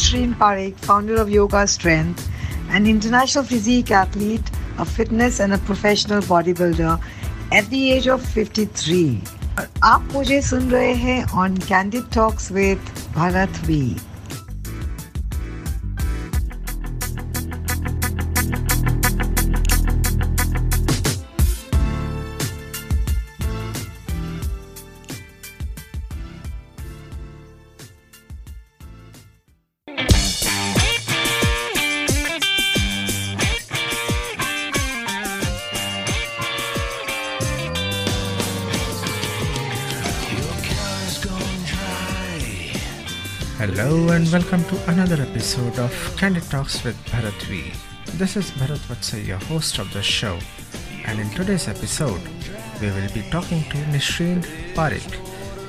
Nishreen 0.00 0.34
Parikh, 0.34 0.76
founder 0.76 1.16
of 1.16 1.30
Yoga 1.30 1.66
Strength, 1.66 2.28
an 2.70 2.86
international 2.86 3.44
physique 3.44 3.90
athlete, 3.90 4.50
a 4.78 4.84
fitness 4.84 5.40
and 5.40 5.52
a 5.52 5.58
professional 5.58 6.20
bodybuilder 6.20 7.00
at 7.52 7.70
the 7.70 7.92
age 7.92 8.08
of 8.08 8.24
53. 8.24 9.22
आप 9.84 10.08
मुझे 10.12 10.40
सुन 10.42 10.70
रहे 10.70 10.92
हैं 10.94 11.24
on 11.44 11.56
Candid 11.68 12.10
Talks 12.16 12.50
with 12.50 12.78
Bharat 13.14 13.64
V. 13.68 13.96
welcome 44.31 44.63
to 44.63 44.89
another 44.89 45.21
episode 45.21 45.77
of 45.77 45.91
Candid 46.15 46.43
Talks 46.43 46.85
with 46.85 46.95
Bharat 47.07 47.41
V. 47.47 47.73
This 48.17 48.37
is 48.37 48.49
Bharat 48.51 48.79
Vatsa, 48.87 49.25
your 49.27 49.39
host 49.39 49.77
of 49.77 49.91
the 49.91 50.01
show, 50.01 50.39
and 51.03 51.19
in 51.19 51.29
today's 51.31 51.67
episode, 51.67 52.21
we 52.79 52.87
will 52.91 53.11
be 53.13 53.23
talking 53.29 53.61
to 53.63 53.77
Nishreen 53.91 54.41
Parikh, 54.73 55.15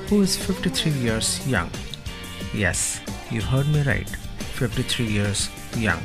who 0.07 0.21
is 0.21 0.37
53 0.37 0.93
years 0.93 1.45
young. 1.45 1.69
Yes, 2.53 3.01
you 3.29 3.41
heard 3.41 3.67
me 3.67 3.81
right, 3.81 4.09
53 4.55 5.07
years 5.07 5.49
young. 5.75 6.01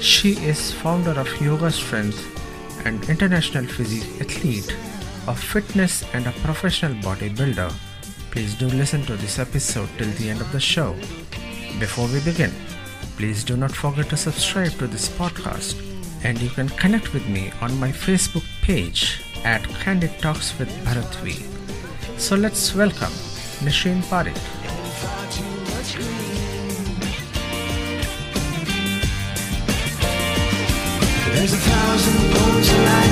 She 0.00 0.30
is 0.46 0.72
founder 0.72 1.20
of 1.20 1.28
Yoga 1.42 1.70
Strength 1.70 2.86
and 2.86 3.06
international 3.10 3.66
physique 3.66 4.18
athlete, 4.18 4.74
a 5.28 5.34
fitness 5.34 6.04
and 6.14 6.26
a 6.26 6.32
professional 6.40 6.94
bodybuilder 7.02 7.70
Please 8.32 8.54
do 8.54 8.66
listen 8.66 9.02
to 9.02 9.14
this 9.18 9.38
episode 9.38 9.90
till 9.98 10.10
the 10.12 10.30
end 10.30 10.40
of 10.40 10.50
the 10.52 10.58
show. 10.58 10.96
Before 11.78 12.06
we 12.08 12.20
begin, 12.20 12.52
please 13.16 13.42
do 13.44 13.56
not 13.56 13.72
forget 13.72 14.08
to 14.10 14.16
subscribe 14.16 14.72
to 14.78 14.86
this 14.86 15.08
podcast 15.08 15.76
and 16.24 16.40
you 16.40 16.48
can 16.50 16.68
connect 16.68 17.12
with 17.12 17.26
me 17.28 17.52
on 17.60 17.78
my 17.78 17.90
Facebook 17.90 18.44
page 18.62 19.22
at 19.44 19.62
Candid 19.80 20.18
Talks 20.20 20.56
with 20.58 20.68
Bharat 20.84 21.14
V. 21.16 21.44
So 22.18 22.36
let's 22.36 22.74
welcome 22.74 23.12
Nishreen 23.64 24.02
Parikh. 24.02 24.36
There's 31.34 31.52
a 31.52 31.56
thousand 31.56 32.16
of 32.38 32.54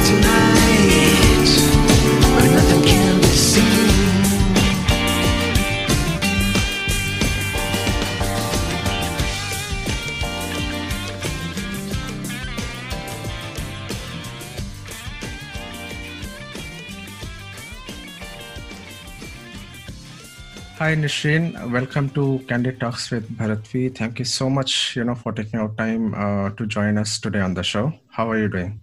tonight, 0.06 0.61
but 2.36 2.47
nothing 2.53 2.83
can 2.84 3.09
Hi 20.80 20.94
Nishreen, 20.94 21.70
welcome 21.70 22.08
to 22.10 22.42
Candid 22.48 22.80
Talks 22.80 23.10
with 23.10 23.28
Bharat 23.36 23.66
V. 23.66 23.91
Thank 23.91 24.18
you 24.18 24.24
so 24.24 24.48
much, 24.48 24.96
you 24.96 25.04
know, 25.04 25.14
for 25.14 25.30
taking 25.30 25.60
out 25.60 25.76
time 25.76 26.14
uh, 26.14 26.48
to 26.56 26.66
join 26.66 26.96
us 26.96 27.20
today 27.20 27.41
on 27.41 27.52
the 27.52 27.62
show. 27.62 27.92
How 28.08 28.30
are 28.30 28.38
you 28.38 28.48
doing? 28.48 28.80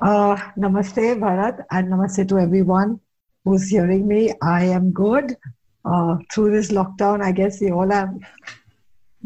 Uh, 0.00 0.36
namaste, 0.56 1.20
Bharat, 1.20 1.62
and 1.70 1.92
namaste 1.92 2.26
to 2.30 2.38
everyone 2.38 2.98
who's 3.44 3.68
hearing 3.68 4.08
me. 4.08 4.32
I 4.40 4.64
am 4.64 4.90
good. 4.92 5.36
Uh, 5.84 6.16
through 6.32 6.50
this 6.52 6.70
lockdown, 6.72 7.22
I 7.22 7.32
guess 7.32 7.60
we 7.60 7.70
all 7.70 7.92
are 7.92 8.10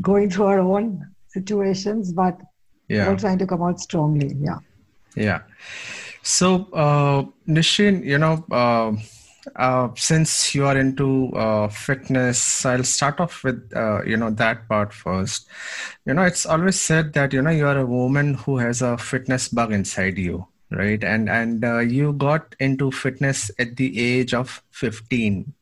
going 0.00 0.30
through 0.30 0.46
our 0.46 0.58
own 0.58 1.06
situations, 1.28 2.12
but 2.12 2.36
Yeah. 2.88 3.08
we're 3.08 3.16
trying 3.16 3.38
to 3.38 3.46
come 3.46 3.62
out 3.62 3.78
strongly. 3.78 4.34
Yeah. 4.40 4.58
Yeah. 5.14 5.42
So, 6.22 6.68
uh, 6.72 7.24
Nishin, 7.46 8.04
you 8.04 8.18
know, 8.18 8.44
uh, 9.56 9.88
since 9.96 10.54
you 10.54 10.66
are 10.66 10.76
into 10.76 11.32
uh, 11.34 11.68
fitness, 11.68 12.64
I'll 12.64 12.84
start 12.84 13.20
off 13.20 13.44
with, 13.44 13.70
uh, 13.74 14.02
you 14.04 14.16
know, 14.16 14.30
that 14.30 14.68
part 14.68 14.92
first. 14.92 15.46
You 16.06 16.14
know, 16.14 16.22
it's 16.22 16.46
always 16.46 16.80
said 16.80 17.12
that, 17.14 17.32
you 17.32 17.42
know, 17.42 17.50
you 17.50 17.66
are 17.66 17.78
a 17.78 17.86
woman 17.86 18.34
who 18.34 18.58
has 18.58 18.82
a 18.82 18.96
fitness 18.98 19.48
bug 19.48 19.72
inside 19.72 20.18
you, 20.18 20.46
right? 20.70 21.02
And, 21.02 21.28
and 21.28 21.64
uh, 21.64 21.78
you 21.78 22.12
got 22.12 22.54
into 22.60 22.90
fitness 22.90 23.50
at 23.58 23.76
the 23.76 23.98
age 24.00 24.34
of 24.34 24.62
15 24.70 25.52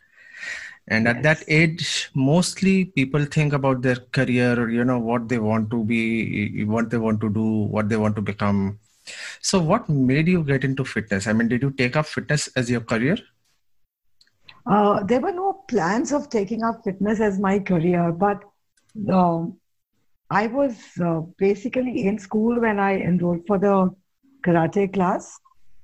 and 0.89 1.07
at 1.07 1.23
that 1.23 1.45
age 1.47 2.11
mostly 2.13 2.87
people 2.87 3.25
think 3.25 3.53
about 3.53 3.83
their 3.83 3.97
career 4.11 4.69
you 4.69 4.85
know 4.85 4.99
what 4.99 5.29
they 5.29 5.39
want 5.39 5.71
to 5.71 5.85
be 5.85 6.65
what 6.65 6.91
they 6.91 6.99
want 6.99 7.21
to 7.21 7.31
do 7.31 7.45
what 7.77 7.89
they 7.89 7.97
want 7.97 8.17
to 8.17 8.23
become. 8.23 8.79
So 9.41 9.61
what 9.61 9.89
made 9.89 10.29
you 10.29 10.45
get 10.45 10.65
into 10.65 10.85
fitness? 10.85 11.27
I 11.27 11.33
mean 11.33 11.49
did 11.49 11.63
you 11.63 11.71
take 11.71 11.97
up 11.97 12.07
fitness 12.07 12.49
as 12.57 12.71
your 12.71 12.81
career 12.81 13.17
Uh, 14.67 15.03
there 15.05 15.21
were 15.21 15.33
no 15.33 15.65
plans 15.69 16.13
of 16.13 16.29
taking 16.31 16.63
up 16.63 16.83
fitness 16.85 17.21
as 17.21 17.39
my 17.39 17.59
career, 17.59 18.13
but 18.13 18.43
um, 19.13 19.57
I 20.31 20.47
was 20.47 20.77
uh, 21.03 21.21
basically 21.39 22.07
in 22.07 22.19
school 22.19 22.61
when 22.61 22.79
I 22.79 22.99
enrolled 23.01 23.47
for 23.47 23.59
the 23.59 23.91
karate 24.47 24.93
class, 24.93 25.39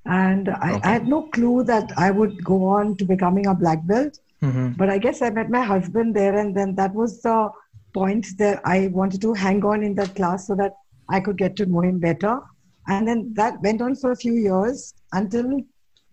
and 0.07 0.49
I, 0.49 0.75
Okay. 0.75 0.81
I 0.85 0.93
had 0.93 1.09
no 1.09 1.23
clue 1.29 1.65
that 1.65 1.93
I 1.97 2.11
would 2.11 2.45
go 2.45 2.65
on 2.67 2.97
to 2.97 3.05
becoming 3.05 3.47
a 3.47 3.55
black 3.55 3.87
belt. 3.87 4.19
mm-hmm. 4.43 4.69
But 4.77 4.91
I 4.91 4.99
guess 4.99 5.23
I 5.23 5.31
met 5.31 5.51
my 5.51 5.63
husband 5.63 6.15
there, 6.15 6.37
and 6.39 6.57
then 6.57 6.75
that 6.77 6.95
was 6.95 7.23
the 7.23 7.51
point 7.95 8.27
that 8.39 8.61
I 8.65 8.89
wanted 8.89 9.21
to 9.23 9.33
hang 9.35 9.65
on 9.65 9.83
in 9.83 9.95
that 9.97 10.15
class 10.15 10.47
so 10.47 10.55
that 10.57 10.75
I 11.09 11.21
could 11.21 11.37
get 11.37 11.57
to 11.57 11.67
know 11.67 11.81
him 11.81 11.99
better. 11.99 12.41
And 12.89 13.07
then 13.09 13.33
that 13.35 13.61
went 13.63 13.83
on 13.83 13.95
for 13.97 14.13
a 14.13 14.17
few 14.17 14.35
years 14.35 14.95
until 15.13 15.61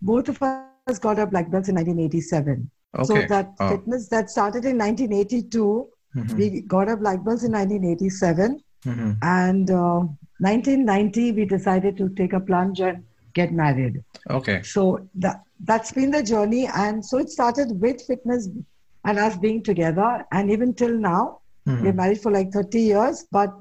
both 0.02 0.30
of 0.30 0.42
us 0.42 0.66
got 0.94 1.20
our 1.20 1.26
black 1.28 1.50
belts 1.50 1.70
in 1.70 1.76
1987. 1.76 2.70
Okay. 2.98 3.06
So 3.08 3.28
that 3.28 3.54
Oh. 3.60 3.70
fitness 3.70 4.08
that 4.10 4.30
started 4.30 4.66
in 4.66 4.78
1982, 4.78 5.90
Mhm. 6.16 6.38
we 6.38 6.62
got 6.62 6.88
our 6.88 6.98
black 6.98 7.24
belts 7.24 7.44
in 7.44 7.52
1987, 7.52 8.62
Mhm. 8.86 9.18
and 9.22 9.72
uh, 9.72 10.04
1990 10.40 11.32
we 11.32 11.46
decided 11.46 11.98
to 11.98 12.10
take 12.10 12.34
a 12.34 12.40
plunge 12.40 12.80
and 12.82 13.04
get 13.34 13.52
married. 13.52 14.04
okay 14.30 14.62
So 14.64 15.08
that 15.16 15.42
that's 15.72 15.92
been 15.92 16.12
the 16.12 16.22
journey, 16.24 16.68
and 16.68 17.04
so 17.04 17.18
it 17.18 17.30
started 17.30 17.82
with 17.82 18.02
fitness 18.02 18.48
and 19.06 19.20
us 19.20 19.38
being 19.38 19.62
together, 19.64 20.26
and 20.32 20.52
even 20.52 20.74
till 20.74 20.98
now, 20.98 21.40
Mhm. 21.68 21.82
we're 21.84 21.94
married 21.94 22.22
for 22.22 22.32
like 22.32 22.52
30 22.52 22.82
years. 22.82 23.26
But 23.32 23.54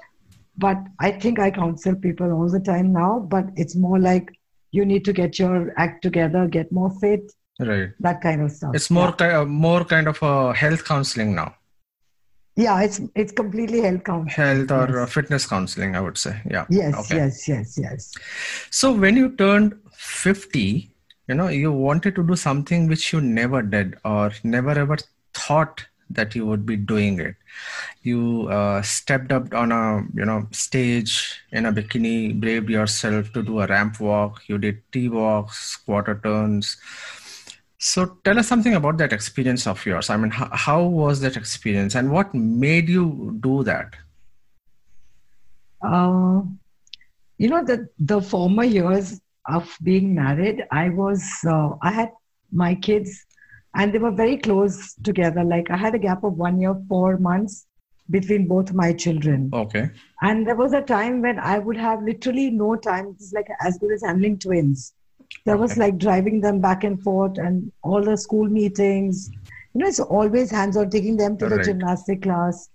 but 0.56 0.78
I 1.00 1.10
think 1.12 1.38
I 1.38 1.50
counsel 1.50 1.94
people 1.96 2.32
all 2.32 2.48
the 2.50 2.60
time 2.60 2.92
now. 2.92 3.20
But 3.20 3.46
it's 3.56 3.74
more 3.76 3.98
like 3.98 4.30
you 4.72 4.84
need 4.84 5.04
to 5.04 5.12
get 5.12 5.38
your 5.38 5.72
act 5.76 6.02
together, 6.02 6.46
get 6.48 6.70
more 6.72 6.90
fit, 7.00 7.32
right 7.60 7.90
that 8.00 8.20
kind 8.20 8.42
of 8.42 8.50
stuff. 8.50 8.74
it's 8.74 8.90
more 8.90 9.14
Yeah, 9.20 9.28
ki- 9.28 9.34
uh, 9.36 9.44
more 9.44 9.84
kind 9.84 10.08
of 10.08 10.20
a 10.22 10.52
health 10.52 10.84
counseling 10.84 11.34
now 11.36 11.54
yeah 12.56 12.80
it's 12.82 13.00
it's 13.14 13.32
completely 13.32 13.80
health 13.80 14.02
counseling. 14.04 14.28
health 14.28 14.70
or 14.70 14.88
Yes. 14.88 14.98
uh, 15.02 15.06
fitness 15.06 15.46
counseling 15.52 15.94
i 15.96 16.00
would 16.00 16.18
say 16.24 16.34
yeah 16.54 16.66
Yes, 16.68 16.94
okay 17.02 17.16
yes, 17.16 17.48
yes, 17.48 17.78
yes. 17.84 18.12
So 18.70 18.92
when 18.92 19.16
you 19.16 19.30
turned 19.36 19.74
50, 19.92 20.90
you 21.28 21.34
know, 21.34 21.48
you 21.48 21.72
wanted 21.72 22.14
to 22.16 22.22
do 22.22 22.36
something 22.36 22.86
which 22.88 23.12
you 23.12 23.20
never 23.20 23.62
did 23.62 23.96
or 24.04 24.30
never 24.42 24.70
ever 24.70 24.96
thought 25.32 25.84
that 26.10 26.34
you 26.34 26.46
would 26.46 26.66
be 26.66 26.76
doing 26.76 27.18
it. 27.20 27.34
You 28.02 28.48
uh, 28.48 28.82
stepped 28.82 29.32
up 29.32 29.52
on 29.54 29.72
a, 29.72 30.02
you 30.14 30.24
know, 30.24 30.46
stage 30.50 31.42
in 31.52 31.66
a 31.66 31.72
bikini, 31.72 32.38
braved 32.38 32.70
yourself 32.70 33.32
to 33.32 33.42
do 33.42 33.60
a 33.60 33.66
ramp 33.66 34.00
walk. 34.00 34.42
You 34.46 34.58
did 34.58 34.82
T 34.92 35.08
walks, 35.08 35.76
quarter 35.76 36.20
turns. 36.22 36.76
So 37.78 38.16
tell 38.24 38.38
us 38.38 38.48
something 38.48 38.74
about 38.74 38.96
that 38.98 39.12
experience 39.12 39.66
of 39.66 39.84
yours. 39.84 40.08
I 40.08 40.16
mean, 40.16 40.30
how, 40.30 40.48
how 40.52 40.82
was 40.82 41.20
that 41.20 41.36
experience 41.36 41.94
and 41.94 42.10
what 42.10 42.34
made 42.34 42.88
you 42.88 43.36
do 43.40 43.62
that? 43.64 43.94
Uh, 45.82 46.42
you 47.36 47.48
know, 47.48 47.62
the, 47.64 47.88
the 47.98 48.22
former 48.22 48.64
years 48.64 49.20
of 49.46 49.76
being 49.82 50.14
married, 50.14 50.64
I 50.70 50.88
was, 50.88 51.22
uh, 51.46 51.70
I 51.82 51.90
had 51.90 52.10
my 52.52 52.74
kids 52.74 53.26
and 53.74 53.92
they 53.92 53.98
were 53.98 54.10
very 54.10 54.36
close 54.36 54.94
together. 55.02 55.44
Like 55.44 55.70
I 55.70 55.76
had 55.76 55.94
a 55.94 55.98
gap 55.98 56.24
of 56.24 56.34
one 56.34 56.60
year, 56.60 56.74
four 56.88 57.18
months 57.18 57.66
between 58.10 58.46
both 58.46 58.72
my 58.72 58.92
children. 58.92 59.50
Okay. 59.52 59.90
And 60.22 60.46
there 60.46 60.56
was 60.56 60.72
a 60.72 60.82
time 60.82 61.22
when 61.22 61.38
I 61.38 61.58
would 61.58 61.76
have 61.76 62.02
literally 62.02 62.50
no 62.50 62.76
time. 62.76 63.08
It's 63.16 63.32
like 63.32 63.48
as 63.60 63.78
good 63.78 63.92
as 63.92 64.02
handling 64.02 64.38
twins. 64.38 64.94
There 65.44 65.56
was 65.56 65.72
Okay. 65.72 65.80
like 65.80 65.98
driving 65.98 66.40
them 66.40 66.60
back 66.60 66.84
and 66.84 67.02
forth 67.02 67.38
and 67.38 67.70
all 67.82 68.02
the 68.02 68.16
school 68.16 68.48
meetings. 68.48 69.30
You 69.74 69.80
know, 69.80 69.86
it's 69.88 70.00
always 70.00 70.50
hands 70.50 70.76
on 70.76 70.90
taking 70.90 71.16
them 71.16 71.36
to 71.38 71.46
the 71.46 71.58
gymnastic 71.58 72.22
class. 72.22 72.68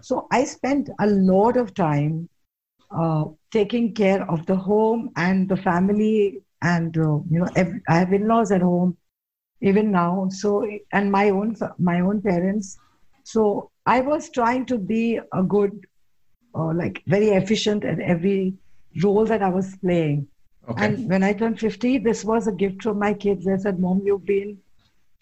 So 0.00 0.26
I 0.32 0.44
spent 0.44 0.90
a 1.00 1.06
lot 1.06 1.56
of 1.56 1.74
time 1.74 2.28
uh, 2.90 3.24
taking 3.50 3.94
care 3.94 4.28
of 4.30 4.46
the 4.46 4.56
home 4.56 5.10
and 5.16 5.48
the 5.48 5.56
family. 5.56 6.42
And, 6.62 6.96
uh, 6.96 7.18
you 7.30 7.38
know, 7.40 7.48
ev 7.56 7.72
I 7.88 7.98
have 7.98 8.12
in 8.12 8.26
laws 8.26 8.50
at 8.52 8.62
home 8.62 8.96
even 9.60 9.90
now. 9.90 10.28
So, 10.30 10.68
and 10.92 11.10
my 11.10 11.30
own, 11.30 11.56
my 11.78 12.00
own 12.00 12.20
parents. 12.22 12.78
So 13.24 13.70
I 13.86 14.00
was 14.00 14.30
trying 14.30 14.66
to 14.66 14.78
be 14.78 15.20
a 15.32 15.42
good, 15.42 15.86
uh, 16.54 16.72
like 16.74 17.02
very 17.06 17.30
efficient 17.30 17.84
at 17.84 18.00
every 18.00 18.54
role 19.02 19.24
that 19.26 19.42
I 19.42 19.48
was 19.48 19.76
playing. 19.76 20.28
Okay. 20.68 20.84
And 20.84 21.08
when 21.08 21.22
I 21.22 21.32
turned 21.32 21.60
50, 21.60 21.98
this 21.98 22.24
was 22.24 22.46
a 22.46 22.52
gift 22.52 22.82
from 22.82 22.98
my 22.98 23.14
kids. 23.14 23.44
They 23.44 23.56
said, 23.58 23.78
Mom, 23.78 24.02
you've 24.04 24.26
been 24.26 24.58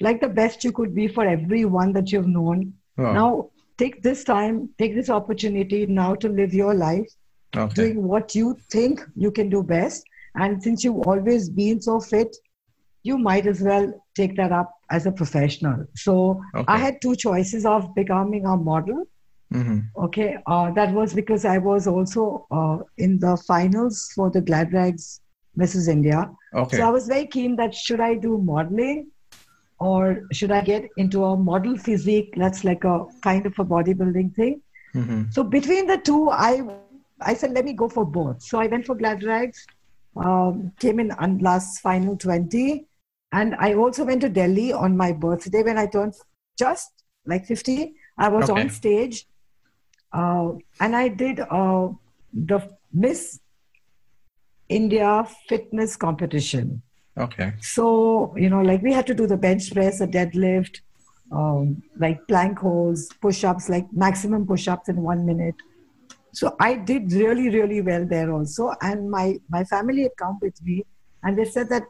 like 0.01 0.21
the 0.21 0.29
best 0.29 0.65
you 0.65 0.73
could 0.73 0.95
be 0.95 1.07
for 1.07 1.27
everyone 1.27 1.93
that 1.93 2.11
you've 2.11 2.27
known. 2.27 2.75
Wow. 2.97 3.13
Now, 3.13 3.51
take 3.77 4.03
this 4.03 4.25
time, 4.25 4.71
take 4.79 4.95
this 4.95 5.11
opportunity 5.11 5.87
now 5.87 6.15
to 6.17 6.29
live 6.29 6.55
your 6.55 6.75
life, 6.75 7.09
okay. 7.57 7.75
doing 7.75 8.03
what 8.03 8.35
you 8.35 8.57
think 8.71 9.01
you 9.15 9.31
can 9.31 9.49
do 9.49 9.63
best. 9.63 10.05
And 10.37 10.63
since 10.63 10.83
you've 10.83 11.07
always 11.07 11.49
been 11.49 11.81
so 11.81 12.01
fit, 12.01 12.37
you 13.03 13.19
might 13.19 13.47
as 13.47 13.61
well 13.61 13.93
take 14.15 14.37
that 14.37 14.53
up 14.53 14.73
as 14.91 15.07
a 15.07 15.13
professional. 15.13 15.85
So 15.95 16.41
Okay. 16.55 16.65
I 16.69 16.79
had 16.79 17.01
two 17.03 17.17
choices 17.17 17.65
of 17.67 17.95
becoming 17.95 18.47
a 18.47 18.57
model 18.57 19.05
hmm 19.53 19.79
Okay, 19.97 20.37
uh, 20.47 20.71
that 20.73 20.93
was 20.93 21.15
because 21.15 21.45
I 21.45 21.59
was 21.59 21.87
also 21.87 22.47
uh, 22.51 22.79
in 22.99 23.19
the 23.21 23.37
finals 23.47 24.11
for 24.15 24.31
the 24.31 24.41
Glad 24.41 24.73
Rags 24.73 25.21
Mrs. 25.59 25.89
India. 25.89 26.31
Okay. 26.55 26.77
So 26.79 26.87
I 26.87 26.91
was 26.91 27.07
very 27.07 27.27
keen 27.27 27.57
that 27.57 27.75
should 27.75 28.01
I 28.01 28.15
do 28.15 28.39
modeling 28.39 29.07
or 29.79 30.23
should 30.33 30.51
I 30.51 30.61
get 30.63 30.89
into 30.97 31.25
a 31.25 31.37
model 31.37 31.77
physique? 31.77 32.35
That's 32.37 32.65
like 32.65 32.85
a 32.85 33.07
kind 33.23 33.47
of 33.47 33.55
a 33.59 33.65
bodybuilding 33.65 34.35
thing. 34.35 34.61
hmm 34.93 35.23
So 35.31 35.45
between 35.45 35.87
the 35.87 35.99
two, 35.99 36.31
I 36.31 36.63
I 37.21 37.35
said 37.35 37.53
let 37.53 37.65
me 37.65 37.73
go 37.73 37.89
for 37.89 38.05
both. 38.05 38.43
So 38.43 38.59
I 38.59 38.67
went 38.67 38.87
for 38.87 38.95
Glad 38.97 39.23
Rags, 39.23 39.69
um, 40.17 40.73
came 40.79 40.99
in 40.99 41.11
on 41.13 41.39
last 41.39 41.81
final 41.81 42.17
twenty, 42.17 42.87
and 43.39 43.55
I 43.67 43.75
also 43.83 44.05
went 44.11 44.21
to 44.27 44.31
Delhi 44.41 44.73
on 44.73 44.97
my 45.03 45.11
birthday 45.27 45.63
when 45.69 45.79
I 45.85 45.87
turned 45.95 46.15
just 46.65 46.91
like 47.33 47.45
fifty. 47.53 47.79
I 48.27 48.29
was 48.37 48.49
Okay. 48.49 48.61
on 48.61 48.71
stage, 48.81 49.27
uh, 50.21 50.49
and 50.81 50.97
I 51.03 51.09
did 51.23 51.41
uh, 51.41 51.89
the 52.51 52.59
Miss 53.05 53.41
India 54.69 55.09
fitness 55.49 55.97
competition. 56.07 56.83
Okay. 57.25 57.53
So, 57.61 57.85
you 58.37 58.51
know, 58.53 58.63
like 58.63 58.83
we 58.83 58.93
had 58.93 59.07
to 59.09 59.15
do 59.15 59.27
the 59.33 59.37
bench 59.37 59.73
press, 59.73 60.01
a 60.01 60.07
deadlift, 60.07 60.81
um, 61.41 61.83
like 62.05 62.19
plank 62.29 62.59
holds, 62.59 63.03
push 63.27 63.45
ups, 63.51 63.69
like 63.69 63.87
maximum 64.05 64.47
push 64.47 64.67
ups 64.75 64.89
in 64.89 64.97
one 65.11 65.27
minute. 65.27 65.55
So 66.33 66.57
I 66.59 66.75
did 66.75 67.13
really, 67.13 67.49
really 67.51 67.81
well 67.91 68.07
there 68.15 68.33
also. 68.33 68.73
And 68.81 69.11
my, 69.11 69.27
my 69.49 69.63
family 69.65 70.03
had 70.03 70.17
come 70.23 70.39
with 70.43 70.61
me 70.63 70.85
and 71.23 71.39
they 71.39 71.45
said 71.45 71.69
that, 71.69 71.85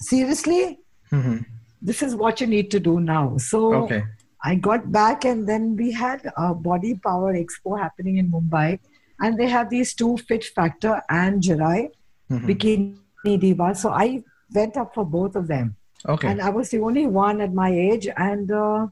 seriously, 0.00 0.78
hmm 1.10 1.38
this 1.82 2.02
is 2.02 2.14
what 2.14 2.40
you 2.42 2.46
need 2.46 2.70
to 2.70 2.78
do 2.78 3.00
now. 3.00 3.38
So 3.38 3.58
Okay. 3.74 4.04
I 4.44 4.54
got 4.54 4.92
back 4.92 5.24
and 5.24 5.48
then 5.48 5.76
we 5.76 5.92
had 5.92 6.30
a 6.36 6.54
body 6.54 6.94
power 6.94 7.32
expo 7.34 7.78
happening 7.78 8.18
in 8.18 8.30
Mumbai. 8.30 8.78
And 9.18 9.38
they 9.38 9.46
have 9.46 9.70
these 9.70 9.94
two 9.94 10.18
Fit 10.18 10.44
Factor 10.44 11.00
and 11.08 11.42
Jirai 11.42 11.88
Mhm. 12.30 12.44
Bikini 12.50 13.40
Diva. 13.40 13.74
So 13.74 13.90
I 13.90 14.22
went 14.54 14.76
up 14.76 14.92
for 14.94 15.06
both 15.06 15.36
of 15.36 15.46
them. 15.46 15.76
Okay. 16.06 16.28
And 16.28 16.42
I 16.42 16.50
was 16.50 16.68
the 16.70 16.80
only 16.80 17.06
one 17.06 17.40
at 17.40 17.54
my 17.54 17.70
age. 17.70 18.06
And 18.16 18.52
uh, 18.52 18.88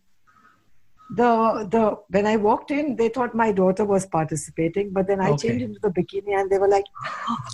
the 1.17 1.67
the 1.71 1.97
when 2.11 2.27
I 2.27 2.37
walked 2.37 2.71
in, 2.71 2.97
they 2.97 3.09
thought 3.09 3.35
my 3.35 3.53
daughter 3.53 3.85
was 3.85 4.07
participating. 4.07 4.91
But 4.93 5.07
then 5.07 5.21
I 5.21 5.31
Okay. 5.31 5.49
changed 5.49 5.65
into 5.65 5.81
the 5.81 5.89
bikini 5.91 6.39
and 6.39 6.51
they 6.51 6.59
were 6.59 6.69
like, 6.69 6.85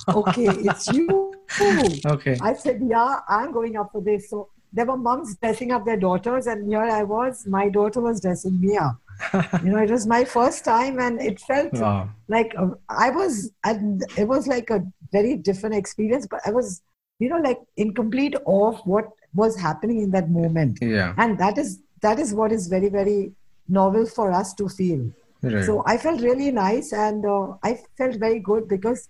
okay, 0.09 0.47
it's 0.47 0.89
you. 0.91 1.33
okay. 2.07 2.37
I 2.41 2.55
said, 2.55 2.83
yeah, 2.85 3.21
I'm 3.29 3.53
going 3.53 3.77
up 3.77 3.91
for 3.93 4.01
this. 4.01 4.31
So 4.31 4.49
there 4.73 4.87
were 4.87 4.97
moms 4.97 5.37
dressing 5.37 5.71
up 5.71 5.85
their 5.85 5.97
daughters, 5.97 6.47
and 6.49 6.67
here 6.69 6.81
I 6.83 7.05
was. 7.05 7.47
My 7.47 7.69
daughter 7.69 8.01
was 8.01 8.21
dressing 8.21 8.61
me 8.61 8.77
up. 8.77 8.97
you 9.63 9.71
know, 9.71 9.79
it 9.79 9.91
was 9.91 10.07
my 10.07 10.25
first 10.25 10.65
time, 10.65 10.99
and 10.99 11.21
it 11.23 11.39
felt 11.41 11.73
Wow. 11.75 12.09
like 12.29 12.53
uh, 12.59 12.71
I 12.89 13.11
was. 13.11 13.53
And 13.65 14.03
it 14.19 14.27
was 14.27 14.49
like 14.49 14.71
a 14.71 14.83
very 15.13 15.37
different 15.37 15.77
experience, 15.77 16.27
but 16.27 16.41
I 16.45 16.51
was, 16.51 16.83
you 17.21 17.29
know, 17.29 17.39
like 17.39 17.61
in 17.77 17.95
complete 17.95 18.35
awe 18.47 18.71
of 18.73 18.81
what 18.85 19.07
was 19.35 19.57
happening 19.57 20.01
in 20.03 20.11
that 20.11 20.29
moment, 20.31 20.79
Yeah. 20.83 21.15
and 21.19 21.39
that 21.39 21.57
is 21.57 21.81
that 22.03 22.19
is 22.19 22.35
what 22.35 22.51
is 22.53 22.67
very 22.67 22.89
very 22.89 23.33
novel 23.69 24.07
for 24.07 24.33
us 24.33 24.55
to 24.55 24.69
feel. 24.69 25.11
Right. 25.43 25.65
So 25.65 25.83
I 25.87 25.97
felt 25.99 26.21
really 26.23 26.51
nice, 26.51 26.93
and 26.93 27.25
uh, 27.27 27.55
I 27.63 27.79
felt 27.99 28.17
very 28.17 28.41
good 28.41 28.69
because 28.69 29.09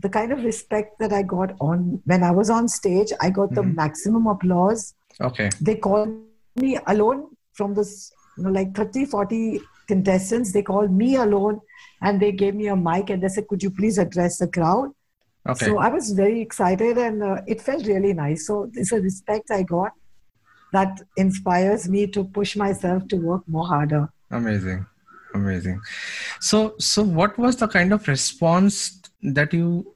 the 0.00 0.08
kind 0.08 0.32
of 0.32 0.44
respect 0.44 0.98
that 1.00 1.12
I 1.12 1.22
got 1.22 1.52
on 1.60 2.00
when 2.06 2.22
I 2.22 2.30
was 2.30 2.48
on 2.50 2.68
stage, 2.68 3.12
I 3.20 3.30
got 3.30 3.54
the 3.54 3.62
Mhm. 3.62 3.74
maximum 3.76 4.26
applause. 4.26 4.94
okay. 5.20 5.50
They 5.60 5.76
called 5.76 6.08
me 6.08 6.78
alone 6.86 7.26
from 7.52 7.74
this, 7.74 8.10
you 8.36 8.44
know, 8.44 8.50
like 8.50 8.74
30, 8.74 9.04
40 9.04 9.60
contestants. 9.86 10.52
They 10.52 10.62
called 10.62 10.90
me 10.90 11.16
alone 11.16 11.60
and 12.00 12.20
they 12.20 12.32
gave 12.32 12.54
me 12.54 12.68
a 12.68 12.76
mic 12.76 13.10
and 13.10 13.22
they 13.22 13.28
said, 13.28 13.46
Could 13.48 13.62
you 13.62 13.70
please 13.70 13.98
address 13.98 14.38
the 14.38 14.48
crowd? 14.48 14.90
Okay. 15.48 15.66
So 15.66 15.78
I 15.78 15.88
was 15.88 16.10
very 16.12 16.40
excited 16.40 16.96
and 16.96 17.22
uh, 17.22 17.36
it 17.46 17.60
felt 17.60 17.86
really 17.86 18.12
nice. 18.14 18.46
So 18.46 18.70
it's 18.74 18.92
a 18.92 19.00
respect 19.00 19.50
I 19.50 19.62
got 19.62 19.92
that 20.72 21.00
inspires 21.16 21.88
me 21.88 22.06
to 22.08 22.24
push 22.24 22.56
myself 22.56 23.06
to 23.08 23.16
work 23.16 23.42
more 23.46 23.66
harder. 23.66 24.08
Amazing. 24.30 24.86
Amazing. 25.34 25.80
So 26.40 26.74
so 26.78 27.02
what 27.02 27.38
was 27.38 27.56
the 27.56 27.68
kind 27.68 27.92
of 27.92 28.06
response 28.08 29.00
that 29.22 29.52
you 29.52 29.94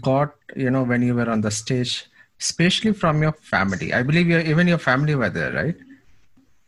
got, 0.00 0.34
you 0.56 0.70
know, 0.70 0.82
when 0.82 1.02
you 1.02 1.14
were 1.14 1.28
on 1.30 1.40
the 1.40 1.50
stage, 1.50 2.06
especially 2.40 2.92
from 2.92 3.22
your 3.22 3.32
family? 3.32 3.92
I 3.92 4.02
believe 4.02 4.26
your 4.28 4.40
even 4.40 4.66
your 4.66 4.78
family 4.78 5.14
were 5.14 5.30
there, 5.30 5.52
right? 5.52 5.76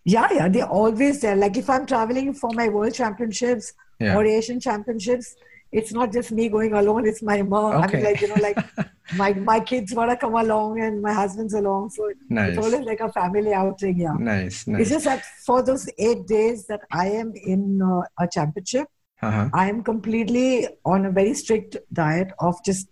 Yeah, 0.05 0.29
yeah, 0.33 0.49
they're 0.49 0.67
always 0.69 1.21
there. 1.23 1.35
Like 1.37 1.57
if 1.57 1.71
I'm 1.71 1.87
traveling 1.87 2.35
for 2.35 2.51
my 2.53 2.69
world 2.69 2.95
championships 2.95 3.73
Yeah. 4.01 4.17
or 4.17 4.25
Asian 4.25 4.61
championships, 4.61 5.35
it's 5.81 5.93
not 5.93 6.13
just 6.17 6.31
me 6.39 6.49
going 6.49 6.73
alone, 6.81 7.07
it's 7.11 7.23
my 7.23 7.43
mom. 7.43 7.73
I 7.75 7.87
Okay. 7.87 7.97
mean, 7.97 8.05
like, 8.09 8.21
you 8.23 8.29
know, 8.33 8.41
like 8.49 8.59
my, 9.21 9.31
my 9.53 9.61
kids 9.61 9.95
want 9.99 10.11
to 10.13 10.17
come 10.17 10.35
along 10.35 10.81
and 10.81 11.03
my 11.03 11.13
husband's 11.13 11.55
along. 11.55 11.91
So 11.91 12.11
Nice. 12.31 12.49
it's 12.51 12.59
always 12.65 12.87
like 12.91 13.01
a 13.01 13.11
family 13.21 13.53
outing. 13.53 13.99
Yeah. 14.07 14.17
Nice, 14.19 14.67
nice. 14.67 14.81
It's 14.83 14.91
just 14.91 15.05
that 15.11 15.25
for 15.47 15.63
those 15.63 15.89
eight 15.99 16.27
days 16.27 16.67
that 16.69 16.81
I 16.93 17.07
am 17.23 17.33
in 17.55 17.81
uh, 17.83 18.03
a 18.25 18.29
championship, 18.37 18.89
Uh-huh. 19.27 19.45
I 19.63 19.65
am 19.73 19.79
completely 19.89 20.49
on 20.93 21.07
a 21.09 21.11
very 21.19 21.35
strict 21.43 21.77
diet 22.01 22.31
of 22.47 22.57
just 22.69 22.89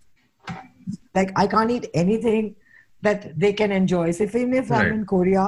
like 1.17 1.31
I 1.43 1.45
can't 1.53 1.71
eat 1.75 1.87
anything 2.03 2.55
that 3.07 3.37
they 3.43 3.51
can 3.61 3.71
enjoy. 3.71 4.05
So 4.11 4.23
if, 4.27 4.35
even 4.35 4.53
if 4.61 4.71
I'm 4.71 4.79
Right. 4.85 4.91
in 4.97 5.05
Korea, 5.05 5.43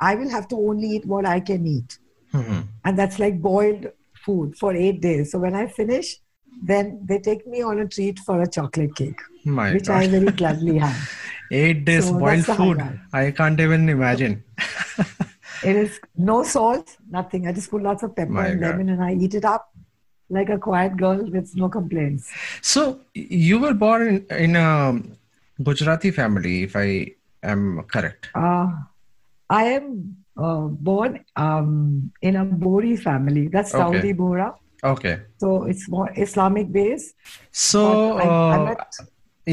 I 0.00 0.14
will 0.20 0.28
have 0.36 0.46
to 0.52 0.56
only 0.70 0.88
eat 0.96 1.06
what 1.12 1.26
I 1.26 1.40
can 1.50 1.66
eat 1.76 1.98
Mhm. 2.40 2.60
and 2.84 2.98
that's 3.00 3.18
like 3.24 3.40
boiled 3.50 3.86
food 4.24 4.56
for 4.62 4.70
eight 4.84 5.00
days. 5.08 5.32
So 5.32 5.38
when 5.44 5.54
I 5.62 5.66
finish, 5.80 6.08
then 6.62 7.00
they 7.04 7.18
take 7.18 7.46
me 7.46 7.62
on 7.62 7.78
a 7.80 7.86
treat 7.88 8.18
for 8.18 8.42
a 8.42 8.46
chocolate 8.46 8.94
cake, 8.94 9.20
My 9.44 9.72
which 9.72 9.88
I 9.88 10.06
very 10.06 10.30
gladly 10.30 10.78
have. 10.78 10.96
Eight 11.50 11.84
days 11.84 12.06
So 12.06 12.18
boiled 12.18 12.44
food. 12.44 12.82
I 13.12 13.30
can't 13.30 13.58
even 13.60 13.88
imagine. 13.88 14.44
It 15.62 15.74
is 15.76 15.98
no 16.16 16.42
salt, 16.44 16.96
nothing. 17.10 17.48
I 17.48 17.52
just 17.52 17.70
put 17.70 17.82
lots 17.82 18.02
of 18.02 18.14
pepper 18.14 18.32
My 18.32 18.46
and 18.48 18.60
God. 18.60 18.70
lemon 18.70 18.88
and 18.90 19.02
I 19.02 19.14
eat 19.14 19.34
it 19.34 19.44
up 19.44 19.72
like 20.30 20.50
a 20.50 20.58
quiet 20.58 20.96
girl 20.96 21.24
with 21.24 21.56
no 21.56 21.68
complaints. 21.68 22.30
So 22.62 23.00
you 23.14 23.58
were 23.58 23.74
born 23.74 24.06
in, 24.08 24.36
in 24.36 24.56
a 24.56 25.00
Gujarati 25.62 26.10
family, 26.12 26.62
if 26.62 26.76
I 26.76 27.14
am 27.42 27.82
correct. 27.84 28.28
Uh, 28.34 28.70
I 29.50 29.64
am 29.64 30.16
uh, 30.36 30.66
born 30.68 31.24
um, 31.34 32.12
in 32.22 32.36
a 32.36 32.44
Bohri 32.44 32.98
family. 32.98 33.48
That's 33.48 33.74
Okay. 33.74 33.82
Dawoodi 33.82 34.14
Bohra. 34.16 34.54
Okay. 34.84 35.20
So 35.38 35.64
it's 35.64 35.88
more 35.88 36.10
Islamic 36.16 36.70
based. 36.70 37.14
So 37.50 38.18
I, 38.18 38.26
uh, 38.26 38.74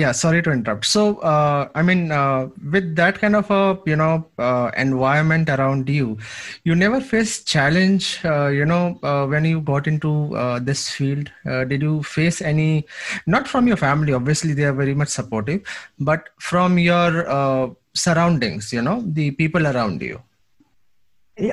yeah 0.02 0.12
sorry 0.12 0.42
to 0.46 0.52
interrupt 0.52 0.86
so 0.86 1.02
uh, 1.32 1.70
i 1.74 1.82
mean 1.82 2.12
uh, 2.12 2.48
with 2.74 2.88
that 3.00 3.18
kind 3.22 3.36
of 3.40 3.50
a 3.50 3.80
you 3.86 3.96
know 4.02 4.14
uh, 4.48 4.70
environment 4.86 5.50
around 5.56 5.88
you 5.88 6.18
you 6.66 6.76
never 6.76 7.00
faced 7.00 7.48
challenge 7.48 8.20
uh, 8.26 8.48
you 8.48 8.66
know 8.72 9.00
uh, 9.04 9.26
when 9.26 9.46
you 9.46 9.62
got 9.62 9.88
into 9.88 10.12
uh, 10.36 10.60
this 10.60 10.90
field 10.90 11.32
uh, 11.46 11.64
did 11.64 11.82
you 11.82 12.04
face 12.04 12.42
any 12.42 12.86
not 13.26 13.48
from 13.48 13.68
your 13.72 13.78
family 13.78 14.12
obviously 14.20 14.54
they 14.54 14.68
are 14.72 14.78
very 14.84 14.96
much 15.02 15.12
supportive 15.20 15.62
but 16.00 16.30
from 16.40 16.78
your 16.78 17.10
uh, 17.38 17.66
surroundings 17.94 18.74
you 18.74 18.82
know 18.82 19.02
the 19.20 19.32
people 19.42 19.66
around 19.74 20.02
you 20.02 20.20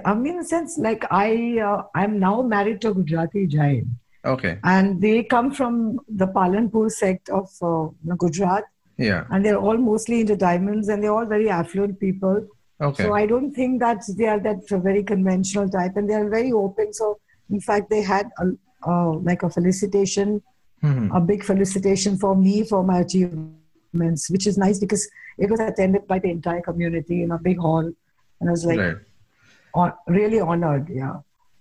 I 0.05 0.15
mean, 0.15 0.35
in 0.35 0.39
a 0.41 0.45
sense, 0.45 0.79
like 0.79 1.05
I, 1.11 1.59
uh, 1.59 1.83
I'm 1.95 2.19
now 2.19 2.43
married 2.43 2.81
to 2.83 2.91
a 2.91 2.95
Gujarati 2.95 3.47
Jain, 3.47 3.99
okay. 4.25 4.59
And 4.63 5.01
they 5.01 5.25
come 5.25 5.51
from 5.53 5.99
the 6.09 6.27
Palanpur 6.27 6.91
sect 6.91 7.29
of 7.31 7.51
uh, 7.63 7.89
Gujarat, 8.17 8.65
yeah. 8.97 9.25
And 9.31 9.45
they're 9.45 9.59
all 9.59 9.77
mostly 9.77 10.21
into 10.21 10.37
diamonds, 10.37 10.89
and 10.89 11.03
they're 11.03 11.13
all 11.13 11.27
very 11.27 11.49
affluent 11.51 11.99
people. 11.99 12.47
okay. 12.81 13.03
So 13.05 13.15
I 13.15 13.27
don't 13.27 13.53
think 13.53 13.81
that 13.81 14.03
they 14.17 14.27
are 14.27 14.39
that 14.41 14.69
very 14.69 15.03
conventional 15.03 15.69
type, 15.69 15.97
and 15.97 16.09
they 16.09 16.15
are 16.15 16.29
very 16.29 16.53
open. 16.53 16.93
So 16.93 17.19
in 17.51 17.61
fact, 17.61 17.91
they 17.91 18.03
had 18.03 18.31
a, 18.39 18.53
uh, 18.87 19.13
like 19.29 19.43
a 19.43 19.51
felicitation, 19.51 20.43
Mhm. 20.83 21.17
a 21.17 21.21
big 21.21 21.45
felicitation 21.45 22.17
for 22.19 22.37
me 22.37 22.65
for 22.65 22.83
my 22.85 23.01
achievements, 23.01 24.29
which 24.31 24.47
is 24.47 24.59
nice 24.59 24.79
because 24.79 25.09
it 25.39 25.51
was 25.51 25.61
attended 25.61 26.07
by 26.07 26.19
the 26.19 26.31
entire 26.31 26.61
community 26.61 27.23
in 27.23 27.31
a 27.33 27.39
big 27.39 27.59
hall, 27.59 27.85
and 28.41 28.49
I 28.49 28.53
was 28.53 28.65
like 28.65 28.79
right 28.79 28.97
really 30.07 30.41
honored. 30.41 30.89
Yeah. 30.89 31.17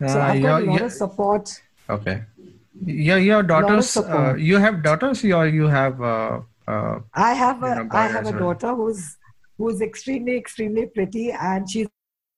So 0.08 0.20
Uh, 0.20 0.24
I've 0.27 0.41
got 0.41 0.63
a 0.63 0.65
lot 0.65 0.82
of 0.82 0.91
support. 0.91 1.62
okay 1.89 2.24
your 2.86 3.18
your 3.20 3.44
daughters 3.44 3.89
uh, 3.98 4.34
you 4.50 4.58
have 4.65 4.75
daughters 4.84 5.24
or 5.39 5.48
you 5.48 5.68
have 5.68 6.01
uh, 6.01 6.39
uh, 6.68 7.00
I 7.13 7.34
have 7.34 7.60
know, 7.62 7.88
I 7.91 8.08
have 8.08 8.25
a 8.27 8.32
well. 8.32 8.39
daughter 8.46 8.72
who's 8.75 9.18
who's 9.58 9.82
extremely 9.82 10.36
extremely 10.38 10.86
pretty, 10.96 11.25
and 11.32 11.70
she's 11.70 11.88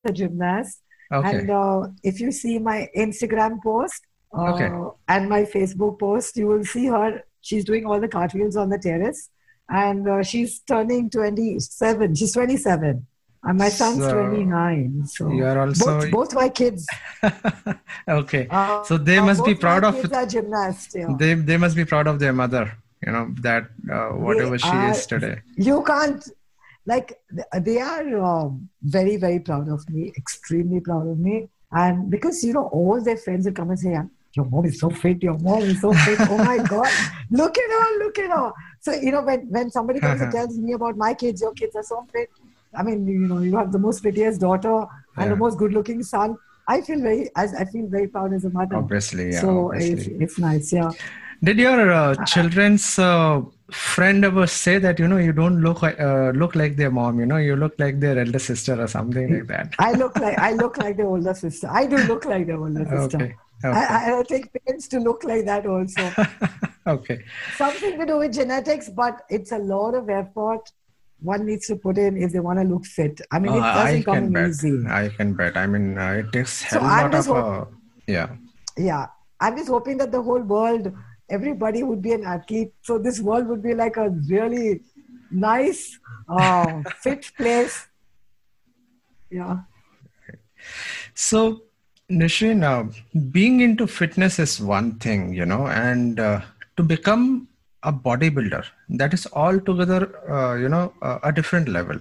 a 0.05 0.13
gymnast. 0.21 0.79
okay 1.11 1.37
And 1.39 1.49
uh, 1.49 1.87
if 2.11 2.19
you 2.23 2.31
see 2.31 2.55
my 2.59 2.89
Instagram 3.05 3.61
post 3.67 4.01
uh, 4.37 4.51
Okay. 4.53 4.69
and 5.07 5.29
my 5.35 5.41
Facebook 5.55 5.99
post, 5.99 6.35
you 6.41 6.47
will 6.47 6.65
see 6.65 6.85
her. 6.87 7.09
She's 7.41 7.63
doing 7.71 7.85
all 7.85 7.99
the 8.05 8.11
cartwheels 8.17 8.55
on 8.63 8.69
the 8.75 8.79
terrace, 8.87 9.21
and 9.69 10.09
uh, 10.15 10.21
she's 10.23 10.59
turning 10.73 11.09
27. 11.09 12.15
She's 12.15 12.33
27, 12.33 13.05
and 13.45 13.57
my 13.57 13.69
son's 13.69 13.99
So, 13.99 14.13
29. 14.13 15.05
So 15.07 15.31
you 15.31 15.45
are 15.45 15.59
also- 15.59 15.99
both, 15.99 16.11
both 16.11 16.33
my 16.35 16.49
kids. 16.49 16.85
okay 18.19 18.47
Uh, 18.49 18.83
so 18.83 18.97
they 18.97 19.17
uh, 19.17 19.25
must 19.25 19.43
be 19.45 19.55
proud 19.55 19.83
of 19.83 19.95
gymnasts. 20.35 20.95
Yeah. 20.95 21.13
they 21.21 21.33
they 21.49 21.57
must 21.57 21.75
be 21.75 21.85
proud 21.85 22.07
of 22.07 22.19
their 22.23 22.33
mother 22.33 22.65
you 23.05 23.11
know 23.15 23.25
that 23.47 23.63
uh, 23.95 24.09
whatever 24.25 24.57
she 24.57 24.75
are- 24.77 24.91
is 24.91 25.05
today 25.13 25.35
you 25.69 25.77
can't 25.91 26.23
like 26.85 27.09
they 27.67 27.79
are 27.79 28.07
um, 28.29 28.69
very 28.97 29.15
very 29.25 29.39
proud 29.39 29.67
of 29.75 29.81
me 29.89 30.11
extremely 30.23 30.79
proud 30.87 31.07
of 31.13 31.17
me 31.27 31.35
and 31.83 32.09
because 32.15 32.43
you 32.47 32.53
know 32.57 32.65
all 32.79 33.01
their 33.07 33.17
friends 33.25 33.45
will 33.45 33.57
come 33.61 33.69
and 33.75 33.79
say 33.85 33.93
your 34.37 34.45
mom 34.53 34.65
is 34.65 34.79
so 34.83 34.89
fit 35.01 35.21
your 35.27 35.37
mom 35.47 35.61
is 35.73 35.79
so 35.85 35.91
fit 36.05 36.19
oh 36.33 36.37
my 36.51 36.57
god 36.73 36.91
look 37.41 37.57
at 37.63 37.69
her 37.77 37.89
look 38.03 38.17
at 38.25 38.31
her 38.37 38.47
so 38.85 38.91
you 39.05 39.11
know 39.15 39.21
when 39.29 39.41
when 39.57 39.69
somebody 39.77 39.99
comes 40.05 40.21
and 40.21 40.31
tells 40.37 40.57
me 40.57 40.73
about 40.79 40.97
my 41.05 41.13
kids 41.23 41.41
your 41.47 41.53
kids 41.61 41.75
are 41.81 41.87
so 41.91 41.99
fit 42.13 42.29
i 42.75 42.83
mean 42.83 43.07
you 43.07 43.27
know 43.27 43.39
you 43.39 43.55
have 43.57 43.71
the 43.71 43.79
most 43.79 44.01
prettiest 44.01 44.41
daughter 44.41 44.85
and 45.17 45.31
the 45.31 45.35
most 45.35 45.57
good 45.57 45.73
looking 45.73 46.03
son 46.03 46.37
i 46.67 46.79
feel 46.81 47.01
very 47.01 47.29
as 47.35 47.53
i 47.55 47.65
feel 47.65 47.87
very 47.87 48.07
proud 48.07 48.33
as 48.33 48.45
a 48.45 48.49
mother 48.49 48.75
obviously 48.75 49.31
yeah 49.31 49.41
so 49.41 49.71
obviously. 49.71 50.13
it's, 50.13 50.23
it's 50.23 50.39
nice 50.39 50.73
yeah 50.73 50.91
did 51.43 51.59
your 51.59 51.91
uh, 51.91 52.15
children's 52.25 52.97
uh, 52.97 53.41
friend 53.69 54.23
ever 54.23 54.47
say 54.47 54.77
that 54.77 54.99
you 54.99 55.07
know 55.07 55.17
you 55.17 55.33
don't 55.33 55.61
look 55.61 55.81
like 55.81 55.99
uh, 55.99 56.31
look 56.31 56.55
like 56.55 56.75
their 56.75 56.91
mom 56.91 57.19
you 57.19 57.25
know 57.25 57.37
you 57.37 57.55
look 57.55 57.73
like 57.77 57.99
their 57.99 58.17
elder 58.19 58.39
sister 58.39 58.79
or 58.81 58.87
something 58.87 59.33
like 59.33 59.47
that 59.47 59.73
I 59.79 59.91
look 59.93 60.17
like 60.17 60.37
I 60.37 60.51
look 60.53 60.77
like 60.77 60.97
the 60.97 61.03
older 61.03 61.33
sister. 61.33 61.67
I 61.69 61.85
do 61.85 61.97
look 61.97 62.25
like 62.25 62.47
the 62.47 62.53
older 62.53 62.85
sister. 62.85 63.17
okay 63.17 63.35
okay 63.65 63.77
I, 63.77 64.19
I 64.19 64.23
take 64.23 64.51
pains 64.53 64.87
to 64.89 64.99
look 64.99 65.23
like 65.23 65.45
that 65.45 65.65
also. 65.65 66.13
okay 66.87 67.23
Something 67.55 67.99
to 67.99 68.05
do 68.05 68.17
with 68.19 68.33
genetics, 68.33 68.89
but 68.89 69.21
it's 69.29 69.51
a 69.51 69.57
lot 69.57 69.95
of 69.95 70.09
effort 70.09 70.71
one 71.23 71.45
needs 71.45 71.67
to 71.67 71.75
put 71.75 71.97
in 71.97 72.17
if 72.17 72.31
they 72.33 72.39
want 72.47 72.59
to 72.59 72.65
look 72.65 72.85
fit. 72.85 73.21
I 73.31 73.39
mean, 73.39 73.53
it 73.53 73.61
Uh, 73.61 73.73
doesn't 73.79 74.01
i 74.01 74.03
come 74.09 74.31
bet 74.37 74.49
easy. 74.49 74.73
i 75.01 75.03
can 75.17 75.33
bet 75.41 75.57
i 75.63 75.65
mean 75.73 75.87
uh, 76.05 76.11
it 76.21 76.31
takes 76.37 76.55
So 76.73 76.79
hell 76.79 76.89
I'm 76.95 77.11
lot 77.11 77.19
of 77.19 77.25
hope- 77.33 77.51
uh, 77.53 77.65
yeah 78.17 78.29
Yeah, 78.77 79.05
I'm 79.39 79.55
just 79.57 79.69
hoping 79.69 79.97
that 80.01 80.11
the 80.11 80.21
whole 80.21 80.41
world, 80.41 80.91
everybody 81.29 81.83
would 81.83 82.01
be 82.01 82.13
an 82.13 82.23
athlete. 82.35 82.71
So 82.81 82.97
this 83.07 83.19
world 83.27 83.47
would 83.47 83.61
be 83.63 83.73
like 83.73 83.97
a 83.97 84.09
really 84.29 84.81
nice, 85.31 85.81
uh, 86.27 86.81
fit 87.03 87.29
place. 87.37 87.75
Yeah. 89.29 89.57
So, 91.13 91.63
Nishin, 92.11 92.63
uh, 92.63 92.91
being 93.31 93.59
into 93.61 93.87
fitness 93.87 94.39
is 94.39 94.59
one 94.61 94.99
thing, 94.99 95.33
you 95.33 95.45
know, 95.45 95.67
and 95.67 96.19
uh, 96.19 96.41
to 96.77 96.83
become 96.83 97.47
a 97.83 97.91
bodybuilder, 97.91 98.65
that 98.89 99.13
is 99.13 99.27
altogether, 99.33 100.31
uh, 100.31 100.55
you 100.55 100.69
know, 100.69 100.93
uh, 101.01 101.19
a 101.23 101.31
different 101.31 101.67
level. 101.67 101.99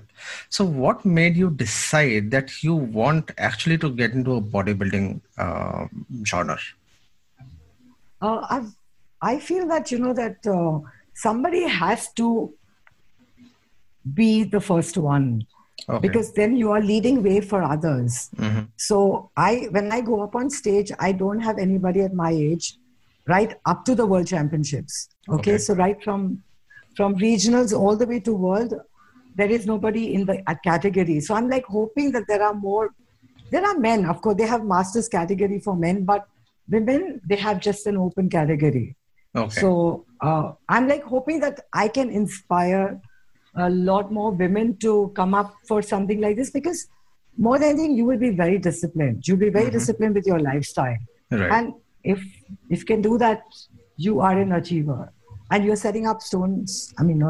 So, 0.49 0.65
what 0.65 1.05
made 1.05 1.37
you 1.37 1.51
decide 1.51 2.31
that 2.31 2.63
you 2.63 2.75
want 2.75 3.31
actually 3.39 3.79
to 3.79 3.91
get 3.91 4.13
into 4.13 4.37
a 4.37 4.41
bodybuilding 4.41 5.21
uh, 5.39 5.87
genre? 6.25 6.59
Uh, 8.21 8.47
I've, 8.49 8.77
I 9.21 9.39
feel 9.39 9.67
that 9.69 9.91
you 9.91 9.99
know 9.99 10.15
that 10.15 10.47
uh, 10.47 10.81
somebody 11.15 11.69
has 11.69 12.13
to 12.15 12.55
be 14.15 14.45
the 14.45 14.61
first 14.61 14.97
one 14.97 15.47
Okay. 15.89 15.99
because 15.99 16.33
then 16.33 16.57
you 16.57 16.71
are 16.71 16.81
leading 16.81 17.23
way 17.23 17.41
for 17.41 17.63
others. 17.63 18.31
Mhm. 18.37 18.69
So 18.77 19.31
I, 19.37 19.69
when 19.71 19.91
I 19.91 20.01
go 20.01 20.23
up 20.23 20.37
on 20.37 20.49
stage, 20.49 20.93
I 20.99 21.11
don't 21.13 21.41
have 21.41 21.59
anybody 21.59 22.03
at 22.03 22.15
my 22.15 22.31
age, 22.31 22.79
right 23.27 23.55
up 23.67 23.85
to 23.85 23.95
the 23.95 24.07
world 24.07 24.27
championships. 24.27 25.09
Okay, 25.29 25.53
Okay. 25.53 25.59
so 25.59 25.75
right 25.75 26.03
from 26.03 26.43
from 26.97 27.15
regionals 27.17 27.73
all 27.79 27.97
the 27.97 28.07
way 28.07 28.21
to 28.21 28.35
world, 28.35 28.75
there 29.37 29.51
is 29.51 29.67
nobody 29.67 30.15
in 30.15 30.27
the 30.27 30.43
uh, 30.47 30.55
category. 30.65 31.21
So 31.21 31.35
I'm 31.35 31.49
like 31.49 31.65
hoping 31.65 32.13
that 32.13 32.25
there 32.29 32.43
are 32.43 32.55
more. 32.55 32.91
There 33.51 33.65
are 33.67 33.79
men, 33.79 34.07
of 34.07 34.21
course, 34.23 34.37
they 34.37 34.47
have 34.47 34.65
masters 34.65 35.09
category 35.09 35.59
for 35.61 35.77
men, 35.77 36.05
but 36.05 36.27
women 36.69 37.21
they 37.29 37.37
have 37.37 37.61
just 37.61 37.87
an 37.87 37.97
open 37.97 38.29
category. 38.31 38.97
Okay. 39.37 39.61
So 39.61 40.05
uh, 40.21 40.53
I'm 40.69 40.89
like 40.89 41.03
hoping 41.05 41.41
that 41.41 41.61
I 41.73 41.89
can 41.89 42.11
inspire 42.11 43.01
a 43.57 43.69
lot 43.71 44.11
more 44.13 44.31
women 44.31 44.77
to 44.79 45.13
come 45.15 45.35
up 45.35 45.55
for 45.69 45.83
something 45.83 46.21
like 46.21 46.37
this 46.37 46.51
because 46.51 46.89
more 47.37 47.59
than 47.59 47.71
anything, 47.71 47.97
you 47.97 48.05
will 48.05 48.19
be 48.19 48.31
very 48.31 48.59
disciplined. 48.59 49.27
You'll 49.27 49.39
be 49.39 49.51
very 49.51 49.71
disciplined 49.71 50.15
with 50.15 50.27
your 50.27 50.39
lifestyle. 50.39 50.97
right. 51.31 51.53
And 51.53 51.73
if 52.05 52.21
if 52.69 52.81
you 52.81 52.85
can 52.85 53.03
do 53.03 53.19
that, 53.19 53.43
you 53.97 54.21
are 54.21 54.39
an 54.39 54.53
achiever. 54.53 55.13
And 55.51 55.65
you're 55.65 55.77
setting 55.77 56.07
up 56.07 56.23
stones, 56.23 56.95
I 56.99 57.03
mean, 57.03 57.23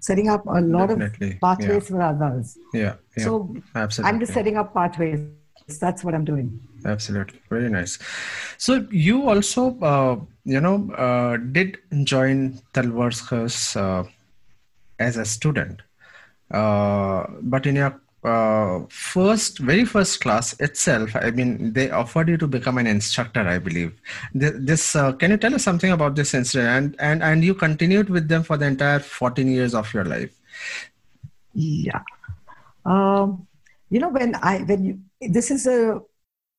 setting 0.00 0.28
up 0.30 0.46
a 0.46 0.60
lot 0.60 0.88
Definitely, 0.88 1.32
of 1.32 1.40
pathways 1.40 1.88
for 1.88 2.00
others. 2.00 2.56
yeah. 2.72 2.94
yeah. 3.16 3.24
So 3.24 3.54
absolutely. 3.74 4.08
I'm 4.08 4.20
just 4.20 4.32
setting 4.32 4.56
up 4.56 4.72
pathways. 4.72 5.20
That's 5.78 6.02
what 6.02 6.14
I'm 6.14 6.24
doing. 6.24 6.60
Absolutely, 6.86 7.40
very 7.50 7.68
nice. 7.68 7.98
So 8.56 8.86
you 8.90 9.28
also, 9.28 9.78
uh, 9.80 10.18
you 10.44 10.60
know, 10.62 10.90
uh, 10.92 11.36
did 11.36 11.76
join 12.04 12.58
Talwalkars 12.72 13.76
uh, 13.76 14.08
as 14.98 15.18
a 15.18 15.26
student, 15.26 15.82
uh, 16.50 17.26
but 17.42 17.66
in 17.66 17.76
your 17.76 18.00
uh, 18.28 18.86
first, 18.88 19.58
very 19.58 19.84
first 19.84 20.20
class 20.20 20.58
itself, 20.60 21.16
I 21.16 21.30
mean, 21.30 21.72
they 21.72 21.90
offered 21.90 22.28
you 22.28 22.36
to 22.38 22.46
become 22.46 22.78
an 22.78 22.86
instructor, 22.86 23.40
I 23.40 23.58
believe. 23.58 23.92
This, 24.34 24.94
uh, 24.94 25.12
can 25.12 25.30
you 25.32 25.36
tell 25.36 25.54
us 25.54 25.64
something 25.64 25.90
about 25.90 26.14
this 26.16 26.34
incident? 26.34 26.68
And 26.68 26.96
and 27.00 27.22
and 27.22 27.44
you 27.44 27.54
continued 27.54 28.10
with 28.10 28.28
them 28.28 28.42
for 28.42 28.56
the 28.56 28.66
entire 28.66 29.00
14 29.00 29.48
years 29.48 29.74
of 29.74 29.92
your 29.94 30.04
life. 30.04 30.34
Yeah. 31.54 32.02
Um, 32.84 33.46
you 33.90 34.00
know, 34.00 34.10
when 34.10 34.34
I, 34.36 34.58
when 34.58 34.84
you, 34.84 35.00
this 35.20 35.50
is 35.50 35.66
a, 35.66 36.00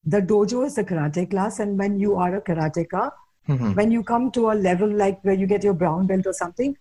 the 0.04 0.22
dojo 0.22 0.66
is 0.66 0.78
a 0.78 0.84
karate 0.84 1.30
class. 1.30 1.60
And 1.60 1.78
when 1.78 2.00
you 2.00 2.16
are 2.16 2.36
a 2.36 2.42
karateka, 2.42 3.12
Mhm. 3.50 3.76
when 3.76 3.92
you 3.92 4.04
come 4.04 4.30
to 4.32 4.52
a 4.52 4.54
level 4.54 4.88
like 4.88 5.24
where 5.24 5.34
you 5.34 5.48
get 5.48 5.64
your 5.64 5.74
brown 5.74 6.06
belt 6.08 6.28
or 6.28 6.34
something, 6.34 6.78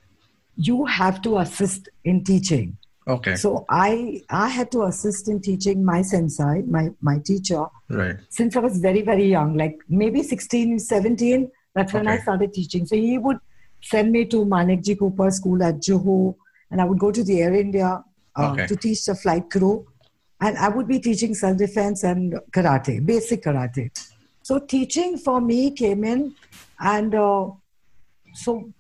you 0.56 0.84
have 0.84 1.22
to 1.22 1.38
assist 1.38 1.88
in 2.04 2.24
teaching. 2.24 2.76
Okay, 3.08 3.36
So 3.36 3.64
I, 3.70 4.22
I 4.28 4.48
had 4.48 4.70
to 4.72 4.82
assist 4.82 5.28
in 5.28 5.40
teaching 5.40 5.82
my 5.82 6.02
sensei, 6.02 6.62
my, 6.66 6.90
my 7.00 7.18
teacher, 7.18 7.64
right. 7.88 8.16
since 8.28 8.54
I 8.54 8.60
was 8.60 8.78
very, 8.78 9.00
very 9.00 9.24
young, 9.24 9.56
like 9.56 9.78
maybe 9.88 10.22
16, 10.22 10.78
17. 10.78 11.50
That's 11.74 11.94
when 11.94 12.06
I 12.06 12.18
started 12.18 12.52
teaching. 12.52 12.84
So 12.84 12.96
he 12.96 13.16
would 13.16 13.38
send 13.82 14.12
me 14.12 14.26
to 14.26 14.44
Maneckji 14.44 14.98
Cooper 14.98 15.30
School 15.30 15.62
at 15.62 15.76
Juhu, 15.76 16.34
and 16.70 16.82
I 16.82 16.84
would 16.84 16.98
go 16.98 17.10
to 17.10 17.24
the 17.24 17.40
Air 17.40 17.54
India 17.54 18.04
uh, 18.36 18.50
Okay. 18.52 18.66
to 18.66 18.76
teach 18.76 19.04
the 19.06 19.14
flight 19.14 19.48
crew. 19.50 19.86
And 20.40 20.58
I 20.58 20.68
would 20.68 20.86
be 20.86 21.00
teaching 21.00 21.34
self 21.34 21.56
defense 21.56 22.04
and 22.04 22.38
karate, 22.52 23.04
basic 23.04 23.42
karate. 23.42 23.90
So 24.42 24.58
teaching 24.58 25.16
for 25.16 25.40
me 25.40 25.70
came 25.70 26.04
in, 26.04 26.34
and 26.78 27.14
uh, 27.14 27.50
so 28.34 28.70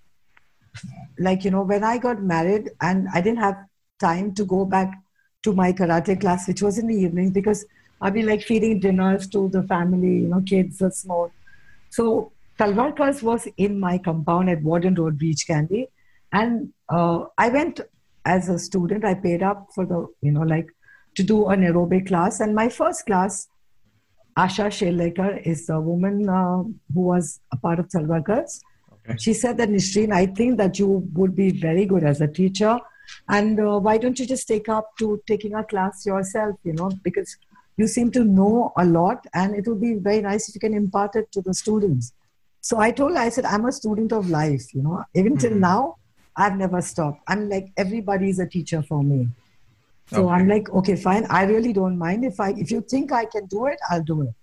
like 1.18 1.44
you 1.44 1.50
know 1.50 1.62
when 1.62 1.82
i 1.82 1.98
got 1.98 2.22
married 2.22 2.70
and 2.80 3.08
i 3.12 3.20
didn't 3.20 3.40
have 3.40 3.56
time 3.98 4.32
to 4.34 4.44
go 4.44 4.64
back 4.64 4.94
to 5.42 5.52
my 5.52 5.72
karate 5.72 6.20
class 6.20 6.48
which 6.48 6.62
was 6.62 6.78
in 6.78 6.86
the 6.86 6.94
evening 6.94 7.30
because 7.30 7.64
i'd 8.02 8.14
be 8.14 8.22
like 8.22 8.42
feeding 8.42 8.80
dinners 8.80 9.28
to 9.28 9.48
the 9.50 9.62
family 9.74 10.14
you 10.22 10.28
know 10.28 10.42
kids 10.52 10.82
are 10.82 10.90
small 10.90 11.30
so 11.90 12.32
talwalkars 12.58 13.22
was 13.22 13.46
in 13.56 13.78
my 13.78 13.96
compound 13.98 14.50
at 14.50 14.62
warden 14.62 14.94
road 14.94 15.18
beach 15.18 15.46
candy 15.46 15.86
and 16.32 16.72
uh, 16.88 17.24
i 17.38 17.48
went 17.48 17.80
as 18.28 18.48
a 18.48 18.58
student. 18.58 19.04
I 19.04 19.14
paid 19.14 19.42
up 19.42 19.68
for 19.74 19.86
the 19.86 20.06
you 20.20 20.32
know 20.32 20.42
like 20.42 20.68
to 21.16 21.22
do 21.22 21.48
an 21.48 21.62
aerobic 21.62 22.08
class. 22.08 22.40
And 22.40 22.54
my 22.54 22.68
first 22.68 23.06
class 23.06 23.48
asha 24.38 24.66
shelekar 24.78 25.30
is 25.52 25.68
a 25.68 25.80
woman 25.80 26.28
uh, 26.28 26.62
who 26.94 27.06
was 27.12 27.40
a 27.52 27.56
part 27.56 27.78
of 27.80 27.88
talwalkars 27.88 28.60
Okay. 29.08 29.16
she 29.18 29.32
said 29.32 29.56
that 29.58 29.70
Nishreen, 29.70 30.12
I 30.12 30.26
think 30.26 30.58
that 30.58 30.78
you 30.78 30.88
would 31.14 31.34
be 31.34 31.50
very 31.50 31.84
good 31.86 32.04
as 32.04 32.20
a 32.20 32.28
teacher. 32.28 32.78
And 33.28 33.60
uh, 33.60 33.78
why 33.78 33.98
don't 33.98 34.18
you 34.18 34.26
just 34.26 34.48
take 34.48 34.68
up 34.68 34.90
to 34.98 35.20
taking 35.26 35.54
a 35.54 35.64
class 35.64 36.04
yourself, 36.06 36.56
you 36.64 36.72
know, 36.72 36.90
because 37.02 37.36
you 37.76 37.86
seem 37.86 38.10
to 38.12 38.24
know 38.24 38.72
a 38.76 38.84
lot 38.84 39.24
and 39.34 39.54
it 39.54 39.66
would 39.68 39.80
be 39.80 39.94
very 39.94 40.20
nice 40.20 40.48
if 40.48 40.54
you 40.54 40.60
can 40.60 40.74
impart 40.74 41.14
it 41.16 41.30
to 41.32 41.40
the 41.40 41.54
students. 41.54 42.12
So 42.60 42.78
I 42.78 42.90
told 42.90 43.12
her, 43.12 43.18
I 43.18 43.28
said, 43.28 43.44
I'm 43.44 43.64
a 43.66 43.72
student 43.72 44.12
of 44.12 44.28
life, 44.28 44.74
you 44.74 44.82
know, 44.82 45.04
even 45.14 45.38
till 45.38 45.54
now, 45.54 45.96
I've 46.36 46.56
never 46.56 46.80
stopped. 46.82 47.20
I'm 47.28 47.48
like, 47.48 47.72
everybody's 47.76 48.38
a 48.38 48.46
teacher 48.46 48.82
for 48.82 49.02
me. 49.02 49.28
So 50.06 50.28
I'm 50.28 50.48
like, 50.48 50.70
okay, 50.70 50.96
fine. 50.96 51.26
I 51.26 51.44
really 51.44 51.72
don't 51.72 51.98
mind 51.98 52.24
if 52.24 52.40
I, 52.40 52.50
if 52.50 52.70
you 52.70 52.80
think 52.80 53.12
I 53.12 53.26
can 53.26 53.46
do 53.46 53.66
it, 53.66 53.78
I'll 53.90 54.02
do 54.02 54.22
it. 54.22 54.34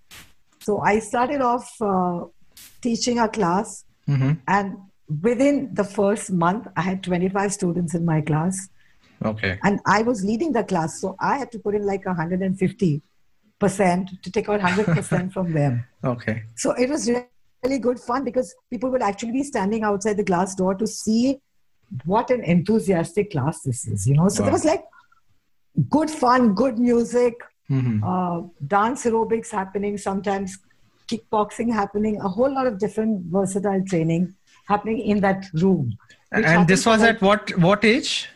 So 0.60 0.80
I 0.80 0.98
started 1.00 1.40
off 1.40 1.70
uh, 1.80 2.24
teaching 2.82 3.18
a 3.18 3.28
class 3.28 3.84
hmm 4.06 4.32
and 4.46 4.76
within 5.22 5.70
the 5.74 5.84
first 5.84 6.32
month, 6.32 6.66
I 6.76 6.82
had 6.82 7.02
25 7.02 7.52
students 7.52 7.94
in 7.94 8.04
my 8.04 8.20
class. 8.20 8.68
Okay. 9.24 9.58
And 9.62 9.80
I 9.86 10.02
was 10.02 10.24
leading 10.24 10.52
the 10.52 10.64
class. 10.64 11.00
So 11.00 11.16
I 11.20 11.38
had 11.38 11.50
to 11.52 11.58
put 11.58 11.74
in 11.74 11.86
like 11.86 12.04
150% 12.04 13.00
to 14.22 14.30
take 14.30 14.48
out 14.48 14.60
100% 14.60 15.32
from 15.32 15.52
them. 15.52 15.84
Okay. 16.04 16.44
So 16.54 16.70
it 16.72 16.88
was 16.88 17.10
really 17.64 17.78
good 17.80 17.98
fun 17.98 18.22
because 18.22 18.54
people 18.70 18.90
would 18.90 19.02
actually 19.02 19.32
be 19.32 19.42
standing 19.42 19.82
outside 19.82 20.16
the 20.16 20.22
glass 20.22 20.54
door 20.54 20.74
to 20.74 20.86
see 20.86 21.40
what 22.04 22.30
an 22.30 22.44
enthusiastic 22.44 23.32
class 23.32 23.62
this 23.62 23.86
is, 23.88 24.06
you 24.06 24.14
know. 24.14 24.28
So 24.28 24.42
Wow. 24.42 24.46
there 24.46 24.52
was 24.52 24.64
like 24.64 24.84
good 25.90 26.10
fun, 26.10 26.54
good 26.54 26.78
music, 26.78 27.34
hmm 27.68 28.02
uh, 28.04 28.42
dance 28.66 29.04
aerobics 29.04 29.50
happening, 29.50 29.98
sometimes 29.98 30.58
kickboxing 31.10 31.72
happening, 31.72 32.20
a 32.20 32.28
whole 32.28 32.52
lot 32.52 32.66
of 32.66 32.78
different 32.78 33.24
versatile 33.26 33.82
training 33.84 34.34
happening 34.66 34.98
in 35.00 35.20
that 35.20 35.46
room. 35.54 35.96
And 36.32 36.66
this 36.68 36.84
was 36.86 37.02
at 37.02 37.20
what 37.20 37.56
what 37.58 37.84
age? 37.84 38.28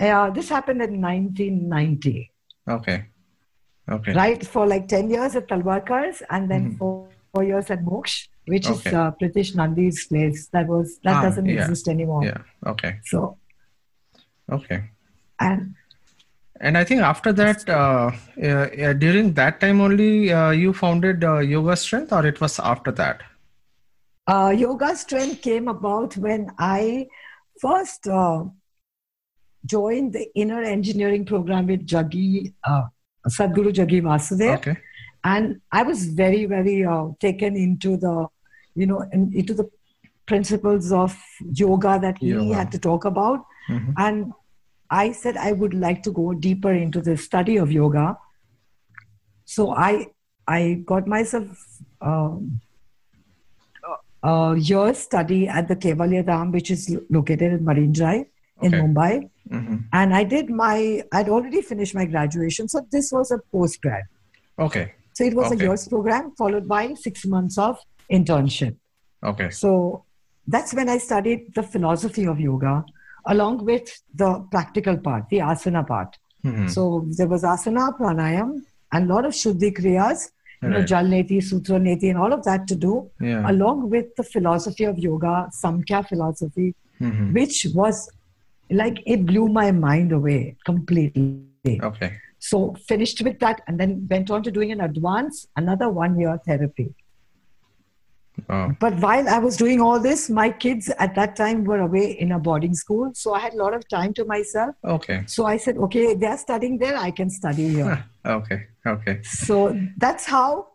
like- 0.00 0.10
uh, 0.10 0.30
this 0.30 0.48
happened 0.48 0.80
in 0.82 1.00
1990, 1.00 2.30
Okay. 2.68 3.06
Okay. 3.90 4.12
right? 4.12 4.46
For 4.46 4.66
like 4.66 4.86
10 4.88 5.10
years 5.10 5.34
at 5.34 5.48
Talwalkars 5.48 6.22
and 6.30 6.48
then 6.50 6.76
four, 6.76 7.08
four 7.34 7.42
years 7.44 7.68
at 7.70 7.80
Moksh, 7.84 8.28
which 8.46 8.68
is 8.68 8.78
Mm-hmm. 8.78 8.88
Okay. 8.88 8.96
uh, 8.96 9.10
Pritish 9.20 9.54
Nandy's 9.56 10.06
place. 10.06 10.46
That 10.52 10.66
was 10.68 10.98
that 11.04 11.16
Ah, 11.16 11.22
doesn't 11.22 11.46
yeah. 11.46 11.62
exist 11.62 11.88
anymore. 11.88 12.22
Yeah. 12.24 12.42
Okay. 12.74 12.92
So 13.04 13.38
Okay. 14.58 14.80
and 15.40 15.74
And 16.60 16.76
I 16.78 16.84
think 16.84 17.02
after 17.08 17.32
that, 17.40 17.68
uh, 17.68 18.10
uh, 18.42 18.46
uh, 18.86 18.92
during 18.92 19.26
that 19.34 19.60
time 19.60 19.80
only, 19.80 20.32
uh, 20.32 20.50
you 20.50 20.72
founded 20.72 21.22
uh, 21.24 21.38
Yoga 21.38 21.76
Strength, 21.76 22.12
or 22.12 22.26
it 22.30 22.40
was 22.40 22.58
after 22.58 22.90
that? 23.00 23.20
Uh, 24.28 24.50
yoga 24.50 24.94
strength 24.94 25.40
came 25.42 25.68
about 25.68 26.16
when 26.16 26.50
I 26.58 27.06
first 27.60 28.06
uh, 28.06 28.44
joined 29.64 30.12
the 30.12 30.26
inner 30.34 30.62
engineering 30.62 31.24
program 31.24 31.66
with 31.66 31.86
Jaggi, 31.86 32.52
uh, 32.64 32.82
Sadhguru 33.26 33.72
Jaggi 33.72 34.02
Vasudev. 34.02 34.58
Okay. 34.58 34.76
And 35.24 35.60
I 35.72 35.82
was 35.82 36.06
very, 36.06 36.44
very 36.44 36.84
uh, 36.84 37.06
taken 37.20 37.56
into 37.56 37.96
the, 37.96 38.26
you 38.74 38.86
know, 38.86 39.00
in, 39.12 39.32
into 39.34 39.54
the 39.54 39.68
principles 40.26 40.92
of 40.92 41.16
yoga 41.54 41.98
that 42.00 42.18
he 42.18 42.28
Yoga. 42.28 42.54
had 42.54 42.70
to 42.72 42.78
talk 42.78 43.04
about. 43.06 43.44
Mhm. 43.70 43.94
And 43.96 44.32
I 44.90 45.12
said 45.12 45.36
I 45.36 45.52
would 45.52 45.74
like 45.74 46.02
to 46.04 46.12
go 46.12 46.32
deeper 46.34 46.72
into 46.72 47.00
the 47.00 47.16
study 47.16 47.56
of 47.56 47.72
yoga. 47.72 48.16
So 49.44 49.74
I 49.74 50.08
I 50.46 50.82
got 50.86 51.06
myself 51.06 51.46
um, 52.00 52.60
a 54.22 54.28
a 54.28 54.56
year 54.56 54.94
study 54.94 55.46
at 55.48 55.68
the 55.68 55.76
Kaivalya 55.76 56.24
Dham, 56.24 56.52
which 56.52 56.70
is 56.70 56.94
located 57.10 57.52
in 57.52 57.64
Marine 57.64 57.92
Drive 57.92 58.26
in 58.62 58.74
Okay. 58.74 58.80
Mumbai. 58.82 59.30
hmm 59.50 59.76
And 59.92 60.14
I 60.14 60.24
did 60.24 60.50
my, 60.50 61.02
I'd 61.12 61.28
already 61.28 61.62
finished 61.62 61.94
my 61.94 62.04
graduation. 62.04 62.68
So 62.68 62.86
this 62.90 63.12
was 63.12 63.30
a 63.30 63.38
post 63.52 63.80
grad. 63.80 64.02
Okay. 64.58 64.92
So 65.14 65.24
it 65.24 65.34
was 65.34 65.52
Okay. 65.52 65.64
a 65.64 65.68
year's 65.68 65.86
program 65.88 66.32
followed 66.36 66.66
by 66.68 66.94
six 66.94 67.24
months 67.26 67.58
of 67.58 67.78
internship. 68.10 68.76
Okay. 69.22 69.50
So 69.50 70.04
that's 70.46 70.74
when 70.74 70.88
I 70.88 70.98
studied 70.98 71.54
the 71.54 71.62
philosophy 71.62 72.24
of 72.26 72.40
yoga 72.40 72.84
along 73.26 73.64
with 73.64 73.88
the 74.14 74.40
practical 74.50 74.96
part, 74.96 75.28
the 75.28 75.38
asana 75.38 75.86
part. 75.86 76.16
Mhm. 76.44 76.68
So 76.70 77.06
there 77.16 77.28
was 77.28 77.42
asana, 77.42 77.96
pranayam, 77.98 78.62
and 78.92 79.10
a 79.10 79.14
lot 79.14 79.24
of 79.26 79.32
shuddhi 79.32 79.70
kriyas, 79.78 80.30
you 80.62 80.68
know, 80.68 80.78
Right. 80.78 80.86
jal 80.86 81.04
neti, 81.04 81.42
sutra 81.42 81.78
neti, 81.78 82.08
and 82.10 82.18
all 82.18 82.32
of 82.32 82.44
that 82.44 82.66
to 82.68 82.74
do, 82.74 83.10
Yeah. 83.20 83.50
along 83.50 83.90
with 83.90 84.06
the 84.16 84.22
philosophy 84.22 84.84
of 84.84 84.98
yoga, 84.98 85.48
Samkhya 85.64 86.06
philosophy, 86.08 86.74
Mhm. 87.00 87.32
which 87.32 87.66
was 87.74 88.08
like 88.70 89.02
it 89.06 89.24
blew 89.26 89.48
my 89.48 89.70
mind 89.72 90.12
away 90.12 90.56
completely. 90.64 91.80
Okay. 91.90 92.12
So 92.38 92.74
finished 92.86 93.22
with 93.22 93.38
that 93.40 93.62
and 93.66 93.78
then 93.80 94.06
went 94.10 94.30
on 94.30 94.42
to 94.42 94.50
doing 94.50 94.70
an 94.72 94.80
advance, 94.80 95.46
another 95.56 95.88
one 95.88 96.18
year 96.18 96.38
therapy. 96.46 96.94
Oh. 98.48 98.74
But 98.80 98.94
while 99.00 99.28
I 99.28 99.38
was 99.38 99.56
doing 99.56 99.80
all 99.80 99.98
this, 100.00 100.28
my 100.30 100.50
kids 100.50 100.88
at 100.98 101.14
that 101.16 101.36
time 101.36 101.64
were 101.64 101.80
away 101.80 102.12
in 102.12 102.32
a 102.32 102.38
boarding 102.38 102.74
school. 102.74 103.10
So 103.14 103.34
I 103.34 103.40
had 103.40 103.54
a 103.54 103.56
lot 103.56 103.74
of 103.74 103.88
time 103.88 104.14
to 104.14 104.24
myself. 104.24 104.74
Okay. 104.84 105.24
So 105.26 105.46
I 105.46 105.56
said, 105.56 105.76
okay, 105.78 106.14
they're 106.14 106.38
studying 106.38 106.78
there, 106.78 106.96
I 106.96 107.10
can 107.10 107.30
study 107.30 107.68
here. 107.68 108.04
Okay. 108.24 108.66
Okay. 108.86 109.20
so 109.22 109.78
that's 109.96 110.24
how. 110.26 110.68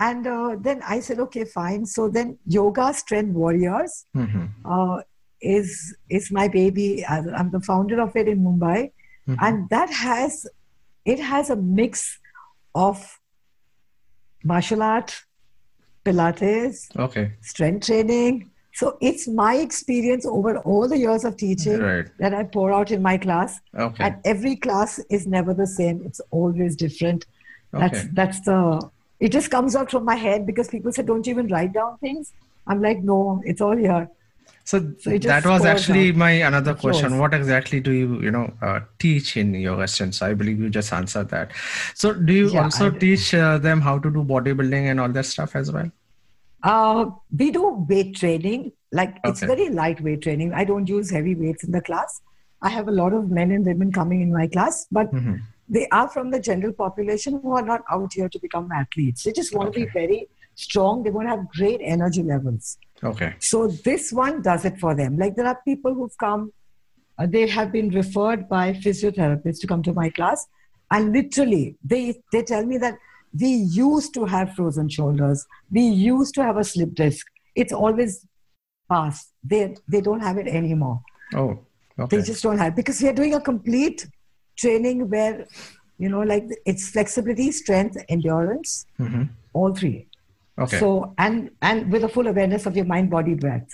And 0.00 0.26
uh, 0.26 0.56
then 0.60 0.80
I 0.86 1.00
said, 1.00 1.18
okay, 1.20 1.44
fine. 1.44 1.84
So 1.84 2.08
then 2.08 2.38
Yoga 2.46 2.94
Strength 2.94 3.34
Warriors 3.34 4.06
hmm 4.14 4.46
uh, 4.64 4.98
is 5.40 5.94
is 6.08 6.30
my 6.30 6.46
baby. 6.48 7.04
I'm 7.06 7.50
the 7.50 7.60
founder 7.60 8.00
of 8.00 8.14
it 8.16 8.26
in 8.28 8.38
Mumbai, 8.44 8.92
Mhm. 9.28 9.36
and 9.40 9.68
that 9.70 9.90
has 9.90 10.46
it 11.04 11.20
has 11.20 11.50
a 11.50 11.56
mix 11.56 12.18
of 12.74 13.18
martial 14.44 14.82
art, 14.82 15.22
Pilates, 16.08 16.88
Okay. 16.98 17.32
strength 17.40 17.86
training. 17.86 18.50
So 18.74 18.96
it's 19.00 19.26
my 19.28 19.54
experience 19.56 20.24
over 20.26 20.58
all 20.58 20.88
the 20.88 20.98
years 20.98 21.24
of 21.24 21.36
teaching 21.36 21.80
Right. 21.80 22.06
that 22.18 22.34
I 22.34 22.44
pour 22.44 22.72
out 22.72 22.90
in 22.90 23.02
my 23.02 23.16
class. 23.18 23.60
Okay. 23.76 24.04
And 24.04 24.16
every 24.24 24.56
class 24.56 25.00
is 25.10 25.26
never 25.26 25.54
the 25.54 25.66
same. 25.66 26.02
It's 26.04 26.20
always 26.30 26.76
different. 26.76 27.26
That's 27.72 28.00
Okay. 28.00 28.08
that's 28.12 28.40
the 28.40 28.90
it 29.20 29.32
just 29.32 29.50
comes 29.50 29.74
out 29.74 29.90
from 29.90 30.04
my 30.04 30.14
head 30.14 30.46
because 30.46 30.68
people 30.68 30.92
say, 30.92 31.02
Don't 31.02 31.26
you 31.26 31.32
even 31.32 31.48
write 31.48 31.72
down 31.72 31.98
things? 31.98 32.32
I'm 32.66 32.80
like, 32.82 32.98
no, 33.02 33.42
it's 33.44 33.60
all 33.60 33.76
here. 33.76 34.08
So, 34.64 34.78
So 34.98 35.16
that 35.18 35.46
was 35.46 35.64
actually 35.64 36.12
my 36.12 36.30
another 36.30 36.74
question. 36.74 37.18
What 37.18 37.34
exactly 37.34 37.80
do 37.80 37.90
you 37.92 38.20
you 38.20 38.30
know 38.30 38.52
uh, 38.62 38.80
teach 38.98 39.36
in 39.36 39.54
yoga? 39.54 39.88
So 39.88 40.10
I 40.26 40.34
believe 40.34 40.60
you 40.60 40.68
just 40.70 40.92
answered 40.92 41.30
that. 41.30 41.52
So 41.94 42.12
do 42.12 42.32
you 42.32 42.48
Yeah, 42.50 42.64
also 42.64 42.90
teach 42.90 43.34
uh, 43.34 43.58
them 43.58 43.80
how 43.80 43.98
to 43.98 44.10
do 44.10 44.22
bodybuilding 44.22 44.90
and 44.90 45.00
all 45.00 45.08
that 45.08 45.24
stuff 45.24 45.56
as 45.56 45.72
well? 45.72 45.90
Uh, 46.62 47.10
we 47.36 47.50
do 47.50 47.86
weight 47.88 48.16
training. 48.16 48.72
Like 48.92 49.18
it's 49.24 49.42
Okay. 49.42 49.54
very 49.54 49.68
lightweight 49.70 50.22
training. 50.22 50.52
I 50.54 50.64
don't 50.64 50.88
use 50.88 51.10
heavy 51.10 51.34
weights 51.34 51.64
in 51.64 51.72
the 51.72 51.80
class. 51.80 52.20
I 52.62 52.70
have 52.70 52.88
a 52.88 52.90
lot 52.90 53.12
of 53.12 53.30
men 53.30 53.52
and 53.52 53.64
women 53.64 53.92
coming 53.92 54.20
in 54.20 54.32
my 54.32 54.46
class, 54.48 54.86
but 54.90 55.12
Mhm. 55.12 55.40
they 55.68 55.86
are 55.92 56.08
from 56.08 56.30
the 56.30 56.40
general 56.40 56.72
population 56.72 57.38
who 57.40 57.52
are 57.52 57.62
not 57.62 57.82
out 57.90 58.12
here 58.12 58.28
to 58.28 58.38
become 58.40 58.70
athletes. 58.72 59.22
They 59.24 59.32
just 59.32 59.54
want 59.54 59.72
to 59.72 59.80
be 59.80 59.86
very 59.92 60.28
strong. 60.54 61.02
They 61.04 61.10
want 61.10 61.28
to 61.28 61.36
have 61.36 61.48
great 61.50 61.80
energy 61.82 62.22
levels. 62.22 62.78
Okay. 63.04 63.34
So 63.38 63.68
this 63.68 64.12
one 64.12 64.42
does 64.42 64.64
it 64.64 64.78
for 64.78 64.94
them. 64.94 65.16
Like 65.18 65.36
there 65.36 65.46
are 65.46 65.60
people 65.64 65.94
who've 65.94 66.16
come, 66.18 66.52
uh, 67.18 67.26
they 67.26 67.46
have 67.46 67.70
been 67.70 67.90
referred 67.90 68.48
by 68.48 68.72
physiotherapists 68.72 69.60
to 69.60 69.66
come 69.68 69.82
to 69.84 69.92
my 69.92 70.10
class, 70.10 70.46
and 70.90 71.12
literally 71.12 71.76
they 71.84 72.20
they 72.32 72.42
tell 72.42 72.66
me 72.66 72.78
that 72.78 72.98
we 73.38 73.48
used 73.48 74.14
to 74.14 74.24
have 74.24 74.54
frozen 74.54 74.88
shoulders, 74.88 75.46
we 75.70 75.82
used 75.82 76.34
to 76.34 76.42
have 76.42 76.56
a 76.56 76.64
slip 76.64 76.94
disc. 76.94 77.26
It's 77.54 77.72
always 77.72 78.26
past. 78.88 79.32
They 79.42 79.76
they 79.88 80.00
don't 80.00 80.20
have 80.20 80.38
it 80.38 80.46
anymore. 80.46 81.00
Oh. 81.34 81.58
Okay. 81.98 82.18
They 82.18 82.22
just 82.22 82.42
don't 82.42 82.58
have 82.58 82.76
because 82.76 83.02
we 83.02 83.08
are 83.08 83.12
doing 83.12 83.34
a 83.34 83.40
complete 83.40 84.06
training 84.56 85.10
where 85.10 85.46
you 85.98 86.08
know 86.08 86.20
like 86.20 86.44
it's 86.64 86.90
flexibility, 86.90 87.50
strength, 87.50 87.96
endurance, 88.08 88.86
hmm 88.96 89.24
all 89.52 89.74
three. 89.74 90.06
Okay. 90.58 90.78
So 90.78 91.14
and 91.18 91.50
and 91.62 91.90
with 91.92 92.04
a 92.04 92.08
full 92.08 92.26
awareness 92.28 92.66
of 92.66 92.76
your 92.76 92.84
mind, 92.84 93.10
body, 93.10 93.34
breath. 93.34 93.68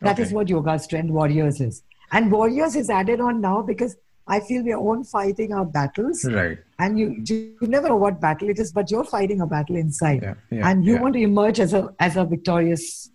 That 0.00 0.18
is 0.18 0.28
Okay. 0.28 0.34
what 0.36 0.48
yoga 0.48 0.78
strength 0.78 1.10
warriors 1.10 1.60
is. 1.60 1.82
And 2.12 2.30
warriors 2.30 2.76
is 2.76 2.90
added 2.90 3.20
on 3.20 3.40
now 3.40 3.62
because 3.62 3.96
I 4.28 4.40
feel 4.40 4.62
we 4.64 4.72
are 4.72 4.78
all 4.78 5.04
fighting 5.04 5.52
our 5.52 5.64
battles. 5.64 6.24
Right. 6.24 6.58
And 6.78 6.98
you, 6.98 7.22
you 7.28 7.56
never 7.62 7.88
know 7.88 7.96
what 7.96 8.20
battle 8.20 8.48
it 8.48 8.58
is, 8.58 8.72
but 8.72 8.90
you're 8.90 9.04
fighting 9.04 9.40
a 9.40 9.46
battle 9.46 9.76
inside. 9.76 10.22
Yeah, 10.22 10.34
yeah, 10.50 10.68
and 10.68 10.84
you 10.84 10.94
yeah. 10.94 11.00
want 11.00 11.14
to 11.14 11.20
emerge 11.20 11.60
as 11.60 11.72
a 11.72 11.94
as 12.00 12.16
a 12.16 12.24
victorious 12.24 13.10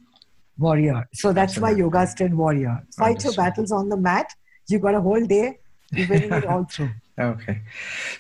warrior. 0.58 1.08
So 1.14 1.34
that's 1.34 1.58
why 1.58 1.72
Absolutely. 1.72 1.82
yoga 1.82 2.08
strength 2.08 2.36
warrior. 2.36 2.84
Fight 2.98 3.24
your 3.24 3.34
battles 3.34 3.72
on 3.72 3.90
the 3.90 3.98
mat. 3.98 4.34
You 4.70 4.80
got 4.80 4.96
a 4.96 5.02
whole 5.02 5.26
day. 5.26 5.60
You're 5.92 6.08
winning 6.08 6.32
it 6.32 6.46
all 6.46 6.66
through. 6.66 6.92
Okay. 7.20 7.62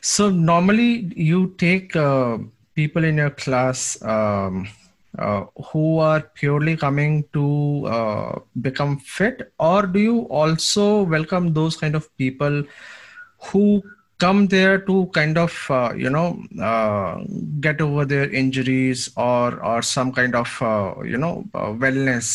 So 0.01 0.29
normally 0.29 1.11
you 1.15 1.55
take 1.57 1.95
uh, 1.95 2.37
people 2.75 3.03
in 3.03 3.17
your 3.17 3.31
class 3.31 3.99
um, 4.03 4.67
uh, 5.17 5.45
who 5.71 5.97
are 5.99 6.21
purely 6.21 6.77
coming 6.77 7.25
to 7.33 7.85
uh, 7.87 8.39
become 8.61 8.99
fit, 8.99 9.51
or 9.59 9.85
do 9.85 9.99
you 9.99 10.19
also 10.23 11.03
welcome 11.03 11.53
those 11.53 11.75
kind 11.75 11.95
of 11.95 12.15
people 12.17 12.63
who 13.39 13.83
come 14.19 14.47
there 14.47 14.77
to 14.77 15.07
kind 15.07 15.35
of 15.35 15.53
uh, 15.71 15.91
you 15.97 16.09
know 16.09 16.39
uh, 16.61 17.17
get 17.59 17.81
over 17.81 18.05
their 18.05 18.29
injuries 18.29 19.09
or 19.17 19.59
or 19.63 19.81
some 19.81 20.11
kind 20.11 20.35
of 20.35 20.49
uh, 20.61 20.93
you 21.03 21.17
know 21.17 21.43
uh, 21.55 21.71
wellness? 21.83 22.27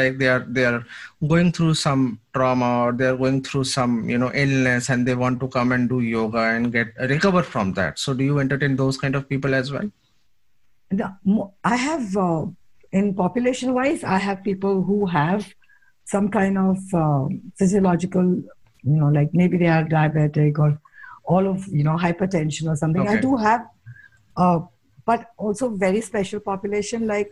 Like 0.00 0.18
they 0.18 0.28
are 0.28 0.44
they 0.46 0.66
are 0.66 0.84
going 1.26 1.50
through 1.52 1.74
some 1.74 2.20
trauma 2.34 2.84
or 2.84 2.92
they're 2.92 3.16
going 3.16 3.42
through 3.42 3.64
some 3.64 4.08
you 4.08 4.18
know 4.18 4.30
illness 4.34 4.90
and 4.90 5.08
they 5.08 5.14
want 5.14 5.40
to 5.40 5.48
come 5.48 5.72
and 5.72 5.88
do 5.88 6.00
yoga 6.00 6.44
and 6.56 6.72
get 6.72 6.92
recover 7.00 7.42
from 7.42 7.72
that. 7.72 7.98
So 7.98 8.14
do 8.14 8.22
you 8.22 8.38
entertain 8.38 8.76
those 8.76 8.98
kind 8.98 9.14
of 9.14 9.28
people 9.28 9.54
as 9.54 9.72
well 9.72 9.90
The 10.90 11.14
I 11.64 11.76
have, 11.76 12.16
uh, 12.16 12.46
in 12.92 13.14
population 13.14 13.74
wise, 13.74 14.02
I 14.02 14.18
have 14.18 14.42
people 14.42 14.82
who 14.82 15.06
have 15.06 15.52
some 16.04 16.28
kind 16.28 16.58
of 16.58 16.78
uh, 16.92 17.26
physiological, 17.56 18.24
you 18.24 18.96
know, 19.00 19.08
like 19.08 19.30
maybe 19.32 19.56
they 19.56 19.68
are 19.68 19.84
diabetic 19.84 20.58
or 20.58 20.80
all 21.24 21.46
of, 21.46 21.66
you 21.68 21.84
know, 21.84 21.96
hypertension 21.96 22.68
or 22.68 22.76
something. 22.76 23.06
I 23.06 23.20
do 23.20 23.36
have, 23.36 23.66
uh, 24.36 24.60
but 25.06 25.26
also 25.36 25.68
very 25.68 26.00
special 26.00 26.40
population 26.40 27.06
like 27.06 27.30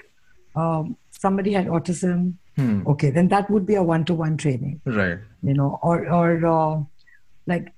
um, 0.55 0.97
somebody 1.11 1.53
had 1.53 1.67
autism. 1.67 2.35
Hmm. 2.57 2.87
Okay, 2.87 3.11
then 3.11 3.29
that 3.29 3.51
would 3.51 3.67
be 3.67 3.75
a 3.75 3.83
one 3.83 4.05
to 4.05 4.15
one 4.15 4.37
training, 4.37 4.81
right 4.85 5.19
you 5.43 5.55
know, 5.55 5.79
or, 5.83 6.09
or 6.09 6.47
uh, 6.47 6.83
like 7.47 7.73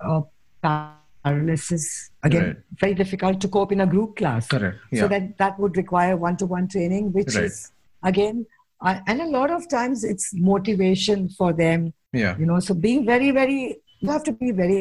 uh, 1.24 1.30
paralysis. 1.30 2.10
Again, 2.22 2.42
Right. 2.44 2.56
very 2.80 2.94
difficult 2.94 3.40
to 3.40 3.48
cope 3.48 3.72
in 3.72 3.80
a 3.80 3.86
group 3.86 4.16
class. 4.16 4.48
correct 4.48 4.76
yeah 4.92 5.00
So 5.02 5.08
that 5.08 5.38
that 5.38 5.58
would 5.58 5.76
require 5.76 6.16
one-to-one 6.16 6.68
training, 6.68 7.12
which 7.12 7.34
Right. 7.36 7.44
is 7.44 7.70
again, 8.02 8.46
uh, 8.80 8.98
and 9.06 9.20
a 9.20 9.26
lot 9.26 9.50
of 9.50 9.68
times 9.68 10.04
it's 10.04 10.32
motivation 10.34 11.28
for 11.38 11.52
them. 11.52 11.92
yeah 12.12 12.36
You 12.38 12.46
know, 12.46 12.60
so 12.60 12.74
being 12.74 13.04
very, 13.06 13.30
very, 13.30 13.60
you 14.00 14.10
have 14.10 14.24
to 14.24 14.32
be 14.32 14.50
very 14.52 14.80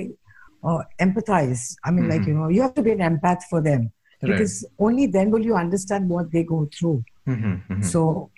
uh, 0.63 0.81
empathize. 0.99 1.61
I 1.85 1.91
mean, 1.91 2.09
like 2.09 2.21
Mhm. 2.23 2.27
you 2.27 2.33
know, 2.33 2.49
you 2.49 2.61
have 2.61 2.73
to 2.73 2.81
be 2.87 2.91
an 2.91 2.99
empath 2.99 3.43
for 3.51 3.61
them 3.61 3.81
Right. 4.21 4.31
because 4.31 4.65
only 4.87 5.05
then 5.15 5.31
will 5.31 5.45
you 5.49 5.55
understand 5.55 6.09
what 6.09 6.31
they 6.33 6.43
go 6.43 6.67
through. 6.77 6.97
Mhm, 7.27 7.53
mhm. 7.69 7.83
So 7.91 8.29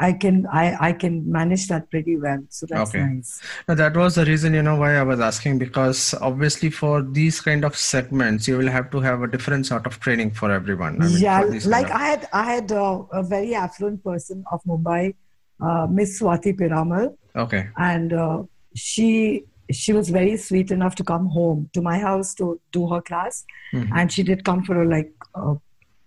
I 0.00 0.12
can 0.12 0.46
I 0.52 0.76
I 0.88 0.92
can 0.92 1.30
manage 1.30 1.68
that 1.68 1.90
pretty 1.90 2.16
well. 2.16 2.42
So 2.48 2.66
that's 2.70 2.90
Okay. 2.90 3.04
nice. 3.04 3.40
Now, 3.68 3.74
that 3.74 3.96
was 3.96 4.14
the 4.14 4.24
reason, 4.24 4.54
you 4.54 4.62
know, 4.62 4.76
why 4.76 4.96
I 4.96 5.02
was 5.02 5.20
asking 5.20 5.58
because 5.58 6.14
obviously 6.20 6.70
for 6.70 7.02
these 7.02 7.40
kind 7.40 7.64
of 7.64 7.76
segments, 7.76 8.48
you 8.48 8.56
will 8.58 8.68
have 8.70 8.90
to 8.90 9.00
have 9.00 9.22
a 9.22 9.28
different 9.28 9.66
sort 9.66 9.86
of 9.86 9.98
training 10.00 10.30
for 10.32 10.50
everyone. 10.50 11.00
I 11.02 11.08
mean, 11.08 11.18
yeah, 11.18 11.40
for 11.42 11.68
like 11.68 11.86
of- 11.90 11.96
I 12.00 12.04
had 12.12 12.28
I 12.32 12.44
had 12.54 12.72
uh, 12.72 13.02
a 13.12 13.22
very 13.22 13.54
affluent 13.54 14.02
person 14.04 14.44
of 14.52 14.62
Mumbai, 14.64 15.14
uh, 15.60 15.86
Miss 15.90 16.20
Swati 16.20 16.52
Piramal. 16.58 17.14
okay, 17.36 17.68
and 17.76 18.12
uh, 18.12 18.42
she 18.74 19.44
she 19.70 19.92
was 19.92 20.08
very 20.08 20.36
sweet 20.36 20.70
enough 20.70 20.94
to 20.94 21.04
come 21.04 21.26
home 21.26 21.68
to 21.74 21.82
my 21.82 21.98
house 21.98 22.34
to 22.34 22.58
do 22.72 22.86
her 22.92 23.00
class 23.02 23.44
Mhm. 23.74 23.90
and 23.96 24.10
she 24.12 24.22
did 24.22 24.42
come 24.42 24.62
for 24.68 24.76
like 24.86 25.10
uh, 25.34 25.54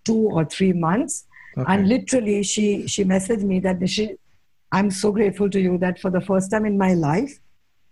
two 0.04 0.22
or 0.38 0.44
three 0.46 0.74
months 0.74 1.26
okay, 1.58 1.74
and 1.74 1.88
literally 1.88 2.44
she 2.44 2.88
she 2.88 3.04
messaged 3.04 3.44
me 3.44 3.60
that 3.60 3.88
she 3.90 4.16
i'm 4.72 4.90
so 4.90 5.12
grateful 5.12 5.50
to 5.50 5.60
you 5.60 5.78
that 5.78 6.00
for 6.00 6.10
the 6.10 6.22
first 6.22 6.50
time 6.52 6.66
in 6.66 6.78
my 6.78 6.94
life 6.94 7.40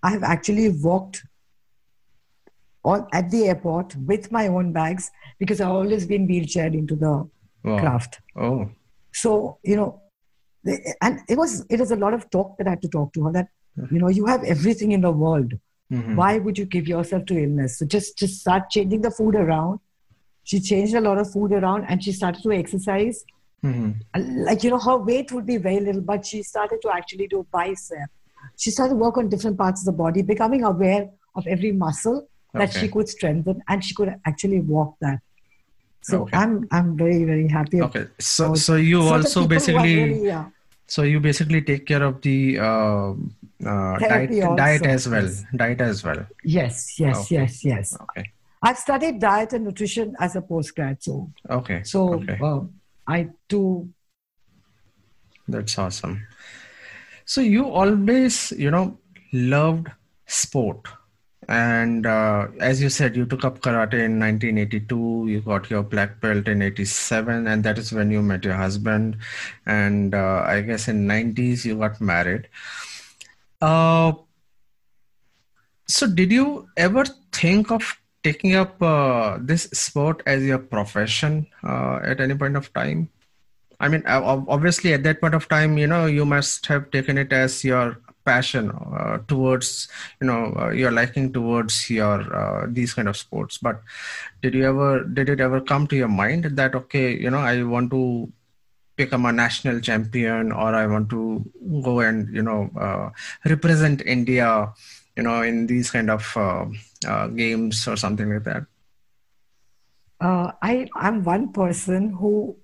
i 0.04 0.10
have 0.12 0.24
actually 0.24 0.70
walked 0.70 1.24
on 2.84 3.06
at 3.14 3.30
the 3.32 3.46
airport 3.48 3.96
with 4.12 4.32
my 4.32 4.48
own 4.48 4.72
bags 4.72 5.12
because 5.40 5.60
i've 5.62 5.72
always 5.82 6.06
been 6.06 6.28
wheelchaired 6.28 6.74
into 6.74 6.96
the 6.96 7.14
Wow. 7.62 7.78
craft. 7.80 8.22
Oh, 8.38 8.70
so 9.14 9.58
you 9.64 9.76
know 9.76 10.02
and 11.02 11.20
it 11.28 11.38
was 11.38 11.66
it 11.70 11.78
was 11.78 11.92
a 11.92 11.96
lot 11.98 12.14
of 12.14 12.30
talk 12.30 12.58
that 12.58 12.68
i 12.68 12.70
had 12.70 12.82
to 12.82 12.88
talk 12.88 13.12
to 13.16 13.24
her 13.26 13.32
that 13.34 13.48
you 13.92 14.00
know 14.00 14.08
you 14.08 14.26
have 14.26 14.44
everything 14.46 14.94
in 14.94 15.02
the 15.02 15.12
world. 15.12 15.54
Mhm. 15.92 16.16
why 16.16 16.38
would 16.38 16.58
you 16.62 16.66
give 16.66 16.88
yourself 16.88 17.26
to 17.26 17.36
illness? 17.44 17.78
So 17.80 17.86
just 17.94 18.18
just 18.22 18.40
start 18.42 18.70
changing 18.76 19.02
the 19.02 19.12
food 19.20 19.36
around. 19.36 19.80
She 20.44 20.60
changed 20.70 20.94
a 21.00 21.02
lot 21.02 21.18
of 21.22 21.32
food 21.36 21.52
around 21.60 21.86
and 21.90 22.04
she 22.04 22.12
started 22.18 22.44
to 22.44 22.52
exercise 22.58 23.24
Mhm. 23.64 23.96
like 24.48 24.64
you 24.64 24.70
know 24.70 24.80
her 24.80 24.98
weight 24.98 25.32
would 25.34 25.46
be 25.46 25.58
very 25.58 25.80
little 25.82 26.02
but 26.02 26.26
she 26.26 26.42
started 26.44 26.80
to 26.82 26.90
actually 26.98 27.28
do 27.28 27.46
bicep 27.52 28.10
she 28.58 28.72
started 28.72 28.94
to 28.94 29.00
work 29.06 29.18
on 29.18 29.28
different 29.28 29.58
parts 29.58 29.82
of 29.82 29.86
the 29.92 29.98
body 30.04 30.22
becoming 30.22 30.64
aware 30.64 31.10
of 31.36 31.46
every 31.48 31.72
muscle 31.72 32.28
that 32.54 32.70
Okay. 32.70 32.80
she 32.80 32.88
could 32.88 33.10
strengthen 33.10 33.62
and 33.68 33.84
she 33.84 33.94
could 33.94 34.14
actually 34.26 34.62
walk 34.62 34.96
that 35.02 35.20
so 36.02 36.22
Okay. 36.22 36.38
i'm 36.38 36.54
i'm 36.72 36.96
very 37.04 37.26
very 37.26 37.48
happy 37.58 37.82
okay. 37.82 38.06
So, 38.20 38.54
So- 38.56 38.76
you 38.76 39.02
also 39.02 39.42
people 39.42 39.42
who 39.42 39.46
are 39.46 39.50
basically, 39.56 39.96
really, 40.04 40.26
yeah. 40.28 40.46
so 40.88 41.04
you 41.04 41.20
basically 41.20 41.62
take 41.62 41.86
care 41.86 42.02
of 42.10 42.22
the 42.22 42.58
uh, 42.60 43.12
uh, 43.72 44.00
diet, 44.00 44.32
diet 44.64 44.86
as 44.86 45.08
well, 45.10 45.24
yes. 45.26 45.44
diet 45.54 45.82
as 45.82 46.04
well. 46.06 46.22
Yes, 46.44 46.98
yes, 46.98 47.18
Okay. 47.22 47.36
yes, 47.36 47.66
yes. 47.66 47.98
Okay, 48.04 48.26
I've 48.64 48.78
studied 48.78 49.20
diet 49.20 49.52
and 49.54 49.66
nutrition 49.66 50.16
as 50.20 50.36
a 50.38 50.42
postgrad, 50.42 51.04
so 51.08 51.30
okay, 51.50 51.84
so 51.84 52.14
okay. 52.14 52.38
uh, 52.42 52.62
I 53.10 53.30
do. 53.48 53.90
That's 55.48 55.78
awesome. 55.80 56.28
So 57.26 57.42
you 57.42 57.66
always, 57.68 58.52
you 58.52 58.70
know, 58.70 59.00
loved 59.34 59.88
sport. 60.28 60.88
And 61.48 62.06
uh, 62.06 62.50
as 62.60 62.80
you 62.80 62.90
said, 62.90 63.16
you 63.16 63.26
took 63.26 63.44
up 63.44 63.62
karate 63.62 64.06
in 64.06 64.20
1982. 64.20 65.26
You 65.28 65.42
got 65.42 65.72
your 65.72 65.82
black 65.82 66.22
belt 66.22 66.48
in 66.48 66.62
87, 66.62 67.48
and 67.48 67.64
that 67.64 67.80
is 67.80 67.92
when 67.92 68.12
you 68.12 68.22
met 68.22 68.46
your 68.46 68.54
husband. 68.54 69.18
And 69.66 70.14
uh, 70.14 70.44
I 70.46 70.62
guess 70.62 70.88
in 70.88 71.08
90s 71.08 71.66
you 71.66 71.80
got 71.80 72.00
married. 72.00 72.48
Uh, 73.60 74.14
so 75.88 76.06
did 76.06 76.32
you 76.32 76.70
ever 76.78 77.06
think 77.32 77.72
of 77.72 77.98
taking 78.24 78.56
up 78.56 78.82
uh, 78.82 79.38
this 79.42 79.64
sport 79.74 80.22
as 80.26 80.44
your 80.44 80.60
profession 80.60 81.48
uh, 81.64 82.00
at 82.04 82.20
any 82.20 82.36
point 82.36 82.56
of 82.58 82.74
time? 82.74 83.10
I 83.80 83.88
mean, 83.88 84.04
ob- 84.06 84.50
obviously, 84.50 84.94
at 84.94 85.04
that 85.04 85.22
point 85.22 85.36
of 85.36 85.48
time, 85.48 85.78
you 85.78 85.88
know, 85.88 86.06
you 86.06 86.26
must 86.26 86.66
have 86.68 86.92
taken 86.92 87.18
it 87.18 87.32
as 87.32 87.64
your 87.64 87.98
passion 88.26 88.72
uh, 88.72 89.20
towards, 89.28 89.88
you 90.22 90.28
know, 90.28 90.54
uh, 90.60 90.70
your 90.70 90.92
liking 90.92 91.32
towards 91.32 91.90
your 91.90 92.20
uh, 92.36 92.68
these 92.70 92.94
kind 92.94 93.08
of 93.08 93.18
sports. 93.18 93.58
But 93.58 93.82
did 94.42 94.54
you 94.54 94.66
ever, 94.66 95.04
did 95.04 95.30
it 95.30 95.40
ever 95.40 95.62
come 95.62 95.88
to 95.88 95.96
your 95.96 96.10
mind 96.10 96.46
that 96.46 96.76
okay, 96.76 97.16
you 97.16 97.30
know, 97.30 97.40
I 97.40 97.64
want 97.64 97.92
to 97.92 98.32
become 98.98 99.26
a 99.26 99.32
national 99.32 99.80
champion, 99.80 100.52
or 100.52 100.76
I 100.76 100.86
want 100.86 101.10
to 101.12 101.46
go 101.82 102.02
and 102.02 102.34
you 102.36 102.42
know 102.42 102.70
uh, 102.78 103.10
represent 103.46 104.02
India, 104.06 104.74
you 105.20 105.24
know, 105.24 105.42
in 105.42 105.68
these 105.68 105.92
kind 105.92 106.10
of 106.10 106.38
uh, 106.38 106.66
uh, 107.06 107.28
games 107.28 107.88
or 107.88 107.98
something 107.98 108.34
like 108.34 108.46
that? 108.46 108.64
Uh, 110.22 110.52
I 110.62 110.88
I'm 110.96 111.24
one 111.24 111.52
person 111.52 112.10
who 112.14 112.58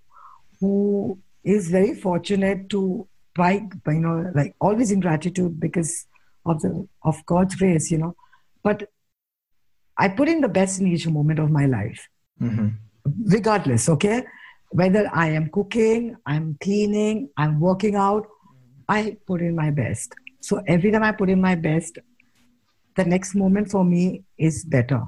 who 0.60 1.20
is 1.44 1.70
very 1.70 1.94
fortunate 1.94 2.70
to 2.70 3.08
by 3.36 3.52
you 3.88 4.00
know 4.00 4.32
like 4.34 4.56
always 4.60 4.92
in 4.92 5.02
gratitude 5.02 5.60
because 5.60 6.08
of 6.46 6.62
the 6.62 6.88
of 7.04 7.26
God's 7.26 7.56
grace, 7.56 7.92
you 7.92 7.98
know. 7.98 8.16
But 8.64 8.88
I 9.98 10.10
put 10.10 10.30
in 10.30 10.42
the 10.42 10.50
best 10.50 10.80
in 10.80 10.88
each 10.88 11.08
moment 11.08 11.40
of 11.40 11.52
my 11.52 11.66
life. 11.66 12.10
hmm 12.40 12.70
regardless, 13.34 13.88
okay? 13.90 14.24
Whether 14.70 15.10
I 15.14 15.28
am 15.40 15.50
cooking, 15.50 16.16
I'm 16.26 16.58
cleaning, 16.62 17.30
I'm 17.38 17.60
working 17.60 17.96
out, 17.96 18.28
I 18.88 19.18
put 19.28 19.42
in 19.42 19.56
my 19.56 19.72
best. 19.72 20.16
So 20.42 20.62
every 20.68 20.92
time 20.92 21.04
I 21.04 21.12
put 21.12 21.30
in 21.30 21.42
my 21.42 21.56
best, 21.56 22.00
the 22.96 23.06
next 23.06 23.36
moment 23.36 23.70
for 23.70 23.84
me 23.84 24.24
is 24.38 24.64
better 24.66 25.02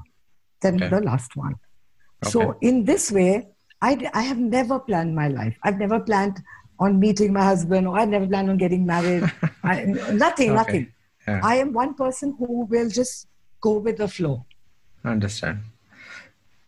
than 0.62 0.76
Okay. 0.76 0.90
the 0.90 1.02
last 1.02 1.36
one. 1.36 1.56
Okay. 2.26 2.32
So 2.32 2.58
in 2.62 2.84
this 2.86 3.12
way, 3.12 3.48
I, 3.82 4.10
I 4.14 4.24
have 4.24 4.38
never 4.40 4.80
planned 4.80 5.16
my 5.16 5.28
life. 5.28 5.56
I've 5.64 5.78
never 5.78 6.00
planned 6.00 6.42
on 6.80 7.00
meeting 7.00 7.34
my 7.34 7.44
husband 7.44 7.88
or 7.88 7.98
I've 8.00 8.10
never 8.10 8.28
planned 8.28 8.50
on 8.50 8.58
getting 8.58 8.86
married. 8.86 9.24
I, 9.64 9.84
nothing, 10.14 10.50
Okay. 10.52 10.56
nothing. 10.62 10.94
Yeah. 11.28 11.42
I 11.44 11.56
am 11.58 11.74
one 11.74 11.94
person 11.94 12.36
who 12.40 12.66
will 12.66 12.90
just 12.90 13.28
go 13.62 13.78
with 13.80 13.98
the 13.98 14.08
flow 14.08 14.46
I 15.04 15.10
Understand. 15.12 15.60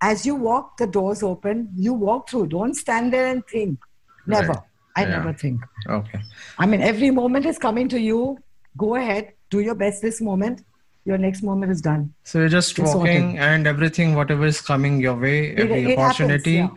as 0.01 0.25
you 0.25 0.35
walk, 0.35 0.77
the 0.77 0.87
doors 0.87 1.23
open, 1.23 1.69
you 1.75 1.93
walk 1.93 2.29
through. 2.29 2.47
Don't 2.47 2.73
stand 2.75 3.11
there 3.13 3.27
and 3.27 3.45
think. 3.47 3.79
Never. 4.27 4.53
Right. 4.53 4.59
I 4.95 5.01
Yeah. 5.03 5.09
never 5.17 5.33
think. 5.33 5.61
Okay. 5.87 6.19
I 6.57 6.65
mean, 6.65 6.81
every 6.81 7.11
moment 7.11 7.45
is 7.45 7.57
coming 7.57 7.89
to 7.89 7.99
you 7.99 8.37
go 8.77 8.95
ahead, 8.95 9.33
do 9.49 9.59
your 9.59 9.75
best 9.75 10.01
this 10.01 10.21
moment. 10.21 10.61
Your 11.05 11.17
next 11.17 11.43
moment 11.43 11.71
is 11.71 11.81
done. 11.81 12.13
So 12.23 12.39
you're 12.39 12.49
just 12.49 12.77
It's 12.77 12.93
walking 12.93 13.31
sorted. 13.31 13.39
and 13.39 13.67
everything, 13.67 14.15
whatever 14.15 14.45
is 14.45 14.61
coming 14.61 14.99
your 14.99 15.15
way, 15.15 15.55
every 15.55 15.83
it 15.83 15.97
happens, 15.97 15.97
opportunity, 15.97 16.67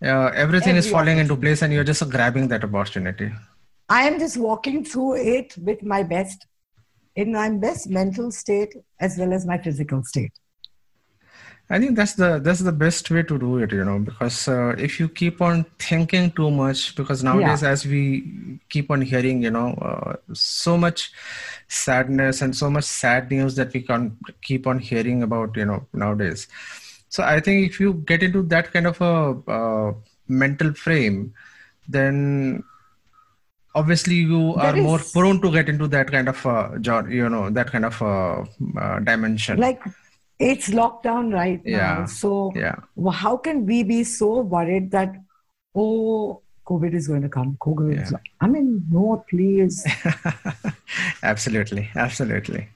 yeah. 0.00 0.26
uh, 0.26 0.30
everything 0.34 0.76
is 0.76 0.88
falling 0.88 1.18
into 1.18 1.36
place 1.36 1.62
and 1.62 1.72
you're 1.72 1.84
just 1.84 2.08
grabbing 2.10 2.48
that 2.48 2.62
opportunity. 2.62 3.32
I 3.88 4.02
am 4.02 4.18
just 4.18 4.36
walking 4.36 4.84
through 4.84 5.16
it 5.16 5.56
with 5.58 5.82
my 5.82 6.02
best, 6.02 6.46
in 7.16 7.32
my 7.32 7.50
best 7.50 7.88
mental 7.88 8.30
state 8.30 8.76
as 9.00 9.18
well 9.18 9.32
as 9.32 9.44
my 9.46 9.58
physical 9.58 10.04
state. 10.04 10.32
I 11.70 11.78
think 11.78 11.96
that's 11.96 12.14
the 12.14 12.40
that's 12.40 12.60
the 12.60 12.72
best 12.72 13.10
way 13.10 13.22
to 13.22 13.38
do 13.38 13.58
it, 13.58 13.70
you 13.72 13.84
know, 13.84 14.00
because 14.00 14.48
uh, 14.48 14.74
if 14.76 14.98
you 14.98 15.08
keep 15.08 15.40
on 15.40 15.64
thinking 15.78 16.32
too 16.32 16.50
much, 16.50 16.96
because 16.96 17.22
nowadays 17.22 17.62
as 17.62 17.86
we 17.86 18.60
keep 18.68 18.90
on 18.90 19.00
hearing, 19.02 19.40
you 19.42 19.52
know, 19.52 19.68
uh, 19.74 20.16
so 20.32 20.76
much 20.76 21.12
sadness 21.68 22.42
and 22.42 22.56
so 22.56 22.70
much 22.70 22.84
sad 22.84 23.30
news 23.30 23.54
that 23.54 23.72
we 23.72 23.82
can 23.82 24.16
keep 24.42 24.66
on 24.66 24.80
hearing 24.80 25.22
about, 25.22 25.56
you 25.56 25.64
know, 25.64 25.86
nowadays. 25.92 26.48
So 27.08 27.22
I 27.22 27.38
think 27.40 27.70
if 27.70 27.78
you 27.78 27.94
get 27.94 28.24
into 28.24 28.42
that 28.42 28.72
kind 28.72 28.88
of 28.88 29.00
a 29.00 29.14
uh, 29.58 29.94
mental 30.28 30.74
frame, 30.74 31.34
then 31.88 32.64
obviously 33.74 34.16
you 34.16 34.54
There 34.56 34.74
are 34.74 34.76
more 34.76 34.98
prone 35.12 35.40
to 35.42 35.50
get 35.52 35.68
into 35.68 35.86
that 35.88 36.10
kind 36.10 36.28
of 36.28 36.44
uh, 36.44 36.70
you 37.08 37.28
know 37.28 37.50
that 37.50 37.70
kind 37.70 37.84
of 37.84 38.02
uh, 38.02 38.44
uh, 38.76 38.98
dimension. 39.00 39.58
Like 39.58 39.82
it's 40.40 40.70
lockdown 40.70 41.32
right 41.32 41.64
now. 41.64 41.70
Yeah. 41.70 42.04
So 42.06 42.52
yeah. 42.56 42.76
how 43.12 43.36
can 43.36 43.66
we 43.66 43.82
be 43.82 44.04
so 44.04 44.40
worried 44.40 44.90
that, 44.92 45.14
oh, 45.74 46.42
COVID 46.66 46.94
is 46.94 47.08
going 47.08 47.22
to 47.22 47.28
come? 47.28 47.56
COVID 47.60 48.10
Yeah. 48.10 48.18
I 48.40 48.48
mean, 48.48 48.84
no, 48.90 49.24
please. 49.28 49.86
absolutely 51.22 51.88
absolutely 51.94 52.68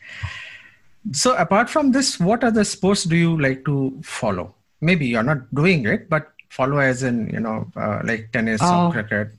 so 1.13 1.35
apart 1.37 1.69
from 1.69 1.93
this 1.93 2.19
what 2.19 2.45
other 2.45 2.65
sports 2.65 3.05
do 3.05 3.17
you 3.17 3.39
like 3.41 3.65
to 3.65 4.01
follow 4.03 4.55
maybe 4.81 5.07
you're 5.07 5.23
not 5.23 5.55
doing 5.55 5.85
it 5.87 6.09
but 6.09 6.33
follow 6.49 6.79
as 6.79 7.03
in 7.03 7.29
you 7.31 7.41
know 7.41 7.71
uh, 7.77 8.01
like 8.05 8.31
tennis 8.33 8.63
Uh, 8.63 8.87
or 8.87 8.93
cricket 8.93 9.33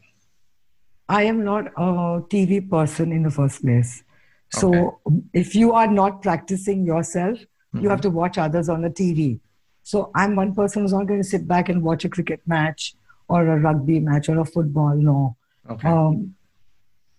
I 1.08 1.24
am 1.24 1.44
not 1.44 1.68
a 1.78 2.22
TV 2.34 2.68
person 2.68 3.12
in 3.12 3.24
the 3.24 3.30
first 3.30 3.62
place. 3.62 4.04
So 4.52 5.00
if 5.34 5.54
you 5.54 5.74
are 5.74 5.88
not 5.88 6.22
practicing 6.22 6.86
yourself, 6.86 7.38
you 7.82 7.90
have 7.90 8.02
to 8.02 8.10
watch 8.10 8.38
others 8.38 8.70
on 8.70 8.82
the 8.82 8.90
TV. 8.90 9.40
So 9.84 10.12
I'm 10.16 10.36
one 10.36 10.54
person 10.56 10.82
who's 10.82 10.94
not 10.94 11.08
going 11.08 11.22
to 11.22 11.28
sit 11.28 11.48
back 11.48 11.70
and 11.70 11.82
watch 11.84 12.06
a 12.06 12.10
cricket 12.10 12.42
match 12.46 12.96
or 13.28 13.48
a 13.48 13.60
rugby 13.60 14.00
match 14.00 14.30
or 14.30 14.40
a 14.40 14.46
football. 14.46 14.96
No. 14.96 15.36
okay 15.70 15.88
Um, 15.90 16.36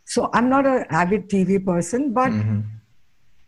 so 0.05 0.31
I'm 0.33 0.49
not 0.49 0.67
an 0.67 0.85
avid 0.91 1.29
TV 1.29 1.59
person, 1.65 2.13
but 2.13 2.31
Mhm. 2.33 2.65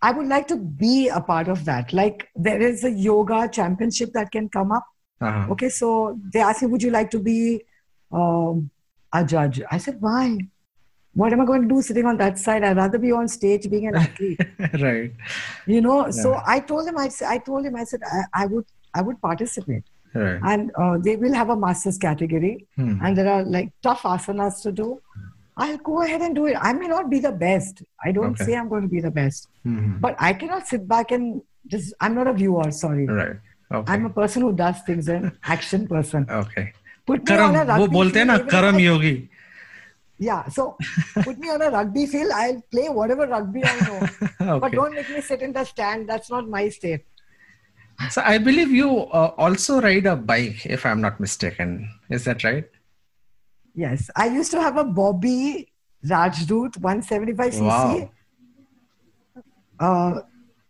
I 0.03 0.11
would 0.12 0.29
like 0.29 0.47
to 0.49 0.57
be 0.57 1.09
a 1.09 1.21
part 1.21 1.49
of 1.49 1.64
that. 1.64 1.92
Like 1.92 2.29
there 2.37 2.61
is 2.61 2.85
a 2.85 2.90
yoga 2.90 3.49
championship 3.49 4.12
that 4.12 4.31
can 4.31 4.49
come 4.49 4.71
up. 4.73 4.87
uh-huh. 5.21 5.53
Okay, 5.53 5.68
so 5.68 6.18
they 6.33 6.40
asked 6.40 6.62
me, 6.62 6.68
would 6.73 6.83
you 6.83 6.90
like 6.90 7.11
to 7.11 7.18
be 7.18 7.62
um, 8.12 8.71
a 9.12 9.25
judge? 9.25 9.61
I 9.71 9.79
said, 9.79 10.01
why? 10.01 10.38
What 11.22 11.32
am 11.34 11.41
I 11.41 11.46
going 11.46 11.62
to 11.63 11.67
do 11.67 11.82
sitting 11.88 12.06
on 12.12 12.17
that 12.17 12.39
side? 12.39 12.63
I'd 12.63 12.78
rather 12.78 12.98
be 12.98 13.12
on 13.12 13.28
stage 13.28 13.69
being 13.69 13.88
an 13.88 13.96
athlete. 13.96 14.39
right 14.82 15.12
you 15.74 15.82
know. 15.88 15.98
So 16.12 16.32
Yeah. 16.32 16.41
I 16.54 16.60
told 16.60 16.88
him, 16.88 16.98
I, 16.98 17.06
s- 17.06 17.22
I 17.22 17.38
told 17.38 17.65
him, 17.65 17.76
I 17.76 17.84
said, 17.84 18.02
I, 18.12 18.24
I 18.43 18.46
would, 18.48 18.65
I 18.96 19.02
would 19.02 19.19
participate, 19.22 19.84
right 20.15 20.39
and 20.54 20.72
uh, 20.76 20.98
they 20.98 21.15
will 21.15 21.34
have 21.34 21.50
a 21.50 21.56
masters 21.56 21.98
category, 22.08 22.65
Hmm. 22.78 22.98
and 23.04 23.17
there 23.17 23.30
are 23.36 23.43
like 23.43 23.72
tough 23.89 24.02
asanas 24.15 24.62
to 24.63 24.72
do. 24.72 24.89
I'll 25.56 25.78
go 25.78 26.02
ahead 26.02 26.22
and 26.22 26.34
do 26.36 26.46
it. 26.48 26.56
I 26.60 26.74
may 26.74 26.88
not 26.88 27.10
be 27.12 27.19
the 27.19 27.32
best. 27.32 27.84
I 28.04 28.12
don't 28.12 28.32
Okay. 28.32 28.46
say 28.46 28.56
I'm 28.62 28.69
going 28.69 28.82
to 28.89 28.93
be 28.98 29.02
the 29.08 29.12
best, 29.17 29.48
Mhm. 29.67 30.00
but 30.06 30.15
I 30.30 30.34
cannot 30.43 30.67
sit 30.67 30.88
back 30.93 31.12
and 31.12 31.41
just. 31.76 31.93
I'm 32.02 32.15
not 32.22 32.28
a 32.28 32.34
viewer. 32.43 32.69
Sorry. 32.72 33.06
right 33.06 33.38
okay 33.80 33.93
I'm 33.93 34.06
a 34.08 34.10
person 34.15 34.41
who 34.48 34.52
does 34.63 34.82
things, 34.88 35.08
an 35.17 35.30
action 35.58 35.86
person. 35.93 36.26
okay 36.39 36.65
Put 37.12 37.19
me 37.30 37.36
करम 37.36 37.50
on 37.50 37.56
a 37.62 37.65
वो 37.65 37.86
rugby 37.86 37.93
बोलते 37.93 38.19
हैं 38.19 38.26
field, 38.26 38.34
ना 38.34 38.36
even 38.39 38.50
करम 38.56 38.76
if 38.76 38.82
I- 38.82 38.86
Yogi 38.88 39.13
yeah, 40.18 40.48
so 40.48 40.76
put 41.22 41.38
me 41.38 41.48
on 41.50 41.62
a 41.62 41.70
rugby 41.70 42.07
field. 42.07 42.33
I'll 42.35 42.61
play 42.70 42.88
whatever 42.88 43.26
rugby 43.26 43.62
I 43.64 43.81
know, 44.40 44.59
but 44.61 44.72
don't 44.72 44.94
make 44.94 45.09
me 45.11 45.20
sit 45.20 45.42
in 45.42 45.52
the 45.52 45.64
stand. 45.64 46.09
That's 46.09 46.31
not 46.31 46.48
my 46.48 46.68
state. 46.68 47.04
so 48.14 48.22
i 48.24 48.38
believe 48.38 48.70
you 48.70 48.88
uh, 49.20 49.31
also 49.44 49.81
ride 49.85 50.07
a 50.07 50.14
bike 50.14 50.64
if 50.74 50.85
i'm 50.87 51.00
not 51.00 51.18
mistaken 51.18 51.70
is 52.16 52.26
that 52.28 52.44
right 52.44 52.68
Yes, 53.78 54.11
I 54.16 54.26
used 54.26 54.50
to 54.50 54.61
have 54.61 54.76
a 54.76 54.83
Bobby 54.83 55.70
Rajdoot 56.04 56.78
175cc. 56.81 57.61
Wow. 57.62 58.11
Uh, 59.78 60.20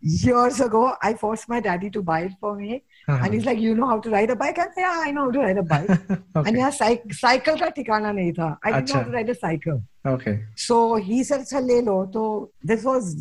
years 0.03 0.61
ago, 0.61 0.95
I 1.03 1.15
forced 1.15 1.49
my 1.49 1.59
daddy 1.61 1.89
to 1.91 2.03
buy 2.03 2.21
it 2.25 2.33
for 2.39 2.55
me, 2.55 2.85
uh-huh. 3.09 3.25
and 3.25 3.35
he's 3.35 3.47
like 3.47 3.59
you 3.59 3.75
know 3.75 3.87
how 3.87 3.99
to 3.99 4.11
ride 4.11 4.31
a 4.31 4.37
bike 4.37 4.59
and 4.59 4.71
yeah 4.77 5.03
i 5.07 5.11
know 5.11 5.25
how 5.25 5.31
to 5.31 5.41
ride 5.41 5.59
a 5.59 5.63
bike 5.73 5.91
okay. 5.91 6.49
and 6.49 6.57
yeah 6.57 6.71
cycle 6.79 7.19
cycle 7.25 7.59
ka 7.65 7.71
tikana 7.81 8.15
nahi 8.21 8.37
tha 8.39 8.49
i 8.63 8.73
didn't 8.73 8.95
know 8.95 9.01
how 9.01 9.11
to 9.11 9.17
ride 9.19 9.35
a 9.35 9.39
cycle 9.43 9.83
okay 10.15 10.37
so 10.69 10.79
he 11.11 11.21
said 11.33 11.53
le 11.73 11.83
lo 11.91 11.99
so 12.17 12.25
this 12.73 12.89
was 12.95 13.13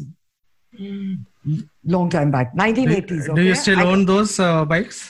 long 1.98 2.10
time 2.16 2.32
back 2.38 2.56
1980s 2.64 3.30
okay? 3.30 3.38
do 3.42 3.46
you 3.50 3.60
still 3.66 3.84
own 3.92 4.08
those 4.14 4.40
uh, 4.48 4.66
bikes 4.74 5.04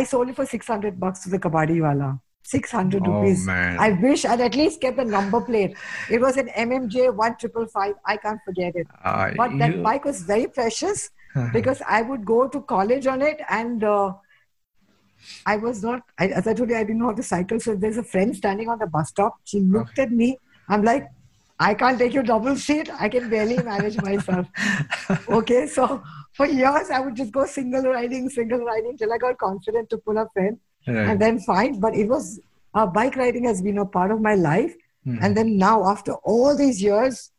i 0.00 0.04
sold 0.12 0.34
it 0.34 0.42
for 0.42 0.46
600 0.58 1.00
bucks 1.06 1.24
to 1.24 1.34
the 1.36 1.42
kabadi 1.46 1.80
wala 1.86 2.12
600 2.44 3.02
oh, 3.06 3.12
rupees. 3.12 3.46
Man. 3.46 3.78
I 3.78 3.90
wish 3.90 4.24
I'd 4.24 4.40
at 4.40 4.54
least 4.54 4.80
kept 4.80 4.96
the 4.96 5.04
number 5.04 5.40
plate. 5.40 5.76
It 6.10 6.20
was 6.20 6.36
an 6.36 6.48
MMJ 6.48 7.14
1555. 7.14 7.94
I 8.04 8.16
can't 8.16 8.40
forget 8.44 8.74
it. 8.74 8.86
Uh, 9.04 9.30
but 9.36 9.56
that 9.58 9.82
bike 9.82 10.04
was 10.04 10.22
very 10.22 10.46
precious 10.46 11.10
because 11.52 11.82
I 11.88 12.02
would 12.02 12.24
go 12.24 12.48
to 12.48 12.60
college 12.62 13.06
on 13.06 13.22
it 13.22 13.40
and 13.48 13.82
uh, 13.84 14.12
I 15.46 15.56
was 15.56 15.82
not, 15.82 16.02
I, 16.18 16.28
as 16.28 16.46
I 16.46 16.54
told 16.54 16.68
you, 16.70 16.76
I 16.76 16.84
didn't 16.84 16.98
know 16.98 17.06
how 17.06 17.14
to 17.14 17.22
cycle. 17.22 17.60
So 17.60 17.74
there's 17.74 17.96
a 17.96 18.02
friend 18.02 18.34
standing 18.36 18.68
on 18.68 18.78
the 18.78 18.86
bus 18.86 19.08
stop. 19.10 19.36
She 19.44 19.60
looked 19.60 19.98
at 19.98 20.10
me. 20.10 20.38
I'm 20.68 20.82
like, 20.82 21.08
I 21.60 21.74
can't 21.74 21.98
take 21.98 22.12
you 22.12 22.22
double 22.22 22.56
seat. 22.56 22.90
I 22.98 23.08
can 23.08 23.30
barely 23.30 23.62
manage 23.62 24.00
myself. 24.02 24.46
okay, 25.28 25.66
so 25.66 26.02
for 26.32 26.46
years 26.46 26.90
I 26.90 26.98
would 27.00 27.14
just 27.14 27.32
go 27.32 27.46
single 27.46 27.82
riding, 27.82 28.28
single 28.28 28.64
riding 28.64 28.96
till 28.98 29.12
I 29.12 29.18
got 29.18 29.38
confident 29.38 29.90
to 29.90 29.98
pull 29.98 30.18
a 30.18 30.28
friend 30.32 30.58
Right. 30.86 30.96
and 31.10 31.20
then 31.20 31.38
fine. 31.38 31.78
But 31.78 31.94
it 31.94 32.08
was 32.08 32.40
uh, 32.74 32.86
bike 32.86 33.14
riding 33.16 33.44
has 33.44 33.62
been 33.62 33.78
a 33.78 33.86
part 33.86 34.10
of 34.10 34.20
my 34.20 34.34
life. 34.34 34.74
Hmm. 35.04 35.18
And 35.20 35.36
then 35.36 35.56
now, 35.56 35.84
after 35.88 36.14
all 36.14 36.56
these 36.56 36.82
years, 36.82 37.30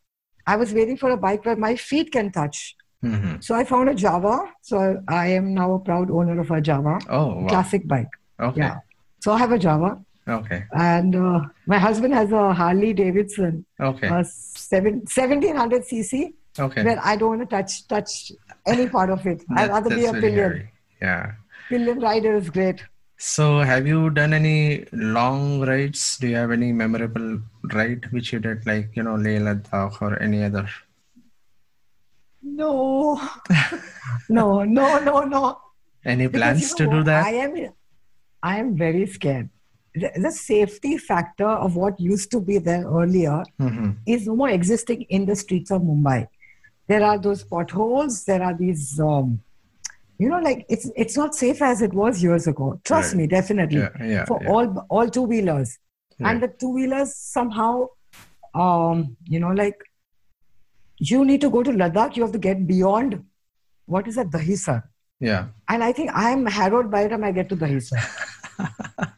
I 0.48 0.56
was 0.56 0.74
waiting 0.74 0.98
for 0.98 1.10
a 1.12 1.18
bike 1.18 1.46
where 1.46 1.56
my 1.56 1.76
feet 1.76 2.12
can 2.12 2.32
touch. 2.32 2.76
Mhm. 3.04 3.44
So 3.44 3.56
I 3.56 3.64
found 3.64 3.90
a 3.90 3.94
Jawa. 3.94 4.36
So 4.62 5.02
I 5.08 5.28
am 5.28 5.54
now 5.54 5.74
a 5.74 5.80
proud 5.80 6.10
owner 6.12 6.40
of 6.40 6.52
a 6.52 6.62
Jawa 6.62 6.96
Oh, 7.10 7.28
wow. 7.42 7.48
classic 7.48 7.88
bike. 7.88 8.14
Okay. 8.40 8.62
Yeah. 8.62 8.78
So 9.20 9.34
I 9.34 9.38
have 9.40 9.52
a 9.52 9.60
Jawa, 9.60 9.92
Okay. 10.28 10.64
and 10.74 11.16
uh, 11.16 11.42
my 11.68 11.78
husband 11.80 12.14
has 12.14 12.32
a 12.32 12.54
Harley 12.54 12.94
Davidson, 12.94 13.66
Okay. 13.90 14.08
a 14.08 14.24
seven, 14.26 15.02
1700 15.06 15.84
cc, 15.92 16.34
okay. 16.60 16.84
where 16.84 17.00
I 17.12 17.16
don't 17.18 17.38
want 17.38 17.42
to 17.50 17.56
touch 17.56 17.88
touch 17.88 18.32
any 18.66 18.88
part 18.96 19.10
of 19.10 19.26
it. 19.34 19.44
I'd 19.56 19.70
rather 19.70 19.90
be 19.90 20.06
a 20.06 20.14
pillion. 20.14 20.34
hairy. 20.36 20.70
Yeah. 21.02 21.32
Pillion 21.70 22.00
rider 22.00 22.36
is 22.36 22.50
great. 22.50 22.84
So, 23.18 23.60
have 23.60 23.86
you 23.88 24.10
done 24.10 24.34
any 24.34 24.86
long 24.92 25.62
rides? 25.62 26.18
Do 26.18 26.28
you 26.28 26.36
have 26.36 26.52
any 26.52 26.72
memorable 26.74 27.40
ride 27.74 28.08
which 28.12 28.34
you 28.34 28.40
did, 28.40 28.66
like 28.66 28.90
you 28.98 29.04
know, 29.04 29.16
Leh 29.16 29.40
Ladakh 29.40 30.02
or 30.02 30.22
any 30.22 30.44
other? 30.44 30.68
No, 32.44 33.20
no, 34.30 34.64
no, 34.64 35.00
no, 35.00 35.22
no. 35.22 35.58
Any 36.06 36.28
plans 36.28 36.74
to 36.76 36.86
do 36.86 37.04
that? 37.04 37.26
I 37.26 37.32
am, 37.32 37.56
I 38.42 38.58
am 38.60 38.76
very 38.78 39.06
scared. 39.08 39.50
The, 39.96 40.12
the 40.16 40.32
safety 40.32 40.98
factor 40.98 41.48
of 41.48 41.76
what 41.76 42.00
used 42.00 42.32
to 42.32 42.42
be 42.42 42.58
there 42.58 42.84
earlier 42.86 43.44
hmm 43.60 43.92
is 44.06 44.28
no 44.28 44.36
more 44.36 44.50
existing 44.50 45.04
in 45.04 45.26
the 45.26 45.36
streets 45.36 45.72
of 45.72 45.82
Mumbai. 45.82 46.28
There 46.88 47.04
are 47.06 47.18
those 47.18 47.44
potholes. 47.44 48.26
There 48.26 48.44
are 48.44 48.54
these, 48.54 49.00
um, 49.00 49.40
you 50.18 50.28
know, 50.28 50.40
like 50.40 50.66
it's 50.68 50.90
it's 50.98 51.16
not 51.16 51.34
safe 51.36 51.62
as 51.62 51.82
it 51.82 51.94
was 51.94 52.22
years 52.22 52.48
ago. 52.48 52.82
Trust 52.84 53.14
Right. 53.14 53.20
me, 53.22 53.28
definitely 53.28 53.80
Yeah, 53.80 54.06
yeah, 54.06 54.26
for 54.26 54.42
yeah. 54.44 54.50
all 54.50 54.86
all 54.90 55.08
two 55.10 55.22
wheelers, 55.22 55.78
and 56.20 56.44
the 56.44 56.50
two 56.60 56.70
wheelers 56.74 57.16
somehow, 57.16 57.88
um, 58.54 59.16
you 59.26 59.40
know, 59.40 59.52
like 59.52 59.78
you 60.98 61.26
need 61.26 61.42
to 61.42 61.50
go 61.50 61.64
to 61.64 61.72
Ladakh. 61.72 62.16
You 62.16 62.24
have 62.24 62.32
to 62.34 62.40
get 62.40 62.66
beyond 62.68 63.24
what 63.86 64.08
is 64.08 64.16
that 64.16 64.30
Dahisar. 64.30 64.84
Yeah. 65.20 65.48
And 65.70 65.84
I 65.84 65.92
think 65.92 66.12
I'm 66.14 66.46
harrowed 66.46 66.92
by 66.92 67.04
the 67.04 67.10
time 67.10 67.24
I 67.24 67.32
get 67.32 67.50
to 67.50 67.56
Dahisar. 67.56 68.00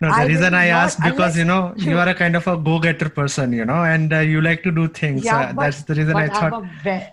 No, 0.00 0.08
the 0.08 0.14
I 0.14 0.24
reason 0.26 0.54
I 0.54 0.66
ask 0.68 0.96
because 0.98 1.12
unless 1.12 1.36
you 1.36 1.44
know 1.44 1.74
you 1.76 1.98
are 1.98 2.08
a 2.08 2.14
kind 2.22 2.34
of 2.34 2.46
a 2.46 2.56
go-getter 2.56 3.10
person, 3.10 3.52
you 3.52 3.64
know, 3.66 3.84
and 3.84 4.10
uh, 4.12 4.20
you 4.20 4.40
like 4.40 4.62
to 4.62 4.70
do 4.70 4.88
things. 4.88 5.26
uh, 5.26 5.52
but- 5.54 5.62
that's 5.62 5.82
the 5.82 5.94
reason 5.94 6.16
I 6.16 6.28
thought. 6.28 6.54
I'm 6.54 6.64
a, 6.64 6.70
ve- 6.82 7.08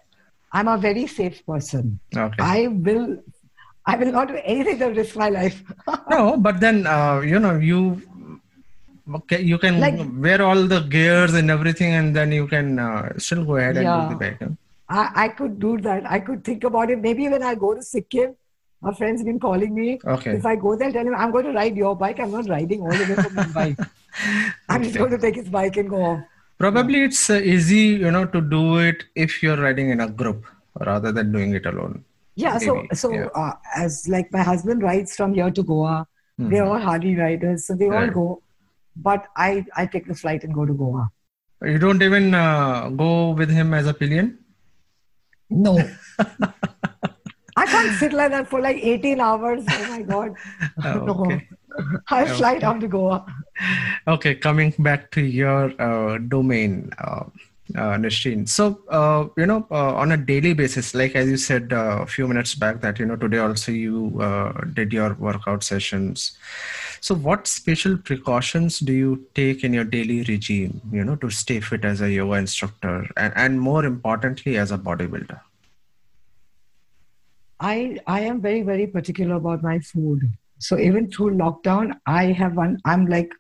I'm 0.54 0.68
a 0.70 0.78
very 0.78 1.08
safe 1.08 1.46
person. 1.46 2.00
okay. 2.16 2.36
I 2.40 2.68
will, 2.68 3.18
I 3.86 3.98
will 3.98 4.12
not 4.14 4.30
do 4.30 4.40
anything 4.44 4.80
to 4.80 4.86
risk 4.88 5.18
my 5.18 5.28
life. 5.30 5.62
no, 6.10 6.38
but 6.38 6.62
then 6.62 6.88
uh, 6.88 7.20
you 7.20 7.40
know 7.40 7.58
you 7.58 8.02
okay, 9.16 9.42
you 9.42 9.58
can 9.58 9.80
Like- 9.80 10.00
wear 10.26 10.42
all 10.42 10.64
the 10.68 10.80
gears 10.82 11.34
and 11.34 11.50
everything, 11.52 11.94
and 11.94 12.16
then 12.16 12.32
you 12.32 12.48
can 12.48 12.80
uh, 12.80 13.14
still 13.18 13.46
go 13.46 13.58
ahead 13.58 13.78
and 13.78 13.86
do 13.86 14.10
the 14.14 14.20
biking. 14.20 14.58
I, 14.90 15.12
I 15.26 15.28
could 15.30 15.60
do 15.60 15.78
that. 15.82 16.10
I 16.10 16.20
could 16.20 16.44
think 16.44 16.64
about 16.64 16.90
it. 16.90 17.00
Maybe 17.00 17.28
when 17.28 17.44
I 17.44 17.56
go 17.56 17.74
to 17.74 17.82
Sikkim, 17.84 18.36
a 18.84 18.94
friend's 18.96 19.24
been 19.24 19.40
calling 19.40 19.74
me. 19.76 20.00
Okay. 20.06 20.32
If 20.38 20.46
I 20.46 20.56
go 20.56 20.76
there, 20.78 20.92
tell 20.92 21.06
him 21.06 21.16
I'm 21.16 21.32
going 21.32 21.46
to 21.46 21.52
ride 21.52 21.76
your 21.76 21.96
bike. 21.96 22.20
I'm 22.20 22.32
not 22.32 22.48
riding 22.48 22.82
all 22.82 22.92
the 22.92 23.06
way 23.10 23.16
from 23.16 23.36
Mumbai. 23.36 23.88
I'm 24.70 24.84
just 24.84 24.98
going 24.98 25.12
to 25.12 25.18
take 25.18 25.36
his 25.36 25.50
bike 25.50 25.78
and 25.78 25.90
go 25.90 26.02
off. 26.04 26.20
Probably 26.58 27.04
it's 27.04 27.30
uh, 27.30 27.36
easy, 27.36 27.86
you 28.06 28.12
know, 28.12 28.26
to 28.26 28.42
do 28.42 28.78
it 28.78 29.04
if 29.16 29.44
you're 29.44 29.58
riding 29.58 29.90
in 29.90 30.00
a 30.00 30.08
group 30.10 30.46
rather 30.80 31.12
than 31.12 31.32
doing 31.32 31.54
it 31.54 31.66
alone. 31.66 32.04
Yeah. 32.36 32.58
So 32.60 32.76
Maybe, 32.76 32.96
so 32.96 33.12
yeah. 33.12 33.26
Uh, 33.36 33.54
as 33.76 34.08
like 34.08 34.32
my 34.32 34.44
husband 34.44 34.82
rides 34.84 35.16
from 35.16 35.34
here 35.34 35.52
to 35.52 35.64
Goa. 35.64 36.08
They're 36.40 36.66
all 36.66 36.78
Harley 36.80 37.16
riders, 37.16 37.66
so 37.66 37.74
they 37.74 37.86
all 37.86 37.94
Mm-hmm. 37.94 38.14
Go. 38.14 38.42
But 39.02 39.28
I 39.36 39.66
I 39.76 39.86
take 39.86 40.08
the 40.08 40.16
flight 40.16 40.44
and 40.44 40.54
go 40.54 40.66
to 40.66 40.74
Goa. 40.74 41.10
You 41.62 41.80
don't 41.80 42.02
even 42.02 42.34
uh, 42.34 42.90
go 42.90 43.32
with 43.32 43.50
him 43.50 43.74
as 43.74 43.88
a 43.88 43.94
pillion. 43.94 44.38
No. 45.50 45.78
I 47.58 47.66
can't 47.66 47.98
sit 47.98 48.14
like 48.14 48.30
that 48.32 48.48
for 48.48 48.62
like 48.62 48.78
18 48.78 49.20
hours. 49.20 49.64
Oh 49.68 49.88
my 49.90 50.02
God. 50.04 50.36
No. 50.84 51.26
okay. 51.26 51.48
I'll 52.10 52.28
fly 52.28 52.60
down 52.60 52.80
to 52.82 52.88
Goa. 52.88 53.26
Okay, 54.08 54.36
coming 54.36 54.74
back 54.80 55.12
to 55.12 55.22
your 55.22 55.74
uh, 55.82 56.18
domain, 56.18 56.92
uh, 57.76 57.96
Nishreen. 57.98 58.48
So, 58.48 58.80
uh, 58.90 59.28
you 59.36 59.46
know, 59.46 59.68
uh, 59.72 59.96
on 59.96 60.12
a 60.12 60.18
daily 60.18 60.54
basis, 60.54 60.94
like 60.94 61.16
as 61.16 61.30
you 61.30 61.38
said 61.38 61.74
uh, 61.74 62.00
a 62.02 62.06
few 62.06 62.28
minutes 62.28 62.56
back, 62.56 62.82
that, 62.82 63.00
you 63.00 63.06
know, 63.06 63.16
today 63.16 63.40
also 63.40 63.72
you 63.72 64.20
uh, 64.22 64.52
did 64.74 64.94
your 64.94 65.14
workout 65.16 65.64
sessions. 65.64 66.38
So, 67.02 67.16
what 67.16 67.48
special 67.48 67.98
precautions 67.98 68.80
do 68.80 68.94
you 68.94 69.26
take 69.36 69.64
in 69.64 69.74
your 69.74 69.84
daily 69.84 70.24
regime, 70.24 70.82
you 70.92 71.04
know, 71.04 71.16
to 71.18 71.30
stay 71.30 71.60
fit 71.60 71.86
as 71.86 72.02
a 72.02 72.10
yoga 72.10 72.34
instructor 72.34 73.08
and, 73.18 73.34
and 73.36 73.60
more 73.60 73.86
importantly, 73.86 74.58
as 74.58 74.72
a 74.72 74.78
bodybuilder? 74.78 75.40
I 77.60 78.00
I 78.06 78.22
am 78.22 78.40
very 78.42 78.62
very 78.62 78.88
particular 78.88 79.36
about 79.36 79.64
my 79.64 79.80
food. 79.80 80.32
So 80.60 80.78
even 80.78 81.10
through 81.10 81.36
lockdown, 81.36 81.98
I 82.06 82.26
have 82.26 82.56
one. 82.56 82.80
I'm 82.86 83.06
like, 83.08 83.32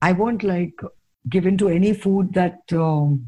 I 0.00 0.12
won't 0.12 0.42
like 0.42 0.74
give 1.28 1.46
into 1.46 1.68
any 1.68 1.92
food 1.94 2.34
that 2.34 2.60
um, 2.72 3.26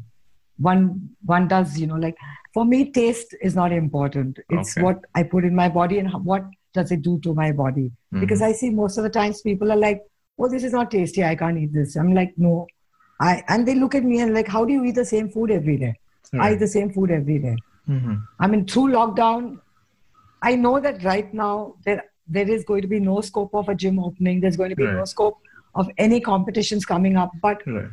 one 0.57 1.09
one 1.25 1.47
does. 1.47 1.77
You 1.79 1.87
know, 1.87 1.95
like 1.95 2.17
for 2.53 2.65
me, 2.65 2.91
taste 2.91 3.35
is 3.41 3.55
not 3.55 3.71
important. 3.71 4.39
It's 4.49 4.77
Okay. 4.77 4.83
what 4.85 4.99
I 5.13 5.23
put 5.23 5.43
in 5.45 5.55
my 5.55 5.69
body 5.69 5.99
and 5.99 6.11
what 6.23 6.43
does 6.73 6.91
it 6.91 7.01
do 7.01 7.19
to 7.19 7.33
my 7.33 7.51
body. 7.51 7.91
Because 8.19 8.41
I 8.41 8.51
see 8.53 8.69
most 8.69 8.97
of 8.97 9.03
the 9.03 9.09
times 9.09 9.41
people 9.41 9.71
are 9.71 9.77
like, 9.77 10.01
"Oh, 10.39 10.47
this 10.49 10.63
is 10.63 10.73
not 10.73 10.89
tasty. 10.91 11.23
I 11.23 11.35
can't 11.35 11.57
eat 11.57 11.73
this." 11.73 11.95
I'm 11.95 12.13
like, 12.13 12.33
"No." 12.37 12.67
I 13.19 13.43
and 13.47 13.67
they 13.67 13.75
look 13.75 13.95
at 13.95 14.03
me 14.03 14.19
and 14.21 14.33
like, 14.33 14.47
"How 14.47 14.65
do 14.65 14.73
you 14.73 14.83
eat 14.85 14.95
the 14.95 15.05
same 15.05 15.29
food 15.29 15.51
every 15.51 15.77
day?" 15.77 15.93
I 16.33 16.53
eat 16.53 16.59
the 16.59 16.67
same 16.67 16.89
food 16.91 17.11
every 17.11 17.39
day. 17.39 17.55
Mhm. 17.87 18.21
I 18.39 18.47
mean, 18.47 18.65
through 18.65 18.87
lockdown, 18.93 19.59
I 20.41 20.55
know 20.55 20.79
that 20.79 21.03
right 21.03 21.33
now 21.33 21.75
there 21.85 22.03
there 22.27 22.49
is 22.49 22.63
going 22.63 22.81
to 22.81 22.87
be 22.87 22.99
no 22.99 23.21
scope 23.21 23.53
of 23.53 23.69
a 23.69 23.75
gym 23.75 23.99
opening. 23.99 24.39
There's 24.41 24.57
going 24.57 24.71
to 24.71 24.75
be 24.75 24.87
no 24.99 25.05
scope 25.05 25.37
of 25.75 25.89
any 25.97 26.19
competitions 26.19 26.85
coming 26.93 27.15
up. 27.23 27.31
But 27.41 27.61
Right. 27.67 27.89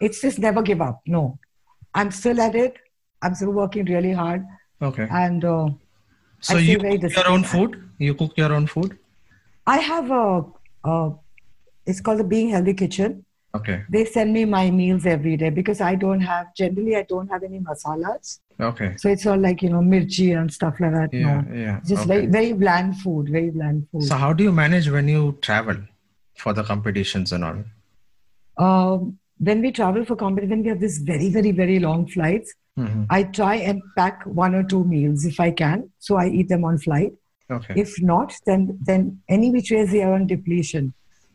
it's 0.00 0.20
just 0.20 0.38
never 0.46 0.62
give 0.62 0.80
up. 0.80 1.00
No, 1.06 1.38
I'm 1.94 2.10
still 2.10 2.40
at 2.40 2.54
it. 2.54 2.76
I'm 3.22 3.34
still 3.34 3.50
working 3.50 3.84
really 3.86 4.12
hard, 4.12 4.44
Okay. 4.80 5.06
and 5.10 5.44
uh, 5.44 5.68
So, 6.40 6.56
I 6.56 6.60
you 6.60 6.78
cook 6.78 7.12
your 7.16 7.28
own 7.28 7.42
food? 7.44 7.90
You 7.98 8.14
cook 8.14 8.32
your 8.36 8.52
own 8.52 8.66
food? 8.66 8.98
I 9.66 9.78
have 9.78 10.10
a, 10.10 10.44
a 10.84 11.10
it's 11.86 12.00
called 12.00 12.20
the 12.20 12.24
Being 12.24 12.50
Healthy 12.50 12.74
Kitchen. 12.74 13.24
Okay. 13.54 13.82
They 13.90 14.04
send 14.04 14.32
me 14.32 14.44
my 14.44 14.70
meals 14.70 15.06
every 15.06 15.36
day 15.36 15.50
because 15.50 15.80
I 15.80 15.94
don't 15.94 16.20
have 16.20 16.54
generally 16.54 16.94
I 16.96 17.02
don't 17.02 17.28
have 17.28 17.42
any 17.42 17.58
masalas. 17.58 18.38
Okay. 18.60 18.94
So 18.98 19.08
it's 19.08 19.26
all 19.26 19.38
like 19.38 19.62
you 19.62 19.70
know 19.70 19.80
mirchi 19.80 20.38
and 20.38 20.52
stuff 20.52 20.78
like 20.78 20.92
that. 20.92 21.12
Yeah. 21.12 21.40
no, 21.40 21.54
Yeah. 21.54 21.80
just 21.80 22.02
okay. 22.02 22.06
very 22.06 22.26
very 22.26 22.52
bland 22.52 22.98
food. 22.98 23.30
Very 23.30 23.50
bland 23.50 23.88
food. 23.90 24.04
So 24.04 24.14
how 24.16 24.32
do 24.32 24.44
you 24.44 24.52
manage 24.52 24.88
when 24.90 25.08
you 25.08 25.38
travel 25.40 25.76
for 26.36 26.52
the 26.52 26.62
competitions 26.62 27.32
and 27.32 27.44
all? 27.44 27.64
um, 28.58 29.18
when 29.38 29.60
we 29.60 29.72
travel 29.72 30.04
for 30.04 30.16
competition, 30.16 30.50
when 30.50 30.62
we 30.62 30.68
have 30.68 30.80
these 30.80 30.98
very, 30.98 31.30
very, 31.30 31.52
very 31.52 31.78
long 31.78 32.06
flights, 32.06 32.54
mm-hmm. 32.78 33.04
I 33.10 33.24
try 33.24 33.56
and 33.56 33.82
pack 33.96 34.24
one 34.24 34.54
or 34.54 34.62
two 34.62 34.84
meals 34.84 35.24
if 35.24 35.40
I 35.40 35.50
can. 35.50 35.90
So 35.98 36.16
I 36.16 36.28
eat 36.28 36.48
them 36.48 36.64
on 36.64 36.78
flight. 36.78 37.12
Okay. 37.50 37.74
If 37.76 38.00
not, 38.02 38.34
then 38.44 38.78
then 38.84 39.20
any 39.28 39.50
which 39.50 39.70
ways 39.70 39.90
they 39.90 40.02
are 40.02 40.12
on 40.12 40.26
depletion. 40.26 40.92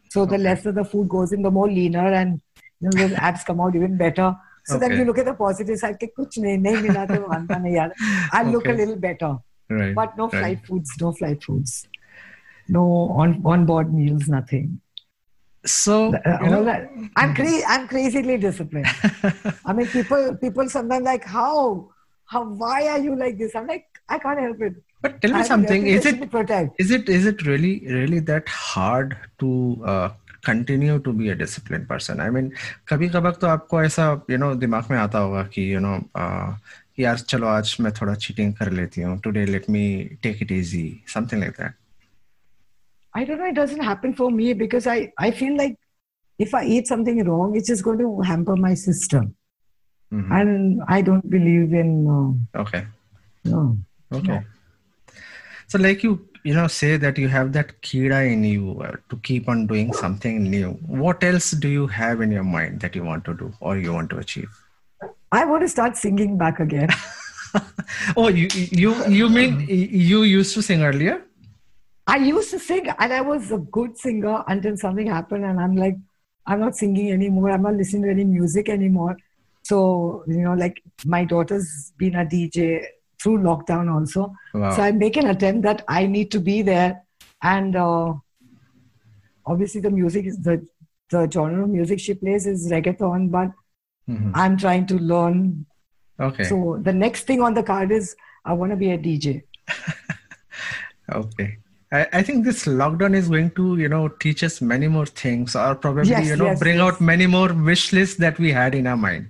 So 0.09 0.25
the 0.25 0.35
okay. 0.35 0.43
lesser 0.43 0.71
the 0.71 0.85
food 0.85 1.09
goes 1.09 1.33
in, 1.33 1.41
the 1.41 1.49
more 1.49 1.67
leaner 1.67 2.13
and 2.13 2.39
you 2.79 2.89
know, 2.93 3.07
the 3.07 3.23
abs 3.23 3.43
come 3.43 3.59
out 3.61 3.75
even 3.75 3.97
better. 3.97 4.35
So 4.65 4.75
okay. 4.75 4.87
then 4.87 4.99
you 4.99 5.05
look 5.05 5.17
at 5.17 5.25
the 5.25 5.33
positive 5.33 5.77
side. 5.77 5.97
I'll 8.31 8.51
look 8.51 8.67
a 8.67 8.73
little 8.73 8.95
better. 8.95 9.37
Right. 9.69 9.95
But 9.95 10.15
no 10.17 10.29
right. 10.29 10.39
flight 10.39 10.65
foods, 10.67 10.91
no 11.01 11.11
flight 11.13 11.43
foods. 11.43 11.87
No 12.67 12.83
on 13.21 13.41
on 13.43 13.65
board 13.65 13.93
meals, 13.93 14.27
nothing. 14.27 14.81
So 15.64 15.94
Uh, 16.14 16.38
you 16.40 16.46
all 16.46 16.50
know, 16.52 16.64
that- 16.64 16.90
I'm 17.16 17.34
crazy. 17.34 17.62
I'm 17.66 17.86
crazily 17.88 18.36
disciplined. 18.38 18.86
I 19.64 19.72
mean, 19.72 19.88
people 19.94 20.36
people 20.42 20.68
sometimes 20.74 21.04
like 21.04 21.24
how 21.24 21.90
how 22.34 22.44
why 22.62 22.76
are 22.88 23.00
you 23.06 23.16
like 23.16 23.38
this? 23.38 23.54
I'm 23.54 23.66
like 23.66 23.86
I 24.08 24.18
can't 24.18 24.40
help 24.40 24.62
it. 24.68 24.78
but 25.02 25.20
tell 25.22 25.30
I 25.30 25.34
me 25.34 25.38
have 25.38 25.44
a 25.46 25.48
something. 25.48 25.84
Is 25.86 26.04
reputation 26.06 26.22
it 26.22 26.24
to 26.24 26.30
protect? 26.36 26.80
is 26.84 26.90
it 26.98 27.08
is 27.16 27.26
it 27.32 27.42
really 27.48 27.74
really 27.96 28.20
that 28.30 28.48
hard 28.48 29.16
to 29.42 29.50
uh, 29.84 30.08
continue 30.48 30.98
to 31.08 31.12
be 31.12 31.28
a 31.34 31.36
disciplined 31.42 31.86
person? 31.90 32.20
I 32.20 32.30
mean, 32.36 32.52
कभी 32.88 33.08
कभार 33.16 33.38
तो 33.42 33.46
आपको 33.56 33.82
ऐसा 33.82 34.08
you 34.30 34.38
know 34.44 34.54
दिमाग 34.64 34.90
में 34.90 34.98
आता 34.98 35.18
होगा 35.26 35.42
कि 35.56 35.66
you 35.74 35.82
know 35.86 35.96
uh, 36.24 36.48
यार 36.98 37.18
चलो 37.34 37.46
आज 37.46 37.76
मैं 37.80 37.92
थोड़ा 38.00 38.14
cheating 38.26 38.52
कर 38.58 38.70
लेती 38.80 39.02
हूँ. 39.02 39.20
Today 39.26 39.46
let 39.56 39.68
me 39.76 39.84
take 40.26 40.40
it 40.46 40.56
easy. 40.60 40.86
Something 41.16 41.44
like 41.46 41.56
that. 41.62 41.74
I 43.15 43.23
don't 43.25 43.37
know. 43.39 43.45
It 43.45 43.55
doesn't 43.55 43.83
happen 43.83 44.13
for 44.13 44.31
me 44.31 44.53
because 44.53 44.87
I 44.87 45.11
I 45.19 45.31
feel 45.31 45.55
like 45.57 45.75
if 46.39 46.53
I 46.59 46.65
eat 46.65 46.87
something 46.87 47.23
wrong, 47.25 47.55
it's 47.55 47.67
just 47.67 47.83
going 47.83 47.99
to 47.99 48.21
hamper 48.29 48.55
my 48.55 48.73
system, 48.73 49.35
Mhm. 50.11 50.31
and 50.39 50.81
I 50.87 51.01
don't 51.01 51.29
believe 51.29 51.73
in 51.81 51.91
uh, 52.17 52.61
Okay. 52.63 52.85
no. 53.45 53.77
Okay. 54.11 54.39
So, 55.67 55.79
like 55.79 56.03
you, 56.03 56.27
you 56.43 56.53
know, 56.53 56.67
say 56.67 56.97
that 56.97 57.17
you 57.17 57.27
have 57.29 57.53
that 57.53 57.69
kira 57.81 58.19
in 58.31 58.43
you 58.43 58.81
uh, 58.81 58.95
to 59.09 59.17
keep 59.29 59.47
on 59.47 59.65
doing 59.67 59.93
something 59.93 60.43
new. 60.43 60.71
What 61.03 61.23
else 61.23 61.51
do 61.51 61.67
you 61.67 61.87
have 61.87 62.21
in 62.21 62.31
your 62.31 62.43
mind 62.43 62.79
that 62.81 62.95
you 62.95 63.03
want 63.03 63.25
to 63.25 63.33
do 63.33 63.53
or 63.59 63.77
you 63.77 63.93
want 63.93 64.09
to 64.11 64.17
achieve? 64.17 64.49
I 65.31 65.45
want 65.45 65.61
to 65.63 65.69
start 65.69 65.97
singing 65.97 66.37
back 66.37 66.59
again. 66.59 66.89
Oh, 68.17 68.29
you, 68.29 68.47
you, 68.83 68.91
you 69.05 69.29
mean 69.29 69.59
you 69.69 70.23
used 70.23 70.55
to 70.55 70.61
sing 70.63 70.81
earlier? 70.81 71.21
I 72.05 72.17
used 72.17 72.51
to 72.51 72.59
sing 72.59 72.87
and 72.99 73.13
I 73.13 73.21
was 73.21 73.51
a 73.51 73.57
good 73.57 73.97
singer 73.97 74.43
until 74.47 74.75
something 74.77 75.07
happened 75.07 75.45
and 75.45 75.59
I'm 75.59 75.75
like, 75.75 75.95
I'm 76.45 76.59
not 76.59 76.75
singing 76.75 77.11
anymore. 77.11 77.51
I'm 77.51 77.61
not 77.61 77.75
listening 77.75 78.03
to 78.03 78.09
any 78.11 78.25
music 78.25 78.67
anymore. 78.69 79.15
So, 79.63 80.23
you 80.27 80.41
know, 80.41 80.53
like 80.53 80.83
my 81.05 81.23
daughter's 81.23 81.93
been 81.97 82.15
a 82.15 82.25
DJ 82.25 82.85
through 83.21 83.39
lockdown 83.39 83.93
also. 83.93 84.33
Wow. 84.53 84.75
So 84.75 84.83
I 84.83 84.91
make 84.91 85.15
an 85.15 85.27
attempt 85.29 85.63
that 85.63 85.85
I 85.87 86.05
need 86.05 86.31
to 86.31 86.39
be 86.41 86.61
there. 86.61 87.03
And 87.41 87.75
uh, 87.75 88.13
obviously 89.45 89.81
the 89.81 89.89
music 89.89 90.25
is 90.25 90.37
the, 90.39 90.65
the 91.09 91.29
genre 91.31 91.63
of 91.63 91.69
music 91.69 91.99
she 91.99 92.13
plays 92.13 92.45
is 92.47 92.71
reggaeton, 92.71 93.31
but 93.31 93.51
Mhm. 94.09 94.31
I'm 94.35 94.57
trying 94.57 94.85
to 94.87 94.95
learn. 94.95 95.65
Okay. 96.19 96.43
So 96.43 96.77
the 96.81 96.91
next 96.91 97.25
thing 97.25 97.41
on 97.41 97.53
the 97.53 97.63
card 97.63 97.89
is 97.91 98.17
I 98.43 98.51
want 98.51 98.71
to 98.71 98.75
be 98.75 98.91
a 98.91 98.97
DJ. 98.97 99.43
okay. 101.09 101.57
I, 101.93 102.07
I 102.11 102.23
think 102.23 102.43
this 102.43 102.65
lockdown 102.65 103.15
is 103.15 103.27
going 103.29 103.51
to, 103.51 103.77
you 103.77 103.87
know, 103.87 104.07
teach 104.07 104.43
us 104.43 104.61
many 104.61 104.87
more 104.87 105.05
things 105.05 105.55
or 105.55 105.75
probably, 105.75 106.09
Yes, 106.09 106.27
you 106.27 106.35
know, 106.35 106.45
yes, 106.45 106.59
bring 106.59 106.77
yes. 106.77 106.93
out 106.93 107.01
many 107.01 107.27
more 107.27 107.53
wish 107.53 107.93
lists 107.93 108.17
that 108.17 108.39
we 108.39 108.51
had 108.51 108.73
in 108.73 108.87
our 108.87 108.97
mind. 108.97 109.29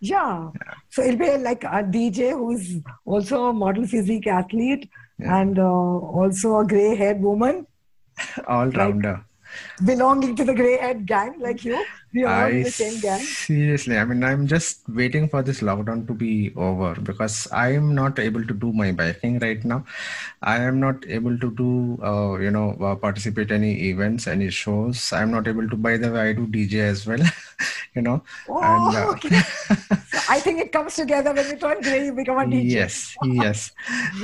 Yeah. 0.00 0.50
So 0.90 1.02
it'll 1.02 1.18
be 1.18 1.36
like 1.38 1.64
a 1.64 1.82
DJ 1.96 2.30
who's 2.30 2.76
also 3.04 3.46
a 3.46 3.52
model 3.52 3.86
physique 3.86 4.26
athlete 4.26 4.88
and 5.18 5.58
uh, 5.58 5.62
also 5.62 6.58
a 6.60 6.66
gray 6.66 6.94
haired 6.96 7.20
woman 7.20 7.66
All 8.46 8.68
rounder. 8.68 9.24
Belonging 9.84 10.36
to 10.36 10.44
the 10.44 10.54
gray 10.54 10.78
haired 10.78 11.06
gang 11.06 11.38
like 11.40 11.64
you. 11.64 11.84
We 12.14 12.24
are 12.24 12.44
all 12.44 12.50
in 12.50 12.60
I 12.60 12.62
the 12.64 12.70
same 12.70 13.00
gang. 13.00 13.20
seriously, 13.20 13.96
I 13.96 14.04
mean, 14.04 14.22
I'm 14.22 14.46
just 14.46 14.82
waiting 14.88 15.28
for 15.28 15.42
this 15.42 15.60
lockdown 15.60 16.06
to 16.08 16.12
be 16.12 16.52
over 16.56 16.94
because 17.00 17.48
I 17.50 17.72
am 17.72 17.94
not 17.94 18.18
able 18.18 18.44
to 18.44 18.52
do 18.52 18.72
my 18.72 18.92
biking 18.92 19.38
right 19.38 19.64
now. 19.64 19.84
I 20.42 20.56
am 20.58 20.78
not 20.78 21.06
able 21.08 21.38
to 21.38 21.50
do, 21.50 21.98
uh, 22.02 22.38
you 22.38 22.50
know, 22.50 22.76
uh, 22.82 22.96
participate 22.96 23.50
any 23.50 23.88
events, 23.88 24.26
any 24.26 24.50
shows. 24.50 25.12
I'm 25.12 25.30
not 25.30 25.48
able 25.48 25.68
to. 25.68 25.76
By 25.76 25.96
the 25.96 26.12
way, 26.12 26.28
I 26.28 26.32
do 26.34 26.46
DJ 26.46 26.80
as 26.80 27.06
well, 27.06 27.24
you 27.94 28.02
know. 28.02 28.22
Oh, 28.48 28.60
and, 28.60 28.96
uh, 28.96 29.10
okay. 29.12 29.40
so 30.10 30.18
I 30.28 30.38
think 30.40 30.60
it 30.60 30.70
comes 30.70 30.94
together 30.96 31.32
when 31.32 31.48
you 31.48 31.56
turn 31.56 31.80
gray, 31.80 32.06
you 32.06 32.12
become 32.12 32.38
a 32.38 32.44
DJ. 32.44 32.70
Yes, 32.70 33.16
yes. 33.24 33.72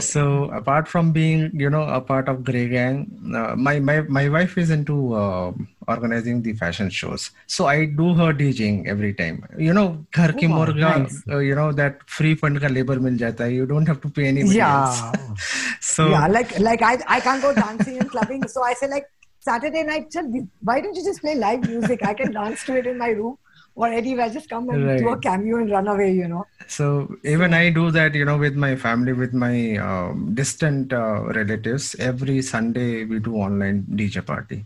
So 0.01 0.51
apart 0.51 0.89
from 0.89 1.13
being, 1.13 1.51
you 1.55 1.71
know, 1.71 1.85
a 1.85 2.01
part 2.03 2.29
of 2.29 2.45
Grey 2.45 2.69
Gang, 2.69 3.09
uh, 3.35 3.57
my 3.57 3.81
my 3.81 4.03
my 4.03 4.29
wife 4.29 4.59
is 4.59 4.71
into 4.71 5.15
uh, 5.15 5.48
organizing 5.88 6.42
the 6.48 6.54
fashion 6.62 6.90
shows. 6.90 7.26
So 7.56 7.66
I 7.68 7.86
do 7.86 8.14
her 8.20 8.28
DJing 8.42 8.88
every 8.94 9.14
time. 9.22 9.40
You 9.68 9.74
know, 9.80 9.86
घर 10.18 10.32
की 10.40 10.46
Oh, 10.46 10.54
मुर्गा, 10.54 10.92
nice. 11.04 11.18
uh, 11.32 11.40
you 11.50 11.56
know 11.62 11.68
that 11.82 12.04
free 12.18 12.34
fund 12.44 12.60
का 12.66 12.70
labor 12.78 12.98
मिल 13.08 13.18
जाता 13.24 13.44
है. 13.44 13.56
You 13.56 13.66
don't 13.74 13.92
have 13.94 14.02
to 14.06 14.14
pay 14.20 14.28
anybody 14.34 14.62
else. 14.70 15.02
Yeah. 15.02 15.36
So 15.94 16.10
yeah, 16.16 16.28
like 16.38 16.58
like 16.70 16.82
I, 16.92 16.94
I 17.18 17.20
can't 17.30 17.42
go 17.48 17.54
dancing 17.62 17.98
and 18.04 18.10
clubbing. 18.16 18.48
So 18.58 18.64
I 18.64 18.74
say 18.82 18.90
like 18.96 19.10
Saturday 19.52 19.84
night, 19.94 20.12
"Chal, 20.18 20.30
why 20.72 20.80
don't 20.88 20.96
you 21.02 21.06
just 21.12 21.22
play 21.28 21.36
live 21.46 21.68
music? 21.70 22.06
I 22.12 22.14
can 22.22 22.32
dance 22.42 22.64
to 22.72 22.78
it 22.84 22.88
in 22.94 22.98
my 23.06 23.10
room 23.22 23.38
or 23.85 23.89
anywhere. 23.99 24.29
Just 24.37 24.49
come 24.53 24.69
and 24.75 24.87
do 25.01 25.09
a 25.09 25.13
Right. 25.15 25.23
cameo 25.27 25.59
and 25.63 25.71
run 25.77 25.89
away, 25.95 26.11
you 26.21 26.29
know. 26.33 26.45
So 26.77 26.87
even 27.35 27.55
I 27.59 27.71
do 27.79 27.85
that, 27.97 28.15
you 28.21 28.25
know, 28.29 28.37
with 28.45 28.57
my 28.65 28.71
family, 28.85 29.13
with 29.23 29.33
my 29.43 29.55
um, 29.89 30.35
distant 30.41 30.93
uh, 30.93 31.23
relatives. 31.41 31.95
Every 32.11 32.39
Sunday 32.51 32.91
we 33.05 33.21
do 33.31 33.37
online 33.49 33.83
DJ 34.01 34.25
party, 34.33 34.59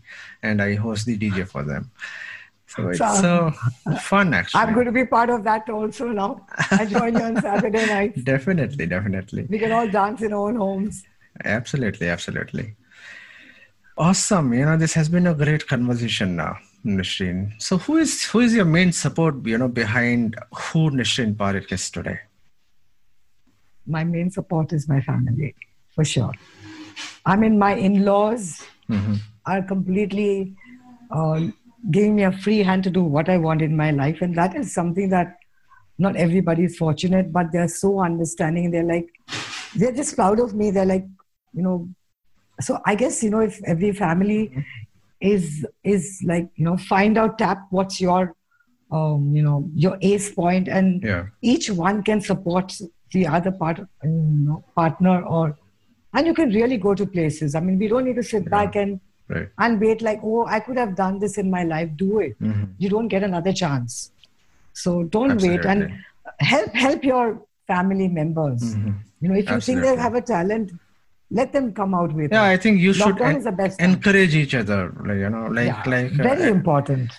and 0.43 0.63
I 0.69 0.75
host 0.87 1.07
the 1.13 1.17
DJ 1.25 1.45
for 1.55 1.63
them. 1.73 1.91
So 2.75 2.89
it's 2.89 2.99
So- 3.23 3.53
uh, 3.87 3.97
fun 4.11 4.33
actually. 4.41 4.61
I'm 4.63 4.73
going 4.81 4.87
to 4.87 4.97
be 5.01 5.05
part 5.15 5.31
of 5.39 5.45
that 5.51 5.69
also 5.79 6.07
now. 6.21 6.31
I 6.71 6.87
join 6.97 7.19
you 7.21 7.25
on 7.31 7.41
Saturday 7.49 7.87
night. 7.95 8.25
Definitely, 8.35 8.87
definitely, 8.87 9.47
We 9.57 9.59
can 9.65 9.73
all 9.81 9.89
dance 10.01 10.23
in 10.29 10.33
our 10.33 10.49
own 10.49 10.57
homes. 10.67 11.05
absolutely, 11.59 12.09
absolutely. 12.09 12.67
Awesome. 13.99 14.53
You 14.55 14.65
know, 14.65 14.77
this 14.77 14.95
has 14.95 15.09
been 15.09 15.27
a 15.27 15.35
great 15.35 15.67
conversation 15.67 16.37
now, 16.37 16.57
Nishreen. 16.85 17.61
So 17.62 17.78
who 17.78 17.97
is 17.99 18.24
who 18.24 18.41
is 18.41 18.55
your 18.55 18.64
main 18.64 18.93
support? 18.93 19.45
You 19.47 19.59
know, 19.59 19.68
behind 19.68 20.37
who 20.55 20.91
Nishreen 20.91 21.35
Parikh 21.35 21.72
is 21.72 21.91
today? 21.91 22.18
My 23.87 24.05
main 24.05 24.30
support 24.30 24.72
is 24.72 24.89
my 24.89 25.01
family, 25.01 25.55
for 25.95 26.05
sure. 26.05 26.33
I 27.26 27.37
mean, 27.37 27.59
my 27.59 27.74
in-laws 27.74 28.62
Mhm. 28.89 29.20
are 29.47 29.62
completely 29.62 30.55
uh, 31.11 31.41
giving 31.91 32.14
me 32.16 32.22
a 32.24 32.33
free 32.33 32.59
hand 32.61 32.85
to 32.85 32.91
do 32.91 33.03
what 33.05 33.28
I 33.28 33.39
want 33.39 33.62
in 33.62 33.76
my 33.76 33.91
life, 33.91 34.22
and 34.22 34.35
that 34.37 34.57
is 34.57 34.72
something 34.72 35.09
that 35.11 35.37
not 35.99 36.16
everybody 36.16 36.64
is 36.64 36.76
fortunate, 36.76 37.33
but 37.33 37.53
they're 37.53 37.68
so 37.68 38.01
understanding. 38.01 38.70
They're 38.70 38.85
like, 38.93 39.09
they're 39.76 39.93
just 39.93 40.16
proud 40.16 40.41
of 40.41 40.55
me. 40.55 40.70
They're 40.70 40.87
like, 40.87 41.07
you 41.53 41.62
know. 41.62 41.89
So 42.61 42.80
I 42.87 42.95
guess 42.95 43.22
you 43.22 43.30
know 43.30 43.41
if 43.41 43.61
every 43.64 43.93
family 43.93 44.64
is 45.31 45.64
is 45.85 46.20
like 46.25 46.49
you 46.57 46.64
know 46.64 46.77
find 46.77 47.16
out 47.16 47.39
tap 47.39 47.61
what's 47.70 48.01
your 48.01 48.35
um, 48.91 49.35
you 49.35 49.43
know 49.43 49.70
your 49.75 49.97
ace 50.03 50.31
point 50.35 50.68
and 50.68 51.03
Yeah. 51.03 51.27
each 51.41 51.70
one 51.70 52.03
can 52.03 52.20
support 52.20 52.75
the 53.12 53.27
other 53.27 53.53
part 53.53 53.79
you 53.79 54.11
know 54.49 54.64
partner 54.75 55.23
or 55.23 55.57
and 56.14 56.27
you 56.27 56.35
can 56.35 56.51
really 56.59 56.77
go 56.87 56.95
to 57.01 57.07
places 57.07 57.55
i 57.55 57.61
mean 57.61 57.79
we 57.79 57.89
don't 57.93 58.05
need 58.11 58.20
to 58.25 58.29
sit 58.35 58.51
back 58.57 58.77
and 58.85 59.01
Right. 59.35 59.49
and 59.64 59.81
wait 59.81 60.03
like 60.07 60.20
oh 60.31 60.45
i 60.55 60.59
could 60.64 60.77
have 60.83 60.95
done 60.97 61.18
this 61.20 61.39
in 61.43 61.51
my 61.51 61.62
life 61.73 61.91
do 62.05 62.09
it 62.25 62.35
Mhm. 62.41 62.66
you 62.85 62.89
don't 62.95 63.09
get 63.14 63.23
another 63.29 63.53
chance 63.61 63.95
so 64.83 64.93
don't 65.16 65.41
wait 65.47 65.64
and 65.75 65.83
help 66.53 66.75
help 66.87 67.05
your 67.12 67.25
family 67.73 68.09
members 68.18 68.64
Mhm. 68.75 68.95
you 69.20 69.29
know 69.31 69.39
if 69.43 69.51
you 69.55 69.61
think 69.68 69.81
they 69.87 69.95
have 70.05 70.18
a 70.20 70.25
talent 70.33 70.73
let 71.39 71.53
them 71.57 71.66
come 71.80 71.93
out 71.99 72.12
with 72.20 72.30
Yeah, 72.33 72.47
it. 72.49 72.55
I 72.55 72.57
think 72.62 72.80
you 72.87 72.93
should 72.93 73.16
Lockdown 73.16 73.30
en- 73.33 73.37
is 73.41 73.45
the 73.51 73.53
best 73.61 73.80
encourage 73.80 74.35
each 74.41 74.55
other. 74.61 74.80
like, 75.09 75.18
You 75.24 75.30
know, 75.35 75.47
like 75.59 75.68
Yeah, 75.68 75.83
like 75.95 76.11
very 76.30 76.45
uh, 76.51 76.57
important 76.59 77.11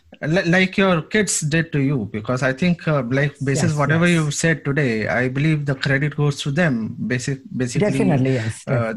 like 0.56 0.78
your 0.78 1.02
kids 1.14 1.34
did 1.54 1.66
to 1.74 1.80
you 1.86 1.96
because 2.14 2.44
i 2.50 2.52
think 2.60 2.88
uh, 2.92 3.02
like 3.18 3.34
basis 3.48 3.72
Yes, 3.72 3.78
whatever 3.80 4.08
yes. 4.08 4.14
you've 4.16 4.34
said 4.42 4.64
today 4.68 4.92
i 5.16 5.24
believe 5.38 5.66
the 5.70 5.76
credit 5.86 6.16
goes 6.20 6.36
to 6.44 6.50
them 6.60 6.96
basic 7.14 7.40
basically. 7.64 7.90
Definitely 7.90 8.34
yes 8.36 8.62
uh, 8.76 8.94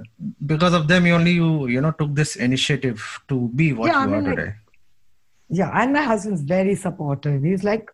because 0.53 0.75
of 0.81 0.87
them 0.93 1.05
you 1.09 1.15
only 1.21 1.33
you 1.41 1.49
you 1.75 1.81
know 1.87 1.91
took 2.03 2.15
this 2.21 2.37
initiative 2.49 3.03
to 3.33 3.41
be 3.63 3.67
what 3.73 3.89
Yeah, 3.91 3.99
I 3.99 4.05
you 4.05 4.11
mean, 4.13 4.21
are 4.21 4.29
like- 4.29 4.37
today. 4.37 4.53
yeah 5.49 5.71
and 5.83 5.93
my 5.99 6.03
husband's 6.13 6.43
very 6.43 6.75
supportive. 6.87 7.43
He's 7.43 7.65
like 7.65 7.91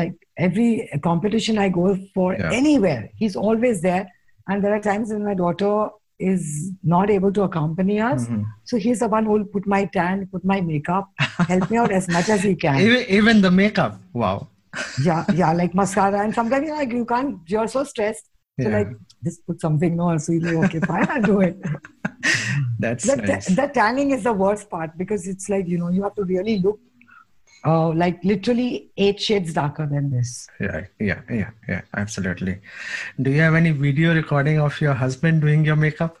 like 0.00 0.14
every 0.48 0.68
competition 1.10 1.58
i 1.58 1.68
go 1.68 1.86
for 2.14 2.28
Yeah. 2.34 2.50
anywhere 2.62 3.02
he's 3.16 3.36
always 3.36 3.82
there. 3.88 4.04
And 4.48 4.64
there 4.64 4.74
are 4.74 4.80
times 4.80 5.10
when 5.12 5.24
my 5.24 5.34
daughter 5.34 5.72
is 6.18 6.70
not 6.82 7.10
able 7.10 7.32
to 7.32 7.42
accompany 7.42 8.00
us 8.00 8.26
Mhm. 8.28 8.44
so 8.64 8.76
he's 8.84 9.00
the 9.04 9.08
one 9.08 9.24
who 9.24 9.32
will 9.32 9.44
put 9.54 9.66
my 9.66 9.84
tan 9.96 10.26
put 10.34 10.44
my 10.44 10.60
makeup 10.60 11.08
help 11.52 11.70
me 11.70 11.76
out 11.76 11.90
as 12.00 12.08
much 12.16 12.28
as 12.28 12.42
he 12.48 12.54
can 12.54 12.78
even, 12.86 13.04
even 13.18 13.40
the 13.46 13.50
makeup 13.50 13.98
wow 14.12 14.36
yeah 15.08 15.24
yeah 15.34 15.52
like 15.52 15.74
mascara 15.74 16.20
and 16.24 16.34
sometimes 16.34 16.66
you're 16.68 16.76
like 16.76 16.92
you 16.92 17.04
can't 17.04 17.38
you're 17.54 17.68
so 17.76 17.82
stressed 17.94 18.26
so 18.60 18.68
Yeah. 18.68 18.74
like 18.78 18.90
just 19.26 19.44
put 19.46 19.60
something 19.60 19.98
on. 19.98 20.18
so 20.24 20.32
you're 20.32 20.52
like 20.52 20.66
okay 20.76 20.80
fine 20.86 21.06
i'll 21.14 21.22
do 21.22 21.40
it 21.40 21.56
that's 22.78 23.04
the, 23.10 23.16
nice. 23.16 23.46
the 23.60 23.66
tanning 23.78 24.10
is 24.16 24.22
the 24.24 24.32
worst 24.32 24.68
part 24.70 24.96
because 25.02 25.26
it's 25.32 25.48
like 25.48 25.66
you 25.68 25.78
know 25.78 25.88
you 25.88 26.02
have 26.02 26.14
to 26.14 26.24
really 26.24 26.58
look 26.58 26.78
uh, 27.64 27.88
like 27.92 28.22
literally 28.24 28.90
eight 28.96 29.20
shades 29.20 29.52
darker 29.52 29.86
than 29.86 30.10
this. 30.10 30.48
Yeah 30.60 30.86
yeah 30.98 31.20
yeah 31.30 31.50
yeah 31.68 31.80
absolutely. 31.96 32.60
Do 33.20 33.30
you 33.30 33.40
have 33.40 33.54
any 33.54 33.70
video 33.70 34.14
recording 34.14 34.60
of 34.60 34.80
your 34.80 34.94
husband 34.94 35.40
doing 35.40 35.64
your 35.64 35.76
makeup? 35.76 36.18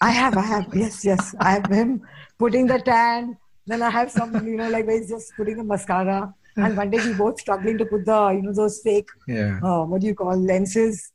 I 0.00 0.10
have 0.10 0.36
i 0.36 0.42
have. 0.42 0.74
Yes 0.74 1.04
yes. 1.04 1.34
I 1.40 1.52
have 1.52 1.66
him 1.66 2.02
putting 2.38 2.66
the 2.66 2.78
tan. 2.78 3.36
Then 3.66 3.82
i 3.82 3.90
have 3.90 4.10
some 4.10 4.34
you 4.46 4.56
know 4.56 4.68
like 4.70 4.86
where 4.86 4.98
he's 4.98 5.08
just 5.08 5.32
putting 5.36 5.56
the 5.56 5.64
mascara. 5.64 6.34
And 6.56 6.76
one 6.76 6.90
day 6.90 6.98
we 7.04 7.14
both 7.14 7.40
struggling 7.40 7.78
to 7.78 7.84
put 7.84 8.04
the 8.04 8.18
you 8.28 8.42
know 8.42 8.52
those 8.52 8.80
fake 8.80 9.08
yeah. 9.26 9.58
uh, 9.62 9.84
what 9.84 10.00
do 10.02 10.06
you 10.06 10.14
call 10.14 10.36
lenses. 10.36 11.10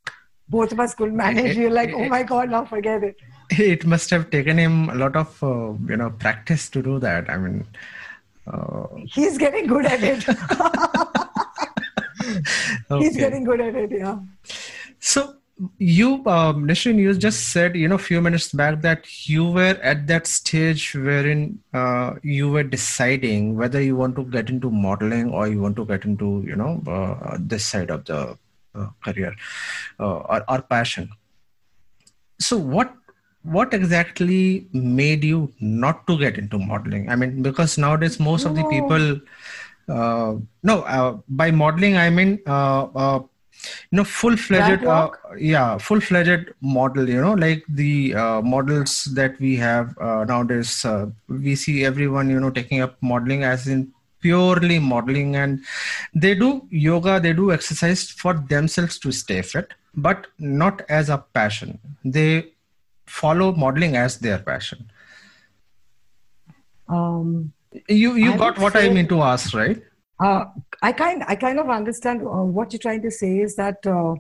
Both 0.50 0.72
of 0.72 0.80
us 0.80 0.96
couldn't 0.96 1.16
manage. 1.16 1.56
we 1.56 1.66
were 1.66 1.78
like 1.82 1.94
oh 1.94 2.10
my 2.10 2.24
god 2.24 2.50
now 2.50 2.66
forget 2.66 3.04
it. 3.04 3.16
it 3.52 3.86
must 3.86 4.10
have 4.10 4.30
taken 4.32 4.58
him 4.58 4.90
a 4.90 4.96
lot 4.96 5.16
of 5.16 5.42
uh, 5.44 5.72
you 5.88 5.96
know 5.96 6.10
practice 6.10 6.70
to 6.72 6.82
do 6.82 7.00
that. 7.00 7.30
I 7.30 7.38
mean 7.38 7.66
he's 9.08 9.38
getting 9.38 9.68
good 9.68 9.86
at 9.86 10.04
it. 10.04 10.24
He's 12.90 13.16
getting 13.16 13.44
good 13.44 13.62
at 13.62 13.76
it 13.76 13.92
yeah. 13.92 14.20
So 15.00 15.36
you 15.78 16.26
um, 16.26 16.66
Nishin, 16.68 16.98
you 16.98 17.14
just 17.14 17.50
said 17.50 17.76
you 17.76 17.88
know 17.88 17.96
a 17.96 18.00
few 18.00 18.22
minutes 18.22 18.52
back 18.54 18.82
that 18.82 19.28
you 19.28 19.46
were 19.46 19.78
at 19.84 20.08
that 20.08 20.28
stage 20.28 20.96
wherein 20.96 21.60
uh, 21.74 22.14
you 22.24 22.50
were 22.50 22.64
deciding 22.64 23.56
whether 23.56 23.82
you 23.82 23.96
want 23.96 24.16
to 24.16 24.24
get 24.24 24.50
into 24.50 24.72
modeling 24.72 25.32
or 25.32 25.48
you 25.48 25.60
want 25.62 25.76
to 25.76 25.86
get 25.86 26.06
into 26.06 26.44
you 26.46 26.56
know 26.56 26.82
uh, 26.88 27.38
this 27.40 27.66
side 27.66 27.90
of 27.90 28.06
the 28.06 28.38
uh, 28.76 28.88
career 29.04 29.36
uh, 30.00 30.18
or, 30.18 30.44
or 30.48 30.62
passion. 30.62 31.10
So 32.40 32.58
what 32.58 32.94
what 33.58 33.74
exactly 33.74 34.68
made 34.74 35.24
you 35.24 35.52
not 35.60 36.06
to 36.08 36.18
get 36.18 36.38
into 36.38 36.60
modeling? 36.60 37.10
I 37.10 37.16
mean 37.16 37.42
because 37.42 37.78
nowadays 37.78 38.20
most 38.20 38.46
of 38.46 38.56
the 38.56 38.64
people 38.66 39.20
uh, 39.90 40.36
no 40.64 40.82
uh, 40.84 41.18
by 41.28 41.52
modeling 41.52 41.98
i 41.98 42.10
mean 42.10 42.40
uh, 42.48 42.84
uh, 43.04 43.20
you 43.92 43.98
know 43.98 44.04
full-fledged 44.04 44.86
uh, 44.86 45.10
yeah 45.38 45.78
full-fledged 45.78 46.54
model 46.62 47.10
you 47.10 47.22
know 47.22 47.34
like 47.34 47.64
the 47.70 48.14
uh, 48.16 48.42
models 48.42 49.06
that 49.20 49.40
we 49.40 49.56
have 49.56 49.98
uh, 49.98 50.24
nowadays 50.26 50.86
uh, 50.86 51.08
we 51.28 51.56
see 51.56 51.84
everyone 51.86 52.30
you 52.30 52.40
know 52.40 52.52
taking 52.52 52.82
up 52.82 52.96
modeling 53.02 53.44
as 53.44 53.68
in 53.68 53.92
purely 54.22 54.80
modeling 54.80 55.36
and 55.36 55.60
they 56.14 56.36
do 56.36 56.68
yoga 56.70 57.20
they 57.20 57.34
do 57.34 57.52
exercise 57.52 58.10
for 58.10 58.34
themselves 58.50 59.00
to 59.00 59.12
stay 59.12 59.42
fit 59.42 59.74
but 59.96 60.28
not 60.38 60.82
as 60.90 61.10
a 61.10 61.18
passion. 61.34 61.80
They 62.04 62.54
follow 63.18 63.52
modeling 63.64 63.96
as 64.06 64.18
their 64.26 64.40
passion 64.50 64.90
um 66.98 67.54
you 67.88 68.16
you 68.16 68.34
I 68.34 68.38
got 68.44 68.58
what 68.66 68.76
i 68.76 68.90
mean 68.98 69.08
to 69.16 69.22
ask 69.34 69.54
right 69.62 69.86
Uh, 70.28 70.40
I 70.88 70.90
kind 71.00 71.22
I 71.34 71.36
kind 71.42 71.60
of 71.62 71.70
understand 71.74 72.24
uh, 72.38 72.46
what 72.56 72.74
you're 72.74 72.82
trying 72.86 73.04
to 73.04 73.12
say 73.18 73.30
is 73.44 73.54
that 73.60 73.86
uh, 73.92 74.16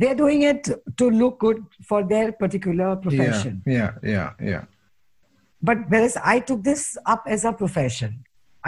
they're 0.00 0.18
doing 0.18 0.42
it 0.48 0.68
to 1.02 1.06
look 1.20 1.38
good 1.44 1.62
for 1.90 2.00
their 2.10 2.26
particular 2.42 2.88
profession. 3.04 3.54
yeah 3.76 3.94
yeah 4.14 4.34
yeah 4.50 4.64
But 5.68 5.78
whereas 5.94 6.16
I 6.32 6.34
took 6.50 6.60
this 6.66 6.82
up 7.14 7.22
as 7.36 7.46
a 7.50 7.52
profession, 7.62 8.10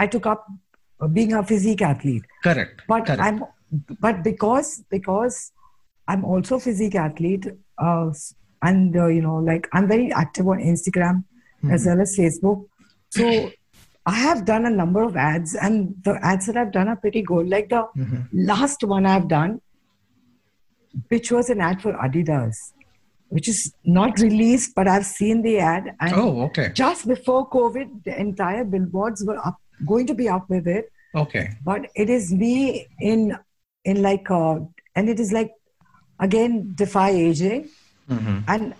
I 0.05 0.07
took 0.15 0.25
up 0.31 0.41
uh, 0.99 1.07
being 1.19 1.33
a 1.41 1.43
physique 1.51 1.83
athlete. 1.91 2.25
correct 2.47 2.81
But 2.93 3.05
correct. 3.11 3.21
I'm 3.27 3.45
but 4.07 4.23
because 4.31 4.71
because 4.97 5.37
I'm 6.07 6.25
also 6.25 6.55
a 6.55 6.63
physique 6.67 6.97
athlete, 7.05 7.45
uh, 7.77 8.07
and 8.61 8.95
uh, 8.95 9.07
you 9.07 9.21
know 9.21 9.35
like 9.37 9.67
I'm 9.73 9.87
very 9.87 10.11
active 10.11 10.47
on 10.47 10.59
Instagram 10.59 11.23
as 11.71 11.85
well 11.85 12.01
as 12.01 12.15
Facebook. 12.17 12.65
So 13.09 13.51
I 14.05 14.13
have 14.15 14.45
done 14.45 14.65
a 14.65 14.69
number 14.69 15.01
of 15.03 15.15
ads, 15.17 15.55
and 15.55 15.95
the 16.03 16.13
ads 16.25 16.45
that 16.47 16.57
I've 16.57 16.71
done 16.71 16.87
are 16.87 16.95
pretty 16.95 17.21
good. 17.21 17.49
Like 17.49 17.69
the 17.69 17.87
Mhm. 17.97 18.27
last 18.33 18.83
one 18.83 19.05
I've 19.05 19.27
done, 19.27 19.61
which 21.09 21.31
was 21.31 21.49
an 21.49 21.61
ad 21.61 21.81
for 21.81 21.93
Adidas, 21.93 22.55
which 23.29 23.47
is 23.47 23.73
not 23.85 24.19
released, 24.19 24.73
but 24.75 24.87
I've 24.87 25.05
seen 25.05 25.41
the 25.41 25.59
ad. 25.59 25.95
And 25.99 26.13
oh 26.15 26.41
okay 26.47 26.71
just 26.73 27.07
before 27.07 27.49
COVID, 27.49 28.03
the 28.05 28.19
entire 28.19 28.63
billboards 28.63 29.23
were 29.25 29.37
up, 29.45 29.57
going 29.85 30.07
to 30.07 30.13
be 30.13 30.27
up 30.29 30.49
with 30.49 30.67
it. 30.67 30.91
okay 31.15 31.49
But 31.63 31.87
it 31.95 32.09
is 32.09 32.31
me 32.33 32.87
in 32.99 33.37
in 33.85 34.01
like 34.01 34.29
uh, 34.29 34.59
and 34.95 35.09
it 35.09 35.19
is 35.19 35.31
like 35.31 35.51
again 36.19 36.73
defy 36.75 37.09
aging 37.09 37.69
Mhm. 38.09 38.43
and 38.47 38.73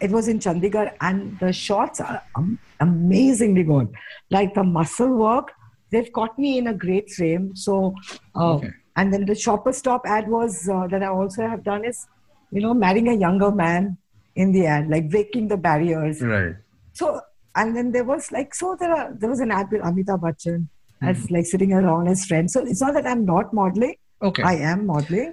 it 0.00 0.10
was 0.10 0.28
in 0.28 0.38
Chandigarh, 0.38 0.90
and 1.00 1.38
the 1.40 1.52
shots 1.52 2.00
are 2.00 2.22
um, 2.36 2.58
amazingly 2.80 3.64
good. 3.64 3.88
Like 4.30 4.54
the 4.54 4.62
muscle 4.62 5.12
work, 5.16 5.52
they've 5.90 6.12
caught 6.12 6.38
me 6.38 6.58
in 6.58 6.68
a 6.68 6.74
great 6.74 7.10
frame. 7.10 7.56
So, 7.56 7.94
uh, 8.36 8.54
Okay. 8.56 8.70
and 8.96 9.12
then 9.12 9.24
the 9.26 9.34
shopper 9.34 9.72
stop 9.72 10.02
ad 10.06 10.28
was 10.28 10.68
uh, 10.68 10.86
that 10.92 11.02
I 11.02 11.08
also 11.08 11.48
have 11.48 11.64
done 11.64 11.84
is, 11.84 12.06
you 12.52 12.60
know, 12.60 12.74
marrying 12.74 13.08
a 13.08 13.14
younger 13.14 13.50
man 13.50 13.98
in 14.36 14.52
the 14.52 14.66
ad, 14.66 14.88
like 14.88 15.10
breaking 15.10 15.48
the 15.48 15.56
barriers. 15.56 16.22
Right. 16.22 16.54
So, 16.92 17.20
and 17.56 17.76
then 17.76 17.90
there 17.90 18.04
was 18.04 18.30
like, 18.30 18.54
so 18.54 18.76
there 18.78 18.92
are, 18.94 19.12
there 19.18 19.28
was 19.30 19.40
an 19.40 19.50
ad 19.50 19.66
with 19.72 19.82
Amitabh 19.82 20.20
Bachchan 20.20 20.68
Mm-hmm. 21.00 21.10
as 21.10 21.30
like 21.30 21.46
sitting 21.46 21.72
around 21.72 22.08
as 22.08 22.24
friends. 22.26 22.52
So 22.52 22.64
it's 22.64 22.80
not 22.80 22.92
that 22.94 23.06
I'm 23.06 23.24
not 23.24 23.54
modeling. 23.54 23.94
Okay. 24.20 24.42
I 24.42 24.54
am 24.56 24.84
modeling. 24.86 25.32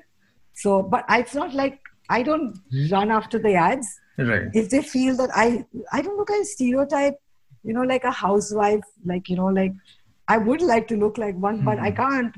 So, 0.53 0.83
but 0.83 1.05
it's 1.09 1.33
not 1.33 1.55
like 1.55 1.79
I 2.09 2.23
don't 2.23 2.57
run 2.91 3.11
after 3.11 3.39
the 3.39 3.53
ads. 3.55 3.99
right. 4.17 4.49
If 4.53 4.69
they 4.69 4.81
feel 4.81 5.15
that 5.17 5.29
I, 5.35 5.65
I 5.91 6.01
don't 6.01 6.17
look 6.17 6.31
at 6.31 6.41
a 6.41 6.45
stereotype, 6.45 7.15
you 7.63 7.73
know, 7.73 7.81
like 7.81 8.03
a 8.03 8.11
housewife, 8.11 8.83
like, 9.05 9.29
you 9.29 9.35
know, 9.35 9.47
like 9.47 9.73
I 10.27 10.37
would 10.37 10.61
like 10.61 10.87
to 10.89 10.97
look 10.97 11.17
like 11.17 11.35
one, 11.35 11.63
but 11.63 11.79
I 11.79 11.91
can't. 11.91 12.35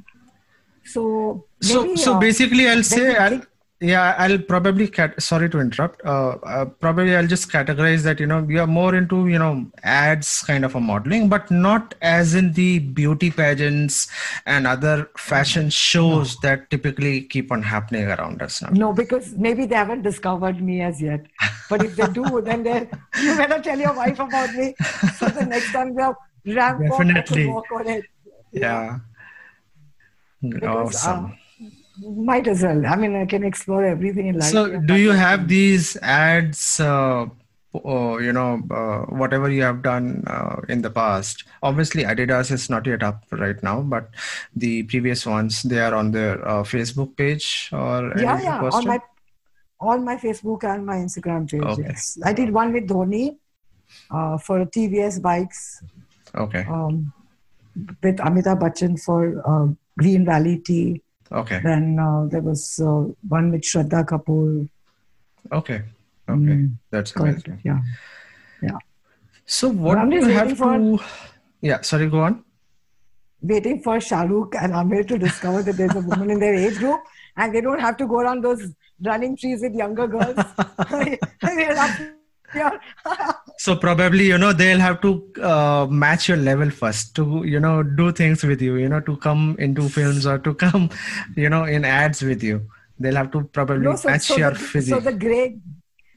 So, 0.85 1.45
so 1.61 1.83
maybe, 1.83 1.97
so 1.97 2.15
uh, 2.15 2.19
basically 2.19 2.69
i'll 2.69 2.81
say 2.81 3.17
I'll, 3.17 3.41
yeah 3.79 4.15
i'll 4.17 4.39
probably 4.39 4.87
cat 4.87 5.21
sorry 5.21 5.47
to 5.47 5.59
interrupt 5.59 6.03
uh, 6.03 6.29
uh, 6.53 6.65
probably 6.65 7.15
i'll 7.15 7.27
just 7.27 7.51
categorize 7.51 8.01
that 8.01 8.19
you 8.19 8.25
know 8.25 8.41
we 8.41 8.57
are 8.57 8.65
more 8.65 8.95
into 8.95 9.27
you 9.27 9.37
know 9.37 9.67
ads 9.83 10.41
kind 10.43 10.65
of 10.65 10.73
a 10.73 10.79
modeling 10.79 11.29
but 11.29 11.51
not 11.51 11.93
as 12.01 12.33
in 12.33 12.53
the 12.53 12.79
beauty 12.79 13.29
pageants 13.29 14.07
and 14.47 14.65
other 14.65 15.07
fashion 15.15 15.69
shows 15.69 16.35
that 16.37 16.67
typically 16.71 17.21
keep 17.21 17.51
on 17.51 17.61
happening 17.61 18.05
around 18.07 18.41
us 18.41 18.61
now 18.63 18.69
No, 18.69 18.93
because 18.93 19.33
maybe 19.35 19.65
they 19.67 19.75
haven't 19.75 20.01
discovered 20.01 20.61
me 20.61 20.81
as 20.81 21.01
yet. 21.01 21.25
But 21.69 21.83
if 21.83 21.95
they 21.95 22.07
do, 22.07 22.41
then 22.47 22.63
they 22.63 22.89
you 23.21 23.35
better 23.37 23.61
tell 23.61 23.79
your 23.79 23.93
wife 23.93 24.19
about 24.19 24.53
me. 24.53 24.75
So 25.17 25.27
the 25.29 25.45
next 25.45 25.71
time 25.71 25.95
have 25.97 26.15
ramp 26.45 26.81
Definitely. 26.81 27.45
walk 27.47 27.71
on 27.71 27.87
it. 27.87 28.05
yeah 28.51 28.99
Because, 30.41 30.95
awesome 30.95 31.25
uh, 31.25 31.46
might 32.01 32.47
as 32.47 32.63
well. 32.63 32.85
I 32.85 32.95
mean, 32.95 33.15
I 33.15 33.25
can 33.25 33.43
explore 33.43 33.83
everything 33.85 34.27
in 34.27 34.39
life. 34.39 34.51
so 34.51 34.79
do 34.79 34.95
you 34.95 35.11
have 35.11 35.47
these 35.47 35.97
ads 36.01 36.79
uh, 36.79 37.25
uh, 37.85 38.17
you 38.17 38.33
know 38.33 38.61
uh, 38.71 38.99
whatever 39.15 39.49
you 39.49 39.61
have 39.61 39.81
done 39.81 40.23
uh, 40.27 40.61
in 40.69 40.81
the 40.81 40.89
past 40.89 41.43
obviously 41.61 42.03
adidas 42.03 42.51
is 42.51 42.69
not 42.69 42.85
yet 42.85 43.03
up 43.03 43.23
right 43.31 43.61
now 43.61 43.81
but 43.81 44.09
the 44.55 44.83
previous 44.83 45.25
ones 45.25 45.61
they 45.63 45.79
are 45.79 45.93
on 45.93 46.11
their 46.11 46.47
uh, 46.47 46.63
facebook 46.63 47.15
page 47.15 47.69
or 47.71 48.13
Yeah, 48.17 48.41
yeah. 48.41 48.61
On 48.61 48.85
my 48.85 48.99
on 49.79 50.03
my 50.03 50.15
Facebook 50.17 50.63
and 50.63 50.83
my 50.83 50.95
Instagram 50.95 51.47
page. 51.47 51.61
Okay. 51.61 51.83
Yes. 51.83 52.17
I 52.23 52.33
did 52.33 52.51
one 52.51 52.73
with 52.73 52.87
Dhoni 52.87 53.37
uh, 54.09 54.37
for 54.39 54.65
TVS 54.65 55.21
bikes 55.21 55.83
okay 56.35 56.65
um, 56.69 57.13
with 58.01 58.17
Amitabh 58.17 58.59
Bachchan 58.59 58.99
for 58.99 59.19
uh, 59.45 59.67
Green 59.97 60.25
Valley 60.25 60.57
Tea. 60.59 61.01
Okay 61.31 61.59
Then 61.63 61.99
uh, 61.99 62.25
there 62.31 62.41
was 62.41 62.79
uh, 62.79 63.11
one 63.27 63.51
with 63.51 63.61
Shraddha 63.61 64.05
Kapoor. 64.05 64.67
okay 65.51 65.81
okay 66.29 66.55
Mm, 66.57 66.71
that's 66.91 67.11
correct. 67.11 67.47
amazing 67.47 67.83
Yeah. 68.61 68.77
so 69.45 69.69
what 69.69 69.97
I'm 69.97 70.09
do 70.09 70.17
just 70.17 70.29
you 70.29 70.35
have 70.37 70.57
for- 70.57 70.73
to 70.77 70.99
yeah 71.61 71.81
sorry 71.81 72.07
go 72.09 72.21
on 72.21 72.43
Waiting 73.49 73.81
for 73.83 73.97
Shahrukh 73.99 74.55
and 74.61 74.73
Aamir 74.73 75.07
to 75.09 75.17
discover 75.23 75.61
that 75.61 75.77
there's 75.77 75.95
a 75.95 76.01
woman 76.01 76.31
in 76.31 76.39
their 76.39 76.55
age 76.55 76.77
group 76.79 76.99
and 77.37 77.53
they 77.53 77.61
don't 77.61 77.79
have 77.79 77.95
to 77.97 78.07
go 78.07 78.19
around 78.21 78.43
those 78.43 78.63
running 79.05 79.37
trees 79.37 79.61
with 79.61 79.75
younger 79.75 80.07
girls. 80.07 80.37
They're 82.53 82.65
up 82.65 82.81
here. 83.05 83.33
so 83.57 83.75
probably 83.75 84.27
you 84.27 84.37
know 84.37 84.53
they'll 84.53 84.79
have 84.79 85.01
to 85.01 85.11
uh, 85.41 85.87
match 85.89 86.27
your 86.29 86.37
level 86.37 86.69
first 86.69 87.15
to 87.15 87.43
you 87.45 87.59
know 87.59 87.83
do 87.83 88.11
things 88.11 88.43
with 88.43 88.61
you 88.61 88.75
you 88.75 88.89
know 88.89 88.99
to 89.01 89.17
come 89.17 89.55
into 89.59 89.87
films 89.89 90.25
or 90.25 90.37
to 90.39 90.53
come 90.53 90.89
you 91.35 91.49
know 91.49 91.63
in 91.65 91.85
ads 91.85 92.21
with 92.21 92.43
you. 92.43 92.61
They'll 92.99 93.15
have 93.15 93.31
to 93.31 93.43
probably 93.43 93.83
No, 93.83 93.95
so, 93.95 94.09
match 94.09 94.21
so 94.23 94.37
your 94.37 94.51
the, 94.51 94.59
physique. 94.59 94.93
so 94.95 94.99
the 94.99 95.13
Grey, 95.13 95.59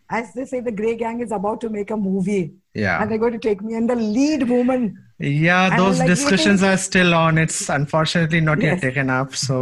as 0.08 0.32
they 0.32 0.46
say, 0.46 0.60
the 0.60 0.72
Grey 0.72 0.96
Gang 0.96 1.20
is 1.20 1.30
about 1.30 1.60
to 1.62 1.68
make 1.68 1.90
a 1.90 1.96
movie, 1.96 2.54
yeah. 2.74 3.02
And 3.02 3.10
they're 3.10 3.18
going 3.18 3.32
to 3.34 3.38
take 3.38 3.60
me. 3.60 3.74
And 3.74 3.88
the 3.90 3.96
lead 3.96 4.48
woman. 4.48 4.96
yeah 5.18 5.76
those 5.76 5.98
like 5.98 6.08
discussions 6.08 6.62
are 6.62 6.76
still 6.78 7.12
on. 7.14 7.36
It's 7.36 7.68
unfortunately 7.68 8.40
not 8.40 8.62
yet 8.62 8.80
taken 8.80 9.10
up. 9.10 9.34
So 9.36 9.56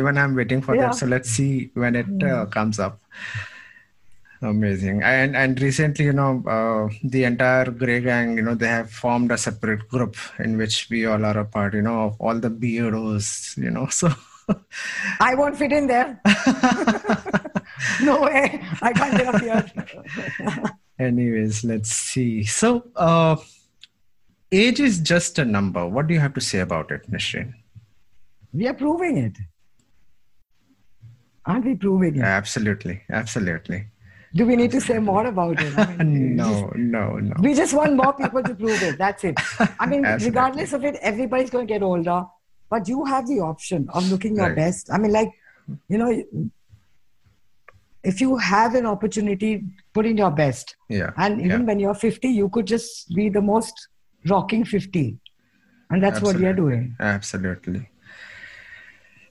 even 0.00 0.18
i'm 0.18 0.34
waiting 0.34 0.60
for 0.66 0.74
Yeah. 0.74 0.88
that 0.88 0.96
so 0.96 1.06
let's 1.06 1.30
see 1.30 1.70
when 1.84 1.96
it 2.02 2.22
uh, 2.32 2.44
comes 2.56 2.78
up 2.78 3.00
amazing 4.42 5.02
and 5.02 5.36
and 5.36 5.60
recently 5.60 6.06
you 6.06 6.12
know 6.12 6.42
uh, 6.46 6.88
the 7.04 7.24
entire 7.24 7.70
gray 7.70 8.00
gang 8.00 8.36
you 8.36 8.42
know 8.42 8.54
they 8.54 8.66
have 8.66 8.90
formed 8.90 9.30
a 9.30 9.36
separate 9.36 9.86
group 9.88 10.16
in 10.38 10.56
which 10.56 10.88
we 10.90 11.04
all 11.04 11.24
are 11.24 11.38
a 11.38 11.44
part 11.44 11.74
you 11.74 11.82
know 11.82 12.04
of 12.04 12.20
all 12.20 12.38
the 12.38 12.48
beardos 12.50 13.56
you 13.58 13.70
know 13.70 13.86
so 14.00 14.08
I 15.20 15.36
won't 15.36 15.56
fit 15.56 15.70
in 15.70 15.86
there. 15.86 16.20
no 18.02 18.22
way. 18.22 18.60
I 18.82 18.92
can't 18.92 19.16
get 19.16 19.34
up 19.34 19.40
here. 19.40 20.64
anyways 20.98 21.62
let's 21.64 21.90
see 21.90 22.42
so 22.44 22.84
uh 22.96 23.36
age 24.52 24.80
is 24.80 24.98
just 24.98 25.38
a 25.38 25.44
number 25.44 25.86
what 25.86 26.06
do 26.06 26.14
you 26.14 26.20
have 26.20 26.34
to 26.34 26.40
say 26.40 26.58
about 26.60 26.90
it 26.90 27.10
Nishreen? 27.10 27.54
we 28.52 28.66
are 28.66 28.74
proving 28.74 29.16
it. 29.18 29.36
Aren't 31.46 31.64
we 31.64 31.74
proving 31.74 32.16
it? 32.16 32.22
absolutely 32.22 33.02
absolutely 33.10 33.86
Do 34.34 34.46
we 34.46 34.54
need 34.56 34.70
to 34.72 34.80
say 34.80 34.98
more 34.98 35.26
about 35.26 35.60
it? 35.60 35.76
I 35.76 36.04
mean, 36.04 36.36
no 36.42 36.70
no 36.76 37.16
no 37.16 37.34
We 37.40 37.54
just 37.54 37.74
want 37.74 37.96
more 37.96 38.12
people 38.12 38.42
to 38.42 38.54
prove 38.54 38.82
it. 38.82 38.96
That's 38.98 39.24
it. 39.24 39.34
I 39.80 39.86
mean, 39.86 40.04
Absolutely. 40.04 40.26
regardless 40.30 40.72
of 40.72 40.84
it, 40.84 40.96
everybody's 41.02 41.50
going 41.50 41.66
to 41.66 41.72
get 41.72 41.82
older, 41.82 42.24
but 42.68 42.86
you 42.88 43.04
have 43.06 43.26
the 43.26 43.40
option 43.40 43.88
of 43.92 44.08
looking 44.10 44.36
your 44.36 44.46
Right. 44.48 44.56
best. 44.56 44.92
I 44.92 44.98
mean, 44.98 45.12
like, 45.12 45.32
you 45.88 45.98
know, 45.98 46.10
if 48.02 48.20
you 48.20 48.36
have 48.36 48.74
an 48.74 48.86
opportunity, 48.86 49.64
put 49.92 50.06
in 50.06 50.16
your 50.16 50.30
best. 50.30 50.76
yeah 50.88 51.10
And 51.16 51.40
even 51.40 51.60
yeah. 51.60 51.66
when 51.66 51.80
you're 51.80 51.94
50, 51.94 52.28
you 52.28 52.48
could 52.48 52.66
just 52.66 53.12
be 53.14 53.28
the 53.28 53.42
most 53.42 53.88
rocking 54.26 54.64
50. 54.64 55.18
And 55.90 56.02
that's 56.02 56.22
what 56.22 56.36
we 56.36 56.46
are 56.46 56.54
doing. 56.54 56.94
Absolutely. 57.00 57.88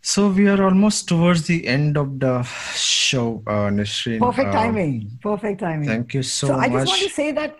So 0.01 0.29
we 0.29 0.47
are 0.47 0.63
almost 0.63 1.07
towards 1.07 1.45
the 1.47 1.67
end 1.67 1.97
of 1.97 2.19
the 2.19 2.43
show, 2.73 3.43
uh, 3.47 3.69
Nishreen. 3.69 4.19
Perfect 4.19 4.49
Uh, 4.49 4.51
timing. 4.53 5.19
Perfect 5.21 5.59
timing. 5.59 5.87
Thank 5.87 6.13
you 6.13 6.23
so, 6.23 6.47
so 6.47 6.55
I 6.55 6.69
just 6.69 6.87
want 6.87 7.01
to 7.01 7.09
say 7.09 7.31
that 7.33 7.55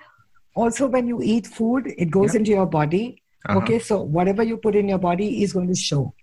also 0.55 0.87
when 0.87 1.07
you 1.07 1.21
eat 1.21 1.47
food, 1.47 1.93
it 1.97 2.09
goes 2.09 2.33
Yeah. 2.33 2.39
into 2.39 2.51
your 2.51 2.65
body. 2.65 3.21
Uh-huh. 3.47 3.59
Okay, 3.59 3.79
so 3.79 4.01
whatever 4.01 4.43
you 4.43 4.57
put 4.57 4.75
in 4.75 4.87
your 4.89 4.97
body 4.99 5.43
is 5.43 5.53
going 5.53 5.67
to 5.67 5.75
show. 5.75 6.13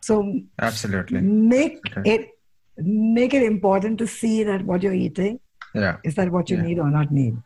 So 0.00 0.40
Absolutely. 0.60 1.20
make 1.20 1.78
Okay. 1.90 2.14
it 2.14 2.28
make 2.76 3.32
it 3.34 3.42
important 3.44 3.98
to 3.98 4.06
see 4.08 4.42
that 4.42 4.64
what 4.64 4.82
you're 4.82 4.92
eating 4.94 5.38
Yeah. 5.74 5.96
is 6.02 6.16
that 6.16 6.30
what 6.30 6.50
you 6.50 6.56
Yeah. 6.56 6.62
need 6.64 6.78
or 6.80 6.90
not 6.90 7.12
need. 7.12 7.36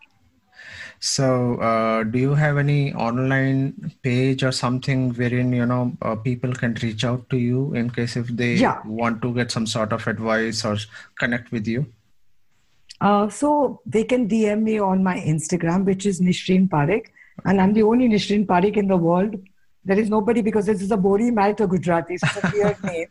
So, 1.01 1.57
uh, 1.61 2.03
do 2.03 2.19
you 2.19 2.35
have 2.35 2.59
any 2.59 2.93
online 2.93 3.93
page 4.03 4.43
or 4.43 4.51
something 4.51 5.13
wherein 5.15 5.53
you 5.53 5.65
know 5.67 5.93
uh, 6.03 6.17
people 6.17 6.53
can 6.53 6.75
reach 6.83 7.05
out 7.05 7.29
to 7.31 7.37
you 7.37 7.73
in 7.75 7.91
case 7.91 8.17
if 8.17 8.27
they 8.29 8.55
Yeah. 8.55 8.81
want 8.85 9.23
to 9.23 9.33
get 9.33 9.53
some 9.53 9.67
sort 9.67 9.93
of 9.93 10.07
advice 10.09 10.65
or 10.65 10.77
connect 11.19 11.53
with 11.53 11.69
you? 11.69 11.87
Uh, 13.01 13.29
so 13.29 13.81
they 13.87 14.03
can 14.03 14.27
DM 14.29 14.63
me 14.63 14.79
on 14.81 15.05
my 15.05 15.19
Instagram, 15.21 15.85
which 15.85 16.05
is 16.05 16.21
Nishreen 16.21 16.69
Parikh, 16.69 17.07
and 17.45 17.61
I'm 17.61 17.73
the 17.73 17.85
only 17.85 18.09
Nishreen 18.09 18.45
Parikh 18.45 18.77
in 18.77 18.89
the 18.89 18.97
world. 18.97 19.37
There 19.85 19.99
is 19.99 20.11
nobody 20.11 20.43
because 20.43 20.67
this 20.67 20.83
is 20.83 20.91
a 20.91 20.97
Bohri 20.97 21.33
married 21.33 21.59
to 21.59 21.69
Gujarati. 21.69 22.17
So 22.19 22.27
it's 22.27 22.45
a 22.45 22.51
weird 22.53 22.83
name. 22.91 23.07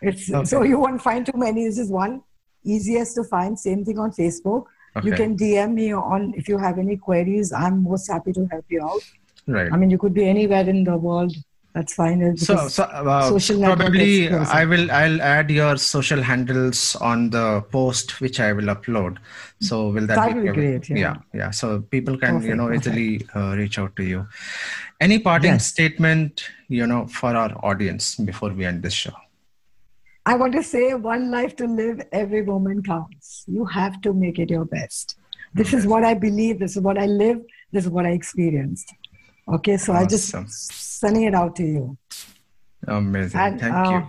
It's 0.00 0.26
so 0.50 0.62
you 0.62 0.78
won't 0.78 1.02
find 1.02 1.26
too 1.26 1.36
many. 1.36 1.64
This 1.64 1.78
is 1.78 1.90
one 1.90 2.22
easiest 2.62 3.16
to 3.16 3.24
find. 3.24 3.58
Same 3.58 3.84
thing 3.84 3.98
on 3.98 4.12
Facebook. 4.12 4.66
You 5.02 5.12
can 5.12 5.36
DM 5.36 5.74
me 5.74 5.92
on 5.92 6.34
if 6.36 6.48
you 6.48 6.58
have 6.58 6.78
any 6.78 6.96
queries. 6.96 7.52
I'm 7.52 7.82
most 7.82 8.06
happy 8.08 8.32
to 8.32 8.46
help 8.46 8.64
you 8.68 8.82
out. 8.82 9.02
Right. 9.46 9.72
I 9.72 9.76
mean, 9.76 9.90
you 9.90 9.98
could 9.98 10.14
be 10.14 10.24
anywhere 10.24 10.68
in 10.68 10.84
the 10.84 10.96
world. 10.96 11.34
That's 11.74 11.94
fine. 11.94 12.36
So, 12.36 12.68
so 12.68 12.84
uh, 12.84 13.28
social 13.28 13.60
probably 13.60 14.30
i 14.30 14.64
will 14.64 14.88
i'll 14.92 15.20
add 15.20 15.50
your 15.50 15.76
social 15.76 16.22
handles 16.22 16.94
on 16.96 17.30
the 17.30 17.62
post 17.72 18.20
which 18.20 18.38
i 18.38 18.52
will 18.52 18.70
upload 18.74 19.16
so 19.60 19.88
will 19.88 20.06
that, 20.06 20.14
That 20.14 20.36
will 20.36 20.44
be 20.44 20.48
great, 20.50 20.88
yeah. 20.88 20.96
yeah 20.96 21.16
yeah 21.32 21.50
so 21.50 21.80
people 21.80 22.16
can 22.16 22.40
you 22.42 22.54
know 22.54 22.72
easily 22.72 23.26
uh, 23.34 23.56
reach 23.56 23.76
out 23.80 23.96
to 23.96 24.04
you 24.04 24.24
any 25.00 25.18
parting 25.18 25.54
Yes. 25.54 25.66
statement 25.66 26.48
you 26.68 26.86
know 26.86 27.08
for 27.08 27.34
our 27.34 27.52
audience 27.64 28.14
before 28.14 28.50
we 28.50 28.64
end 28.64 28.84
this 28.84 28.94
show 28.94 29.16
I 30.26 30.36
want 30.36 30.54
to 30.54 30.62
say 30.62 30.94
one 30.94 31.30
life 31.30 31.54
to 31.56 31.66
live, 31.66 32.00
every 32.12 32.42
moment 32.42 32.86
counts. 32.86 33.44
You 33.46 33.66
have 33.66 34.00
to 34.02 34.12
make 34.14 34.38
it 34.38 34.50
your 34.50 34.64
best. 34.64 35.16
This 35.52 35.74
is 35.74 35.86
what 35.86 36.02
I 36.02 36.14
believe, 36.14 36.58
this 36.58 36.76
is 36.76 36.82
what 36.82 36.98
I 36.98 37.06
live, 37.06 37.40
this 37.72 37.84
is 37.84 37.90
what 37.90 38.06
I 38.06 38.10
experienced. 38.10 38.92
Okay, 39.46 39.76
so 39.76 39.92
I 39.92 40.06
just 40.06 40.34
sending 40.48 41.24
it 41.24 41.34
out 41.34 41.54
to 41.56 41.62
you. 41.62 41.98
amazing 42.86 43.40
And 43.40 43.60
thank 43.60 43.74
uh, 43.74 43.90
you 43.90 44.08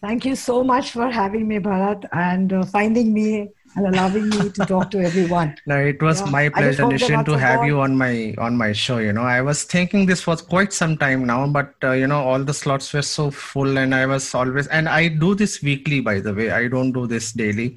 thank 0.00 0.24
you 0.24 0.36
so 0.36 0.62
much 0.64 0.92
for 0.92 1.10
having 1.10 1.46
me, 1.48 1.58
Bharat, 1.58 2.06
and 2.12 2.52
uh, 2.52 2.64
finding 2.64 3.12
me 3.12 3.48
and 3.76 3.86
allowing 3.86 4.28
me 4.34 4.50
to 4.50 4.64
talk 4.64 4.90
to 4.90 5.00
everyone. 5.00 5.56
No, 5.66 5.76
it 5.78 6.02
was 6.02 6.20
Yeah, 6.20 6.26
my 6.26 6.48
pleasure, 6.48 6.84
Nishin, 6.84 7.24
to 7.24 7.38
have 7.38 7.62
you 7.62 7.80
on 7.80 7.96
my 7.96 8.34
on 8.38 8.56
my 8.56 8.72
show. 8.72 8.98
You 8.98 9.12
know, 9.12 9.22
I 9.22 9.40
was 9.42 9.64
thinking 9.64 10.06
this 10.06 10.26
was 10.26 10.42
quite 10.42 10.72
some 10.72 10.96
time 10.96 11.24
now, 11.24 11.46
but 11.46 11.74
uh, 11.82 11.92
you 11.92 12.06
know, 12.06 12.20
all 12.22 12.42
the 12.42 12.54
slots 12.54 12.92
were 12.92 13.02
so 13.02 13.30
full, 13.30 13.78
and 13.78 13.94
I 13.94 14.06
was 14.06 14.34
always. 14.34 14.66
And 14.68 14.88
I 14.88 15.08
do 15.08 15.34
this 15.34 15.62
weekly, 15.62 16.00
by 16.00 16.20
the 16.20 16.34
way. 16.34 16.50
I 16.50 16.68
don't 16.68 16.92
do 16.92 17.06
this 17.06 17.32
daily. 17.32 17.76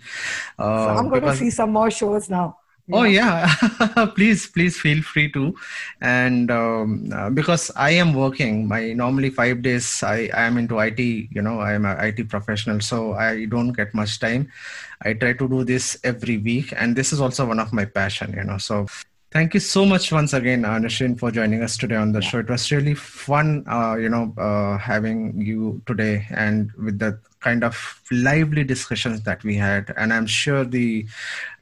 So 0.57 0.63
Uh, 0.63 0.95
I'm 0.97 1.09
going 1.09 1.23
to 1.23 1.33
see 1.33 1.49
some 1.49 1.71
more 1.71 1.91
shows 1.91 2.29
now. 2.29 2.57
Oh 2.91 3.03
yeah, 3.03 3.47
please, 4.15 4.45
please 4.47 4.77
feel 4.77 5.01
free 5.01 5.31
to, 5.31 5.55
and 6.01 6.51
um, 6.51 7.09
uh, 7.15 7.29
because 7.29 7.71
I 7.77 7.91
am 7.91 8.13
working, 8.13 8.67
my 8.67 8.91
normally 8.91 9.29
five 9.29 9.61
days 9.61 10.03
I, 10.03 10.29
I 10.33 10.43
am 10.43 10.57
into 10.57 10.79
IT. 10.79 10.99
You 10.99 11.41
know, 11.41 11.61
I 11.61 11.73
am 11.73 11.85
an 11.85 11.97
IT 12.03 12.27
professional, 12.27 12.81
so 12.81 13.13
I 13.13 13.45
don't 13.45 13.71
get 13.71 13.93
much 13.93 14.19
time. 14.19 14.51
I 15.01 15.13
try 15.13 15.31
to 15.31 15.47
do 15.47 15.63
this 15.63 15.97
every 16.03 16.37
week, 16.37 16.73
and 16.75 16.93
this 16.93 17.13
is 17.13 17.21
also 17.21 17.45
one 17.45 17.59
of 17.61 17.71
my 17.71 17.85
passion. 17.85 18.33
You 18.35 18.43
know, 18.43 18.57
so 18.57 18.85
thank 19.31 19.53
you 19.53 19.61
so 19.61 19.85
much 19.85 20.11
once 20.11 20.33
again, 20.33 20.63
anushin 20.63 21.17
for 21.17 21.31
joining 21.31 21.63
us 21.63 21.77
today 21.77 21.95
on 21.95 22.11
the 22.11 22.21
show. 22.21 22.39
It 22.39 22.49
was 22.49 22.69
really 22.69 22.95
fun, 22.95 23.63
uh, 23.65 23.95
you 23.95 24.09
know, 24.09 24.33
uh, 24.37 24.77
having 24.77 25.39
you 25.39 25.81
today, 25.85 26.27
and 26.31 26.69
with 26.73 26.99
the 26.99 27.17
kind 27.39 27.63
of 27.63 28.01
lively 28.11 28.63
discussions 28.63 29.21
that 29.23 29.43
we 29.43 29.55
had, 29.55 29.93
and 29.95 30.13
I'm 30.13 30.27
sure 30.27 30.65
the 30.65 31.05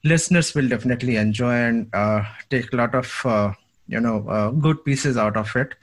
listeners 0.04 0.54
will 0.56 0.68
definitely 0.68 1.16
enjoy 1.18 1.54
and 1.54 1.90
uh, 1.94 2.24
take 2.50 2.72
a 2.74 2.76
lot 2.76 2.96
of 2.96 3.22
uh, 3.26 3.54
you 3.88 4.00
know 4.00 4.28
uh, 4.30 4.50
good 4.52 4.84
pieces 4.86 5.18
out 5.18 5.38
of 5.38 5.56
it. 5.56 5.76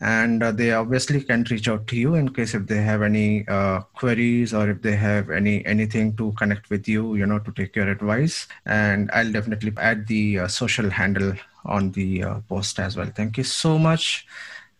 And 0.00 0.42
uh, 0.42 0.52
they 0.52 0.72
obviously 0.72 1.22
can 1.22 1.44
reach 1.50 1.68
out 1.68 1.86
to 1.88 1.96
you 1.96 2.14
in 2.14 2.28
case 2.30 2.54
if 2.54 2.66
they 2.66 2.82
have 2.82 3.02
any 3.02 3.46
uh, 3.48 3.80
queries 3.94 4.54
or 4.54 4.70
if 4.70 4.82
they 4.82 4.96
have 4.96 5.30
any 5.30 5.64
anything 5.66 6.16
to 6.16 6.32
connect 6.32 6.70
with 6.70 6.88
you 6.88 7.14
you 7.16 7.26
know 7.26 7.38
to 7.40 7.52
take 7.52 7.76
your 7.76 7.88
advice. 7.90 8.46
And 8.66 9.10
i'll 9.12 9.32
definitely 9.32 9.72
add 9.78 10.06
the 10.08 10.40
uh, 10.40 10.48
social 10.48 10.90
handle 10.90 11.34
on 11.64 11.92
the 11.92 12.22
uh, 12.24 12.40
post 12.48 12.78
as 12.78 12.96
well. 12.96 13.10
Thank 13.14 13.38
you 13.38 13.44
so 13.44 13.78
much. 13.78 14.26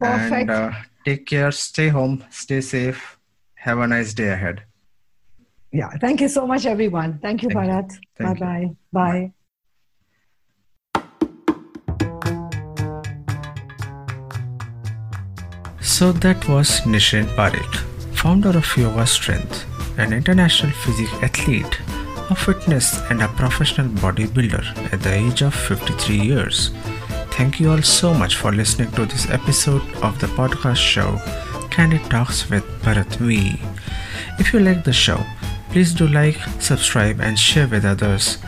And 0.01 0.51
Perfect. 0.51 0.51
uh, 0.51 0.73
take 1.05 1.27
care. 1.27 1.51
Stay 1.53 1.89
home. 1.89 2.25
Stay 2.31 2.61
safe. 2.61 3.19
Have 3.57 3.79
a 3.79 3.87
nice 3.89 4.15
day 4.15 4.29
ahead 4.31 4.66
Yeah. 5.73 5.91
Thank 6.01 6.21
you 6.21 6.29
so 6.29 6.47
much, 6.47 6.67
everyone. 6.67 7.19
Thank 7.21 7.43
you, 7.43 7.51
Thank 7.51 7.67
you. 7.67 7.73
Bharat. 7.73 7.99
Thank 8.17 8.39
you. 8.41 8.47
Bye-bye. 8.47 8.77
Bye. 8.93 9.33
So 15.81 16.13
that 16.13 16.47
was 16.49 16.81
Nishin 16.83 17.25
Parikh, 17.37 17.75
founder 18.15 18.51
of 18.57 18.77
Yoga 18.77 19.07
Strength, 19.07 19.65
an 19.99 20.13
international 20.13 20.73
physique 20.73 21.13
athlete, 21.23 21.79
a 22.29 22.35
fitness 22.35 23.01
and 23.11 23.23
a 23.23 23.29
professional 23.29 23.89
bodybuilder 23.89 24.93
at 24.93 25.01
the 25.01 25.15
age 25.15 25.43
of 25.43 25.55
53 25.55 26.17
years. 26.21 26.71
Thank 27.31 27.61
you 27.61 27.71
all 27.71 27.83
so 27.83 28.13
much 28.13 28.37
for 28.37 28.53
listening 28.53 28.91
to 28.93 29.07
this 29.07 29.31
episode 29.31 29.83
of 30.03 30.19
the 30.21 30.27
podcast 30.29 30.77
show 30.77 31.21
Candid 31.71 32.03
Talks 32.11 32.49
with 32.51 32.65
Bharat 32.83 33.17
V. 33.17 33.59
If 34.39 34.53
you 34.53 34.61
like 34.61 34.85
the 34.85 34.93
show, 34.93 35.25
please 35.77 35.93
do 35.93 36.09
like, 36.09 36.39
subscribe, 36.59 37.21
and 37.21 37.39
share 37.39 37.69
with 37.69 37.85
others. 37.85 38.39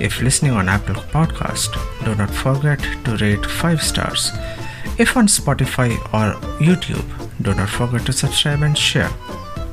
If 0.00 0.22
listening 0.22 0.52
on 0.52 0.70
Apple 0.70 0.94
Podcast, 1.14 1.74
do 2.02 2.14
not 2.14 2.30
forget 2.30 2.80
to 3.04 3.16
rate 3.16 3.44
5 3.44 3.82
stars. 3.82 4.32
If 4.98 5.14
on 5.14 5.26
Spotify 5.26 5.90
or 6.14 6.40
YouTube, 6.58 7.04
do 7.42 7.52
not 7.52 7.68
forget 7.68 8.06
to 8.06 8.12
subscribe 8.14 8.62
and 8.62 8.78
share. 8.84 9.10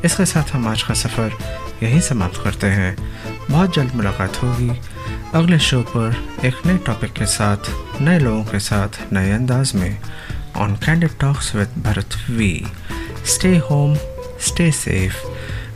इसके 0.05 0.25
साथ 0.25 0.51
हम 0.53 0.67
आज 0.67 0.83
का 0.83 0.93
सफ़र 0.93 1.37
यहीं 1.83 1.99
समाप्त 2.09 2.41
करते 2.43 2.67
हैं 2.79 2.95
बहुत 3.51 3.75
जल्द 3.75 3.95
मुलाकात 3.95 4.41
होगी 4.43 4.69
अगले 5.39 5.59
शो 5.69 5.81
पर 5.95 6.15
एक 6.45 6.65
नए 6.65 6.77
टॉपिक 6.87 7.13
के 7.19 7.25
साथ 7.35 7.71
नए 8.01 8.19
लोगों 8.25 8.43
के 8.51 8.59
साथ 8.67 9.01
नए 9.13 9.31
अंदाज 9.37 9.73
में 9.75 9.97
on 10.65 10.75
candid 10.85 11.17
talks 11.21 11.55
with 11.55 11.81
Bharat 11.87 12.19
we 12.31 12.51
stay 13.35 13.57
home 13.69 13.95
stay 14.49 14.71
safe 14.83 15.23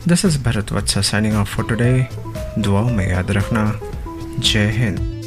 this 0.08 0.24
is 0.24 0.38
Bharat 0.42 0.72
Vatsa 0.72 1.00
signing 1.00 1.34
off 1.36 1.48
for 1.48 1.64
today 1.64 2.06
दुआओं 2.58 2.90
में 2.90 3.10
याद 3.10 3.30
रखना. 3.30 3.80
जय 4.38 4.70
हिंद. 4.70 5.19